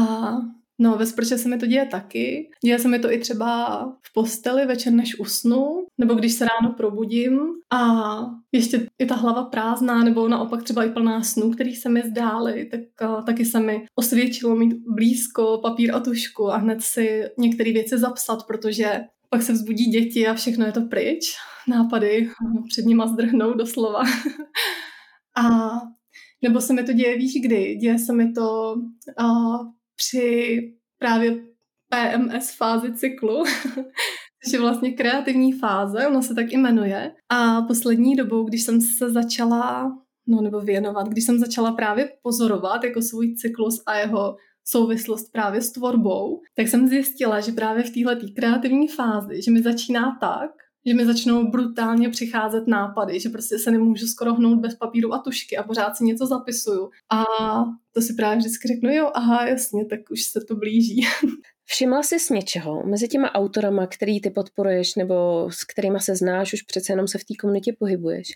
No, 0.80 0.96
ve 0.96 1.06
sprše 1.06 1.38
se 1.38 1.48
mi 1.48 1.58
to 1.58 1.66
děje 1.66 1.86
taky. 1.86 2.50
Děje 2.64 2.78
se 2.78 2.88
mi 2.88 2.98
to 2.98 3.12
i 3.12 3.18
třeba 3.18 3.78
v 4.02 4.12
posteli 4.12 4.66
večer, 4.66 4.92
než 4.92 5.20
usnu, 5.20 5.86
nebo 5.98 6.14
když 6.14 6.32
se 6.32 6.44
ráno 6.44 6.74
probudím 6.74 7.40
a 7.72 8.06
ještě 8.52 8.86
je 8.98 9.06
ta 9.06 9.14
hlava 9.14 9.44
prázdná, 9.44 10.04
nebo 10.04 10.28
naopak 10.28 10.62
třeba 10.62 10.84
i 10.84 10.90
plná 10.90 11.22
snů, 11.22 11.50
který 11.50 11.74
se 11.74 11.88
mi 11.88 12.02
zdály, 12.02 12.68
tak 12.70 12.80
uh, 13.10 13.24
taky 13.24 13.44
se 13.44 13.60
mi 13.60 13.86
osvědčilo 13.94 14.56
mít 14.56 14.74
blízko 14.94 15.58
papír 15.62 15.94
a 15.94 16.00
tušku 16.00 16.50
a 16.50 16.56
hned 16.56 16.82
si 16.82 17.24
některé 17.38 17.72
věci 17.72 17.98
zapsat, 17.98 18.46
protože 18.46 19.00
pak 19.30 19.42
se 19.42 19.52
vzbudí 19.52 19.84
děti 19.84 20.26
a 20.26 20.34
všechno 20.34 20.66
je 20.66 20.72
to 20.72 20.80
pryč. 20.80 21.34
Nápady 21.68 22.30
před 22.68 22.84
nima 22.84 23.06
zdrhnou 23.06 23.54
doslova. 23.54 24.02
a 25.36 25.70
nebo 26.42 26.60
se 26.60 26.72
mi 26.72 26.84
to 26.84 26.92
děje, 26.92 27.18
víš 27.18 27.32
kdy? 27.44 27.76
Děje 27.76 27.98
se 27.98 28.12
mi 28.12 28.32
to 28.32 28.74
uh, 29.20 29.77
při 29.98 30.58
právě 30.98 31.36
PMS 31.90 32.56
fázi 32.56 32.94
cyklu, 32.94 33.44
což 34.44 34.52
je 34.52 34.60
vlastně 34.60 34.92
kreativní 34.92 35.52
fáze, 35.52 36.06
ona 36.06 36.22
se 36.22 36.34
tak 36.34 36.52
jmenuje. 36.52 37.12
A 37.28 37.62
poslední 37.62 38.16
dobou, 38.16 38.44
když 38.44 38.62
jsem 38.62 38.80
se 38.80 39.10
začala, 39.10 39.92
no 40.28 40.40
nebo 40.40 40.60
věnovat, 40.60 41.08
když 41.08 41.24
jsem 41.24 41.38
začala 41.38 41.72
právě 41.72 42.12
pozorovat 42.22 42.84
jako 42.84 43.02
svůj 43.02 43.34
cyklus 43.34 43.82
a 43.86 43.96
jeho 43.98 44.36
souvislost 44.64 45.32
právě 45.32 45.62
s 45.62 45.72
tvorbou, 45.72 46.40
tak 46.56 46.68
jsem 46.68 46.88
zjistila, 46.88 47.40
že 47.40 47.52
právě 47.52 47.82
v 47.82 47.90
této 47.90 48.26
kreativní 48.36 48.88
fázi, 48.88 49.42
že 49.42 49.50
mi 49.50 49.62
začíná 49.62 50.18
tak, 50.20 50.50
že 50.86 50.94
mi 50.94 51.06
začnou 51.06 51.50
brutálně 51.50 52.08
přicházet 52.08 52.66
nápady, 52.66 53.20
že 53.20 53.28
prostě 53.28 53.58
se 53.58 53.70
nemůžu 53.70 54.06
skoro 54.06 54.34
hnout 54.34 54.58
bez 54.58 54.74
papíru 54.74 55.14
a 55.14 55.18
tušky 55.18 55.56
a 55.56 55.62
pořád 55.62 55.96
si 55.96 56.04
něco 56.04 56.26
zapisuju. 56.26 56.90
A 57.12 57.24
to 57.92 58.00
si 58.00 58.14
právě 58.14 58.38
vždycky 58.38 58.68
řeknu, 58.68 58.90
jo, 58.90 59.10
aha, 59.14 59.48
jasně, 59.48 59.86
tak 59.86 60.00
už 60.10 60.22
se 60.22 60.40
to 60.48 60.56
blíží. 60.56 61.06
Všimla 61.70 62.02
jsi 62.02 62.18
z 62.18 62.30
něčeho 62.30 62.82
mezi 62.86 63.08
těma 63.08 63.34
autorama, 63.34 63.86
který 63.86 64.20
ty 64.20 64.30
podporuješ 64.30 64.94
nebo 64.94 65.48
s 65.50 65.64
kterými 65.64 66.00
se 66.00 66.16
znáš, 66.16 66.52
už 66.52 66.62
přece 66.62 66.92
jenom 66.92 67.08
se 67.08 67.18
v 67.18 67.24
té 67.24 67.34
komunitě 67.40 67.72
pohybuješ. 67.78 68.28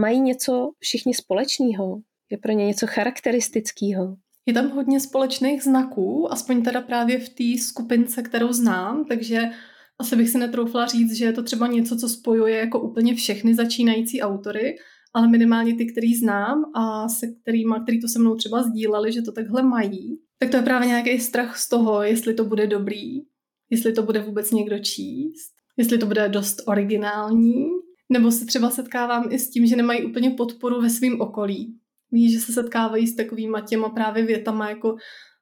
Mají 0.00 0.20
něco 0.20 0.70
všichni 0.78 1.14
společného? 1.14 2.00
Je 2.30 2.38
pro 2.38 2.52
ně 2.52 2.66
něco 2.66 2.86
charakteristického? 2.86 4.16
Je 4.46 4.54
tam 4.54 4.70
hodně 4.70 5.00
společných 5.00 5.62
znaků, 5.62 6.32
aspoň 6.32 6.62
teda 6.62 6.80
právě 6.80 7.18
v 7.18 7.28
té 7.28 7.62
skupince, 7.62 8.22
kterou 8.22 8.52
znám, 8.52 9.04
takže 9.04 9.42
asi 10.00 10.16
bych 10.16 10.28
si 10.28 10.38
netroufla 10.38 10.86
říct, 10.86 11.12
že 11.12 11.24
je 11.24 11.32
to 11.32 11.42
třeba 11.42 11.66
něco, 11.66 11.96
co 11.96 12.08
spojuje 12.08 12.56
jako 12.56 12.80
úplně 12.80 13.14
všechny 13.14 13.54
začínající 13.54 14.22
autory, 14.22 14.76
ale 15.14 15.28
minimálně 15.28 15.76
ty, 15.76 15.86
který 15.86 16.14
znám 16.14 16.64
a 16.74 17.08
se 17.08 17.26
kterými, 17.26 17.74
který 17.82 18.00
to 18.00 18.08
se 18.08 18.18
mnou 18.18 18.34
třeba 18.34 18.62
sdíleli, 18.62 19.12
že 19.12 19.22
to 19.22 19.32
takhle 19.32 19.62
mají, 19.62 20.18
tak 20.38 20.50
to 20.50 20.56
je 20.56 20.62
právě 20.62 20.88
nějaký 20.88 21.20
strach 21.20 21.56
z 21.56 21.68
toho, 21.68 22.02
jestli 22.02 22.34
to 22.34 22.44
bude 22.44 22.66
dobrý, 22.66 23.20
jestli 23.70 23.92
to 23.92 24.02
bude 24.02 24.20
vůbec 24.20 24.50
někdo 24.50 24.78
číst, 24.78 25.52
jestli 25.76 25.98
to 25.98 26.06
bude 26.06 26.28
dost 26.28 26.62
originální, 26.66 27.66
nebo 28.12 28.30
se 28.30 28.46
třeba 28.46 28.70
setkávám 28.70 29.28
i 29.30 29.38
s 29.38 29.50
tím, 29.50 29.66
že 29.66 29.76
nemají 29.76 30.04
úplně 30.04 30.30
podporu 30.30 30.80
ve 30.80 30.90
svém 30.90 31.20
okolí. 31.20 31.74
Víš, 32.12 32.32
že 32.32 32.40
se 32.40 32.52
setkávají 32.52 33.06
s 33.06 33.16
takovými 33.16 33.58
těma 33.68 33.88
právě 33.88 34.26
větama 34.26 34.68
jako 34.68 34.96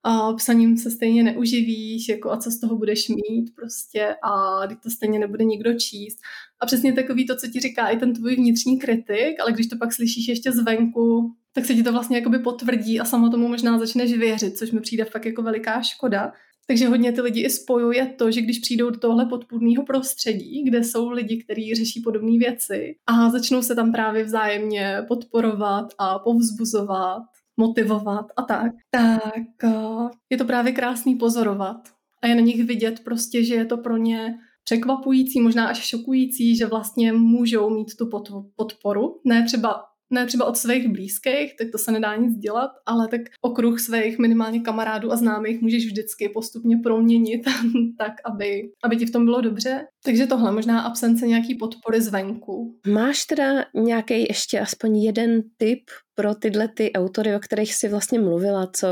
a 0.09 0.33
psaním 0.33 0.77
se 0.77 0.91
stejně 0.91 1.23
neuživíš, 1.23 2.09
jako 2.09 2.31
a 2.31 2.37
co 2.37 2.51
z 2.51 2.61
toho 2.61 2.77
budeš 2.77 3.09
mít 3.09 3.55
prostě 3.55 4.15
a 4.23 4.67
když 4.67 4.79
to 4.83 4.91
stejně 4.91 5.19
nebude 5.19 5.45
nikdo 5.45 5.75
číst. 5.75 6.19
A 6.61 6.67
přesně 6.67 6.93
takový 6.93 7.27
to, 7.27 7.37
co 7.37 7.47
ti 7.47 7.61
říká 7.61 7.89
i 7.89 7.97
ten 7.97 8.15
tvůj 8.15 8.37
vnitřní 8.37 8.79
kritik, 8.79 9.41
ale 9.41 9.53
když 9.53 9.67
to 9.67 9.77
pak 9.77 9.93
slyšíš 9.93 10.29
ještě 10.29 10.53
zvenku, 10.53 11.35
tak 11.53 11.65
se 11.65 11.75
ti 11.75 11.83
to 11.83 11.93
vlastně 11.93 12.17
jakoby 12.17 12.39
potvrdí 12.39 13.01
a 13.01 13.05
samo 13.05 13.29
tomu 13.29 13.49
možná 13.49 13.79
začneš 13.79 14.13
věřit, 14.13 14.59
což 14.59 14.71
mi 14.71 14.81
přijde 14.81 15.05
fakt 15.05 15.27
jako 15.27 15.43
veliká 15.43 15.83
škoda. 15.83 16.33
Takže 16.67 16.89
hodně 16.89 17.13
ty 17.13 17.21
lidi 17.21 17.41
i 17.41 17.51
spojuje 17.51 18.07
to, 18.07 18.31
že 18.31 18.41
když 18.41 18.59
přijdou 18.59 18.91
do 18.91 18.99
tohle 18.99 19.27
podpůrného 19.27 19.85
prostředí, 19.85 20.65
kde 20.65 20.85
jsou 20.85 21.11
lidi, 21.11 21.43
kteří 21.45 21.75
řeší 21.75 22.01
podobné 22.01 22.39
věci 22.39 22.97
a 23.07 23.31
začnou 23.31 23.63
se 23.63 23.75
tam 23.75 23.93
právě 23.93 24.25
vzájemně 24.25 25.05
podporovat 25.09 25.87
a 25.99 26.19
povzbuzovat, 26.19 27.23
motivovat 27.57 28.27
a 28.37 28.43
tak, 28.43 28.73
tak 28.91 29.65
eh, 29.65 30.09
je 30.31 30.39
to 30.39 30.45
právě 30.45 30.73
krásný 30.73 31.17
pozorovat. 31.17 31.89
A 32.23 32.27
je 32.27 32.35
na 32.35 32.41
nich 32.41 32.65
vidět 32.65 33.01
prostě, 33.05 33.45
že 33.45 33.55
je 33.55 33.65
to 33.65 33.77
pro 33.77 33.97
ně 33.97 34.39
překvapující, 34.65 35.41
možná 35.41 35.69
až 35.69 35.79
šokující, 35.79 36.57
že 36.57 36.67
vlastně 36.67 37.13
můžou 37.13 37.71
mít 37.71 37.97
tu 37.97 38.11
podporu. 38.57 39.21
Ne 39.25 39.45
třeba 39.45 39.85
ne 40.11 40.27
třeba 40.27 40.45
od 40.45 40.57
svých 40.57 40.89
blízkých, 40.89 41.57
tak 41.59 41.69
to 41.73 41.79
se 41.79 41.93
nedá 41.93 42.17
nic 42.17 42.39
dělat, 42.39 42.71
ale 42.87 43.09
tak 43.09 43.21
okruh 43.41 43.81
svých 43.81 44.19
minimálně 44.19 44.61
kamarádů 44.61 45.13
a 45.13 45.17
známých 45.17 45.61
můžeš 45.61 45.87
vždycky 45.87 46.29
postupně 46.29 46.77
proměnit 46.83 47.43
tak, 47.99 48.13
aby, 48.25 48.63
aby 48.85 48.97
ti 48.97 49.07
v 49.07 49.11
tom 49.11 49.25
bylo 49.25 49.41
dobře. 49.41 49.87
Takže 50.05 50.27
tohle, 50.27 50.53
možná 50.53 50.81
absence 50.81 51.27
nějaký 51.27 51.55
podpory 51.55 52.01
zvenku. 52.01 52.79
Máš 52.87 53.25
teda 53.25 53.65
nějaký 53.75 54.27
ještě 54.29 54.61
aspoň 54.61 54.97
jeden 54.97 55.43
tip 55.57 55.81
pro 56.15 56.35
tyhle 56.35 56.69
ty 56.69 56.93
autory, 56.93 57.37
o 57.37 57.39
kterých 57.39 57.75
si 57.75 57.89
vlastně 57.89 58.19
mluvila, 58.21 58.67
co 58.67 58.89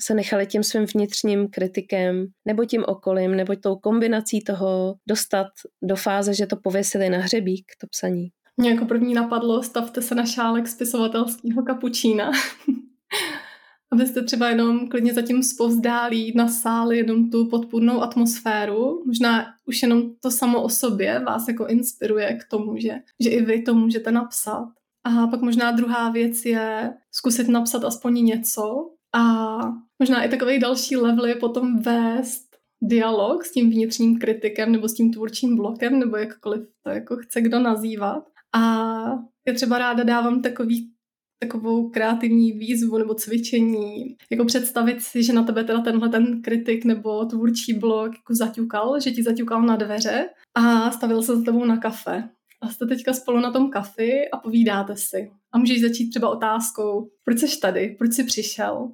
se 0.00 0.14
nechali 0.14 0.46
tím 0.46 0.62
svým 0.62 0.86
vnitřním 0.94 1.48
kritikem, 1.48 2.26
nebo 2.44 2.64
tím 2.64 2.84
okolím, 2.86 3.36
nebo 3.36 3.56
tou 3.56 3.76
kombinací 3.76 4.40
toho 4.40 4.94
dostat 5.08 5.46
do 5.82 5.96
fáze, 5.96 6.34
že 6.34 6.46
to 6.46 6.56
pověsili 6.62 7.08
na 7.08 7.18
hřebík, 7.18 7.64
to 7.80 7.86
psaní? 7.86 8.28
Mě 8.60 8.70
jako 8.70 8.84
první 8.84 9.14
napadlo, 9.14 9.62
stavte 9.62 10.02
se 10.02 10.14
na 10.14 10.26
šálek 10.26 10.68
spisovatelského 10.68 11.62
kapučína. 11.62 12.30
Abyste 13.92 14.22
třeba 14.22 14.48
jenom 14.48 14.88
klidně 14.88 15.14
zatím 15.14 15.42
zpovzdálí 15.42 16.32
na 16.36 16.48
sály 16.48 16.96
jenom 16.96 17.30
tu 17.30 17.46
podpůrnou 17.46 18.02
atmosféru. 18.02 19.02
Možná 19.06 19.46
už 19.66 19.82
jenom 19.82 20.02
to 20.20 20.30
samo 20.30 20.62
o 20.62 20.68
sobě 20.68 21.18
vás 21.18 21.48
jako 21.48 21.66
inspiruje 21.66 22.34
k 22.34 22.50
tomu, 22.50 22.76
že, 22.76 22.94
že 23.20 23.30
i 23.30 23.44
vy 23.44 23.62
to 23.62 23.74
můžete 23.74 24.12
napsat. 24.12 24.68
A 25.04 25.26
pak 25.26 25.40
možná 25.40 25.70
druhá 25.70 26.10
věc 26.10 26.44
je 26.44 26.94
zkusit 27.12 27.48
napsat 27.48 27.84
aspoň 27.84 28.24
něco. 28.24 28.90
A 29.14 29.58
možná 29.98 30.24
i 30.24 30.28
takový 30.28 30.58
další 30.58 30.96
level 30.96 31.26
je 31.26 31.34
potom 31.34 31.78
vést 31.78 32.48
dialog 32.82 33.44
s 33.44 33.52
tím 33.52 33.70
vnitřním 33.70 34.18
kritikem 34.18 34.72
nebo 34.72 34.88
s 34.88 34.94
tím 34.94 35.12
tvůrčím 35.12 35.56
blokem, 35.56 35.98
nebo 35.98 36.16
jakkoliv 36.16 36.68
to 36.82 36.90
jako 36.90 37.16
chce 37.16 37.40
kdo 37.40 37.58
nazývat. 37.58 38.24
A 38.54 38.60
já 39.46 39.54
třeba 39.54 39.78
ráda 39.78 40.04
dávám 40.04 40.42
takový 40.42 40.92
takovou 41.40 41.90
kreativní 41.90 42.52
výzvu 42.52 42.98
nebo 42.98 43.14
cvičení, 43.14 44.16
jako 44.30 44.44
představit 44.44 45.02
si, 45.02 45.22
že 45.22 45.32
na 45.32 45.42
tebe 45.42 45.64
teda 45.64 45.80
tenhle 45.80 46.08
ten 46.08 46.42
kritik 46.42 46.84
nebo 46.84 47.24
tvůrčí 47.24 47.72
blog 47.72 48.12
jako 48.14 48.34
zaťukal, 48.34 49.00
že 49.00 49.10
ti 49.10 49.22
zaťukal 49.22 49.62
na 49.62 49.76
dveře 49.76 50.28
a 50.54 50.90
stavil 50.90 51.22
se 51.22 51.36
s 51.36 51.42
tebou 51.42 51.64
na 51.64 51.76
kafe. 51.76 52.28
A 52.60 52.68
jste 52.68 52.86
teďka 52.86 53.12
spolu 53.12 53.40
na 53.40 53.50
tom 53.50 53.70
kafi 53.70 54.28
a 54.32 54.36
povídáte 54.36 54.96
si. 54.96 55.30
A 55.52 55.58
můžeš 55.58 55.80
začít 55.80 56.10
třeba 56.10 56.28
otázkou, 56.30 57.10
proč 57.24 57.38
jsi 57.38 57.60
tady, 57.60 57.96
proč 57.98 58.12
jsi 58.12 58.24
přišel? 58.24 58.92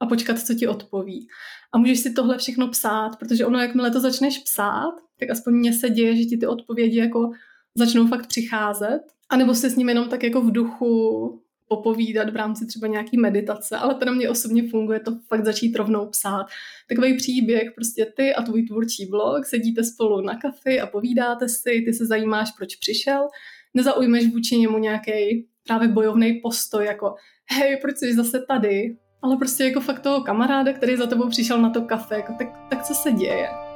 A 0.00 0.06
počkat, 0.06 0.38
co 0.38 0.54
ti 0.54 0.68
odpoví. 0.68 1.28
A 1.74 1.78
můžeš 1.78 2.00
si 2.00 2.12
tohle 2.12 2.38
všechno 2.38 2.68
psát, 2.68 3.16
protože 3.18 3.46
ono, 3.46 3.58
jakmile 3.58 3.90
to 3.90 4.00
začneš 4.00 4.38
psát, 4.38 4.94
tak 5.20 5.30
aspoň 5.30 5.54
mně 5.54 5.72
se 5.72 5.90
děje, 5.90 6.16
že 6.16 6.24
ti 6.24 6.36
ty 6.36 6.46
odpovědi 6.46 6.98
jako 6.98 7.30
začnou 7.78 8.06
fakt 8.06 8.26
přicházet, 8.26 9.00
anebo 9.30 9.54
se 9.54 9.70
s 9.70 9.76
ním 9.76 9.88
jenom 9.88 10.08
tak 10.08 10.22
jako 10.22 10.40
v 10.40 10.52
duchu 10.52 11.42
popovídat 11.68 12.30
v 12.30 12.36
rámci 12.36 12.66
třeba 12.66 12.86
nějaký 12.86 13.18
meditace, 13.18 13.76
ale 13.76 13.94
to 13.94 14.04
na 14.04 14.12
mě 14.12 14.28
osobně 14.28 14.68
funguje 14.70 15.00
to 15.00 15.18
fakt 15.28 15.44
začít 15.44 15.76
rovnou 15.76 16.06
psát. 16.06 16.46
Takový 16.88 17.16
příběh, 17.16 17.72
prostě 17.74 18.12
ty 18.16 18.34
a 18.34 18.42
tvůj 18.42 18.62
tvůrčí 18.62 19.06
blog, 19.06 19.46
sedíte 19.46 19.84
spolu 19.84 20.20
na 20.20 20.36
kafi 20.36 20.80
a 20.80 20.86
povídáte 20.86 21.48
si, 21.48 21.82
ty 21.84 21.92
se 21.92 22.06
zajímáš, 22.06 22.50
proč 22.58 22.76
přišel, 22.76 23.28
nezaujmeš 23.74 24.32
vůči 24.32 24.56
němu 24.56 24.78
nějaký 24.78 25.46
právě 25.66 25.88
bojovný 25.88 26.40
postoj, 26.42 26.86
jako 26.86 27.14
hej, 27.52 27.76
proč 27.76 27.96
jsi 27.96 28.14
zase 28.14 28.44
tady, 28.48 28.96
ale 29.22 29.36
prostě 29.36 29.64
jako 29.64 29.80
fakt 29.80 30.00
toho 30.00 30.20
kamaráda, 30.20 30.72
který 30.72 30.96
za 30.96 31.06
tebou 31.06 31.28
přišel 31.28 31.62
na 31.62 31.70
to 31.70 31.82
kafe, 31.82 32.14
jako 32.14 32.34
tak, 32.38 32.48
tak 32.70 32.82
co 32.82 32.94
se 32.94 33.12
děje. 33.12 33.71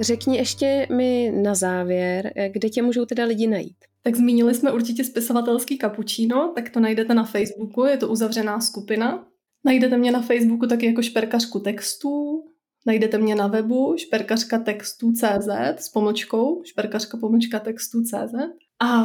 Řekni 0.00 0.36
ještě 0.36 0.86
mi 0.96 1.32
na 1.42 1.54
závěr, 1.54 2.32
kde 2.52 2.68
tě 2.68 2.82
můžou 2.82 3.04
teda 3.04 3.24
lidi 3.24 3.46
najít. 3.46 3.76
Tak 4.02 4.16
zmínili 4.16 4.54
jsme 4.54 4.72
určitě 4.72 5.04
spisovatelský 5.04 5.78
kapučíno, 5.78 6.52
tak 6.54 6.70
to 6.70 6.80
najdete 6.80 7.14
na 7.14 7.24
Facebooku, 7.24 7.84
je 7.84 7.96
to 7.96 8.08
uzavřená 8.08 8.60
skupina. 8.60 9.26
Najdete 9.64 9.98
mě 9.98 10.12
na 10.12 10.22
Facebooku 10.22 10.66
taky 10.66 10.86
jako 10.86 11.02
šperkařku 11.02 11.58
textů, 11.60 12.44
najdete 12.86 13.18
mě 13.18 13.34
na 13.34 13.46
webu 13.46 13.94
šperkařka 13.98 14.58
textů.cz 14.58 15.48
s 15.76 15.88
pomočkou 15.88 16.62
šperkařka 16.64 17.18
pomočka 17.18 17.58
textů.cz 17.58 18.34
a 18.82 19.04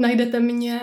najdete 0.00 0.40
mě, 0.40 0.80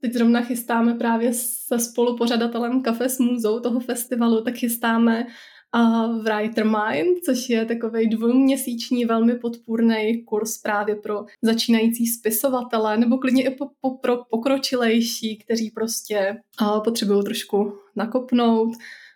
teď 0.00 0.12
zrovna 0.12 0.40
chystáme 0.40 0.94
právě 0.94 1.32
se 1.34 1.78
spolupořadatelem 1.78 2.82
Kafe 2.82 3.08
s 3.08 3.18
můzou 3.18 3.60
toho 3.60 3.80
festivalu, 3.80 4.44
tak 4.44 4.54
chystáme 4.54 5.26
a 5.72 6.06
Writer 6.06 6.64
Mind, 6.64 7.18
což 7.24 7.48
je 7.48 7.64
takový 7.64 8.08
dvouměsíční 8.08 9.04
velmi 9.04 9.34
podpůrný 9.34 10.24
kurz 10.24 10.58
právě 10.58 10.94
pro 10.94 11.24
začínající 11.42 12.06
spisovatele 12.06 12.96
nebo 12.96 13.18
klidně 13.18 13.44
i 13.44 13.50
po, 13.50 13.68
po, 13.80 13.90
pro 13.90 14.16
pokročilejší, 14.30 15.38
kteří 15.38 15.70
prostě 15.70 16.36
uh, 16.62 16.82
potřebují 16.84 17.24
trošku 17.24 17.72
nakopnout, 17.96 18.72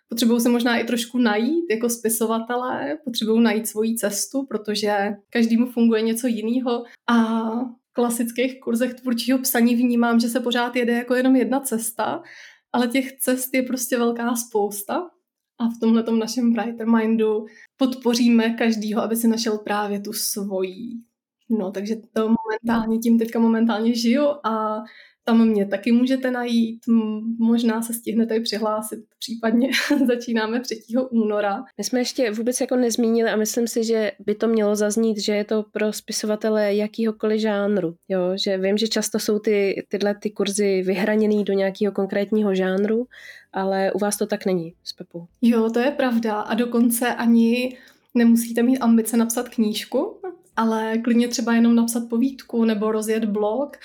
potřebují 0.09 0.41
se 0.41 0.49
možná 0.49 0.77
i 0.77 0.83
trošku 0.83 1.17
najít 1.17 1.65
jako 1.71 1.89
spisovatelé, 1.89 2.97
potřebují 3.03 3.43
najít 3.43 3.67
svoji 3.67 3.95
cestu, 3.95 4.45
protože 4.45 5.15
každému 5.29 5.65
funguje 5.65 6.01
něco 6.01 6.27
jiného. 6.27 6.83
A 7.07 7.49
v 7.63 7.93
klasických 7.93 8.59
kurzech 8.59 8.93
tvůrčího 8.93 9.39
psaní 9.39 9.75
vnímám, 9.75 10.19
že 10.19 10.29
se 10.29 10.39
pořád 10.39 10.75
jede 10.75 10.93
jako 10.93 11.15
jenom 11.15 11.35
jedna 11.35 11.59
cesta, 11.59 12.23
ale 12.73 12.87
těch 12.87 13.17
cest 13.17 13.53
je 13.53 13.63
prostě 13.63 13.97
velká 13.97 14.35
spousta 14.35 15.09
a 15.63 15.69
v 15.69 15.79
tomhle 15.79 16.03
našem 16.19 16.53
Brighter 16.53 16.87
Mindu 16.87 17.45
podpoříme 17.77 18.49
každýho, 18.49 19.01
aby 19.01 19.15
si 19.15 19.27
našel 19.27 19.57
právě 19.57 19.99
tu 19.99 20.13
svoji. 20.13 20.89
No, 21.49 21.71
takže 21.71 21.95
to 22.13 22.21
momentálně, 22.21 22.97
tím 22.97 23.19
teďka 23.19 23.39
momentálně 23.39 23.95
žiju 23.95 24.25
a 24.43 24.83
tam 25.25 25.47
mě 25.47 25.65
taky 25.65 25.91
můžete 25.91 26.31
najít, 26.31 26.79
možná 27.39 27.81
se 27.81 27.93
stihnete 27.93 28.35
i 28.35 28.41
přihlásit, 28.41 28.99
případně 29.19 29.69
začínáme 30.07 30.59
3. 30.59 30.81
února. 31.11 31.63
My 31.77 31.83
jsme 31.83 31.99
ještě 31.99 32.31
vůbec 32.31 32.61
jako 32.61 32.75
nezmínili 32.75 33.29
a 33.29 33.35
myslím 33.35 33.67
si, 33.67 33.83
že 33.83 34.11
by 34.25 34.35
to 34.35 34.47
mělo 34.47 34.75
zaznít, 34.75 35.17
že 35.17 35.35
je 35.35 35.43
to 35.43 35.65
pro 35.71 35.93
spisovatele 35.93 36.75
jakýhokoliv 36.75 37.41
žánru. 37.41 37.95
Jo? 38.09 38.19
Že 38.43 38.57
vím, 38.57 38.77
že 38.77 38.87
často 38.87 39.19
jsou 39.19 39.39
ty, 39.39 39.85
tyhle 39.89 40.15
ty 40.15 40.29
kurzy 40.29 40.81
vyhraněný 40.81 41.43
do 41.43 41.53
nějakého 41.53 41.93
konkrétního 41.93 42.55
žánru, 42.55 43.07
ale 43.53 43.91
u 43.91 43.99
vás 43.99 44.17
to 44.17 44.25
tak 44.25 44.45
není 44.45 44.73
s 44.83 44.93
Pepou. 44.93 45.27
Jo, 45.41 45.69
to 45.69 45.79
je 45.79 45.91
pravda 45.91 46.39
a 46.39 46.53
dokonce 46.53 47.15
ani 47.15 47.77
nemusíte 48.15 48.63
mít 48.63 48.79
ambice 48.79 49.17
napsat 49.17 49.49
knížku, 49.49 50.19
ale 50.55 50.97
klidně 50.97 51.27
třeba 51.27 51.53
jenom 51.53 51.75
napsat 51.75 52.09
povídku 52.09 52.65
nebo 52.65 52.91
rozjet 52.91 53.25
blog, 53.25 53.77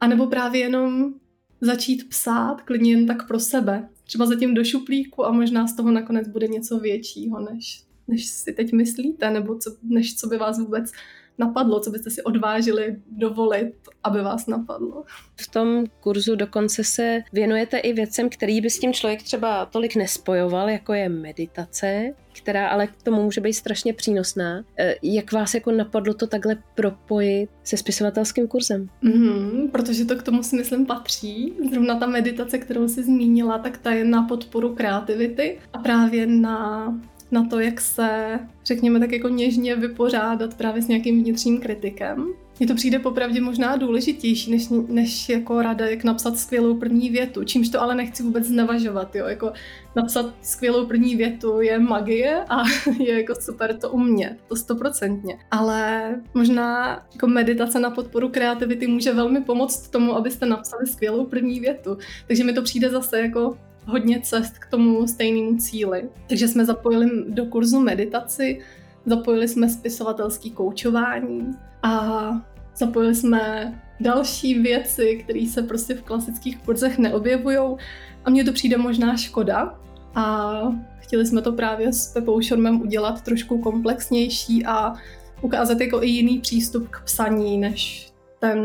anebo 0.00 0.26
právě 0.26 0.60
jenom 0.60 1.14
začít 1.60 2.08
psát 2.08 2.62
klidně 2.62 2.90
jen 2.90 3.06
tak 3.06 3.26
pro 3.26 3.40
sebe. 3.40 3.88
Třeba 4.04 4.26
zatím 4.26 4.54
do 4.54 4.64
šuplíku 4.64 5.26
a 5.26 5.32
možná 5.32 5.66
z 5.66 5.76
toho 5.76 5.90
nakonec 5.90 6.28
bude 6.28 6.48
něco 6.48 6.78
většího, 6.78 7.40
než, 7.40 7.84
než 8.08 8.26
si 8.26 8.52
teď 8.52 8.72
myslíte, 8.72 9.30
nebo 9.30 9.58
co, 9.58 9.76
než 9.82 10.16
co 10.16 10.26
by 10.26 10.36
vás 10.36 10.58
vůbec 10.58 10.92
napadlo, 11.38 11.80
co 11.80 11.90
byste 11.90 12.10
si 12.10 12.22
odvážili 12.22 12.96
dovolit, 13.06 13.72
aby 14.04 14.22
vás 14.22 14.46
napadlo. 14.46 15.04
V 15.36 15.50
tom 15.50 15.84
kurzu 16.00 16.36
dokonce 16.36 16.84
se 16.84 17.22
věnujete 17.32 17.78
i 17.78 17.92
věcem, 17.92 18.28
který 18.28 18.60
by 18.60 18.70
s 18.70 18.78
tím 18.78 18.92
člověk 18.92 19.22
třeba 19.22 19.66
tolik 19.66 19.96
nespojoval, 19.96 20.70
jako 20.70 20.92
je 20.92 21.08
meditace, 21.08 22.14
která 22.42 22.68
ale 22.68 22.86
k 22.86 23.02
tomu 23.02 23.22
může 23.22 23.40
být 23.40 23.52
strašně 23.52 23.92
přínosná. 23.92 24.64
E, 24.78 24.94
jak 25.02 25.32
vás 25.32 25.54
jako 25.54 25.72
napadlo 25.72 26.14
to 26.14 26.26
takhle 26.26 26.56
propojit 26.74 27.50
se 27.64 27.76
spisovatelským 27.76 28.48
kurzem? 28.48 28.88
Mm, 29.02 29.68
protože 29.72 30.04
to 30.04 30.16
k 30.16 30.22
tomu 30.22 30.42
si 30.42 30.56
myslím 30.56 30.86
patří. 30.86 31.52
Zrovna 31.70 31.98
ta 31.98 32.06
meditace, 32.06 32.58
kterou 32.58 32.88
si 32.88 33.02
zmínila, 33.02 33.58
tak 33.58 33.78
ta 33.78 33.92
je 33.92 34.04
na 34.04 34.22
podporu 34.22 34.74
kreativity 34.74 35.58
a 35.72 35.78
právě 35.78 36.26
na 36.26 36.92
na 37.36 37.44
to, 37.44 37.60
jak 37.60 37.80
se, 37.80 38.38
řekněme, 38.64 39.00
tak 39.00 39.12
jako 39.12 39.28
něžně 39.28 39.76
vypořádat 39.76 40.54
právě 40.54 40.82
s 40.82 40.88
nějakým 40.88 41.22
vnitřním 41.22 41.60
kritikem. 41.60 42.26
Mně 42.58 42.66
to 42.66 42.74
přijde 42.74 42.98
popravdě 42.98 43.40
možná 43.40 43.76
důležitější, 43.76 44.50
než, 44.50 44.68
než 44.88 45.28
jako 45.28 45.62
rada, 45.62 45.86
jak 45.86 46.04
napsat 46.04 46.38
skvělou 46.38 46.74
první 46.74 47.10
větu, 47.10 47.44
čímž 47.44 47.68
to 47.68 47.82
ale 47.82 47.94
nechci 47.94 48.22
vůbec 48.22 48.44
znevažovat, 48.44 49.14
jo, 49.14 49.26
jako 49.26 49.52
napsat 49.96 50.34
skvělou 50.42 50.86
první 50.86 51.16
větu 51.16 51.60
je 51.60 51.78
magie 51.78 52.44
a 52.48 52.62
je 52.98 53.14
jako 53.14 53.34
super 53.40 53.76
to 53.76 53.90
umět, 53.90 54.36
to 54.48 54.56
stoprocentně. 54.56 55.38
Ale 55.50 56.14
možná 56.34 57.02
jako 57.12 57.26
meditace 57.26 57.80
na 57.80 57.90
podporu 57.90 58.28
kreativity 58.28 58.86
může 58.86 59.12
velmi 59.12 59.40
pomoct 59.40 59.88
tomu, 59.88 60.16
abyste 60.16 60.46
napsali 60.46 60.86
skvělou 60.86 61.26
první 61.26 61.60
větu. 61.60 61.98
Takže 62.26 62.44
mi 62.44 62.52
to 62.52 62.62
přijde 62.62 62.90
zase 62.90 63.20
jako 63.20 63.56
hodně 63.86 64.20
cest 64.20 64.58
k 64.58 64.66
tomu 64.66 65.06
stejnému 65.06 65.56
cíli. 65.56 66.08
Takže 66.28 66.48
jsme 66.48 66.64
zapojili 66.64 67.10
do 67.28 67.46
kurzu 67.46 67.80
meditaci, 67.80 68.60
zapojili 69.06 69.48
jsme 69.48 69.68
spisovatelský 69.68 70.50
koučování 70.50 71.50
a 71.82 72.30
zapojili 72.76 73.14
jsme 73.14 73.74
další 74.00 74.58
věci, 74.58 75.20
které 75.24 75.46
se 75.46 75.62
prostě 75.62 75.94
v 75.94 76.02
klasických 76.02 76.58
kurzech 76.58 76.98
neobjevují 76.98 77.76
a 78.24 78.30
mně 78.30 78.44
to 78.44 78.52
přijde 78.52 78.76
možná 78.76 79.16
škoda 79.16 79.78
a 80.14 80.52
chtěli 80.98 81.26
jsme 81.26 81.42
to 81.42 81.52
právě 81.52 81.92
s 81.92 82.12
Pepou 82.12 82.40
Šormem 82.40 82.80
udělat 82.80 83.20
trošku 83.20 83.58
komplexnější 83.58 84.66
a 84.66 84.94
ukázat 85.40 85.80
jako 85.80 86.02
i 86.02 86.08
jiný 86.08 86.38
přístup 86.38 86.88
k 86.88 87.04
psaní, 87.04 87.58
než 87.58 88.12
ten, 88.38 88.60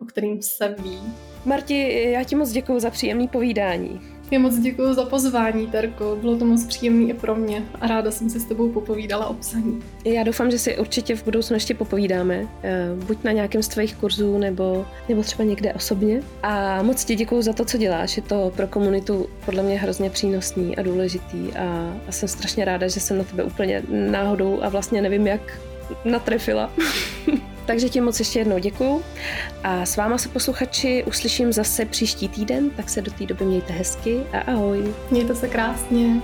o 0.00 0.04
kterým 0.04 0.42
se 0.42 0.74
ví. 0.82 0.98
Marti, 1.44 2.10
já 2.10 2.24
ti 2.24 2.36
moc 2.36 2.50
děkuji 2.50 2.80
za 2.80 2.90
příjemný 2.90 3.28
povídání. 3.28 4.00
Já 4.30 4.38
moc 4.38 4.58
děkuji 4.58 4.94
za 4.94 5.04
pozvání, 5.04 5.66
Terko. 5.66 6.18
Bylo 6.20 6.36
to 6.36 6.44
moc 6.44 6.64
příjemné 6.64 7.10
i 7.10 7.14
pro 7.14 7.34
mě 7.34 7.64
a 7.80 7.86
ráda 7.86 8.10
jsem 8.10 8.30
si 8.30 8.40
s 8.40 8.44
tebou 8.44 8.72
popovídala 8.72 9.26
o 9.26 9.34
psaní. 9.34 9.82
Já 10.04 10.22
doufám, 10.22 10.50
že 10.50 10.58
si 10.58 10.78
určitě 10.78 11.16
v 11.16 11.24
budoucnu 11.24 11.56
ještě 11.56 11.74
popovídáme, 11.74 12.46
eh, 12.62 12.88
buď 13.06 13.24
na 13.24 13.32
nějakém 13.32 13.62
z 13.62 13.68
tvých 13.68 13.96
kurzů, 13.96 14.38
nebo, 14.38 14.86
nebo 15.08 15.22
třeba 15.22 15.44
někde 15.44 15.72
osobně. 15.72 16.22
A 16.42 16.82
moc 16.82 17.04
ti 17.04 17.16
děkuji 17.16 17.42
za 17.42 17.52
to, 17.52 17.64
co 17.64 17.78
děláš. 17.78 18.16
Je 18.16 18.22
to 18.22 18.52
pro 18.56 18.66
komunitu 18.66 19.26
podle 19.44 19.62
mě 19.62 19.78
hrozně 19.78 20.10
přínosný 20.10 20.76
a 20.76 20.82
důležitý 20.82 21.52
a, 21.52 21.96
a 22.08 22.12
jsem 22.12 22.28
strašně 22.28 22.64
ráda, 22.64 22.88
že 22.88 23.00
jsem 23.00 23.18
na 23.18 23.24
tebe 23.24 23.44
úplně 23.44 23.82
náhodou 23.88 24.62
a 24.62 24.68
vlastně 24.68 25.02
nevím, 25.02 25.26
jak 25.26 25.60
natrefila. 26.04 26.70
Takže 27.70 27.88
ti 27.88 28.00
moc 28.00 28.18
ještě 28.18 28.38
jednou 28.38 28.58
děkuju 28.58 29.02
a 29.62 29.86
s 29.86 29.96
váma 29.96 30.18
se 30.18 30.28
posluchači 30.28 31.04
uslyším 31.04 31.52
zase 31.52 31.84
příští 31.84 32.28
týden, 32.28 32.70
tak 32.70 32.88
se 32.88 33.02
do 33.02 33.12
té 33.12 33.26
doby 33.26 33.44
mějte 33.44 33.72
hezky 33.72 34.20
a 34.32 34.38
ahoj. 34.38 34.94
Mějte 35.10 35.34
se 35.34 35.48
krásně. 35.48 36.20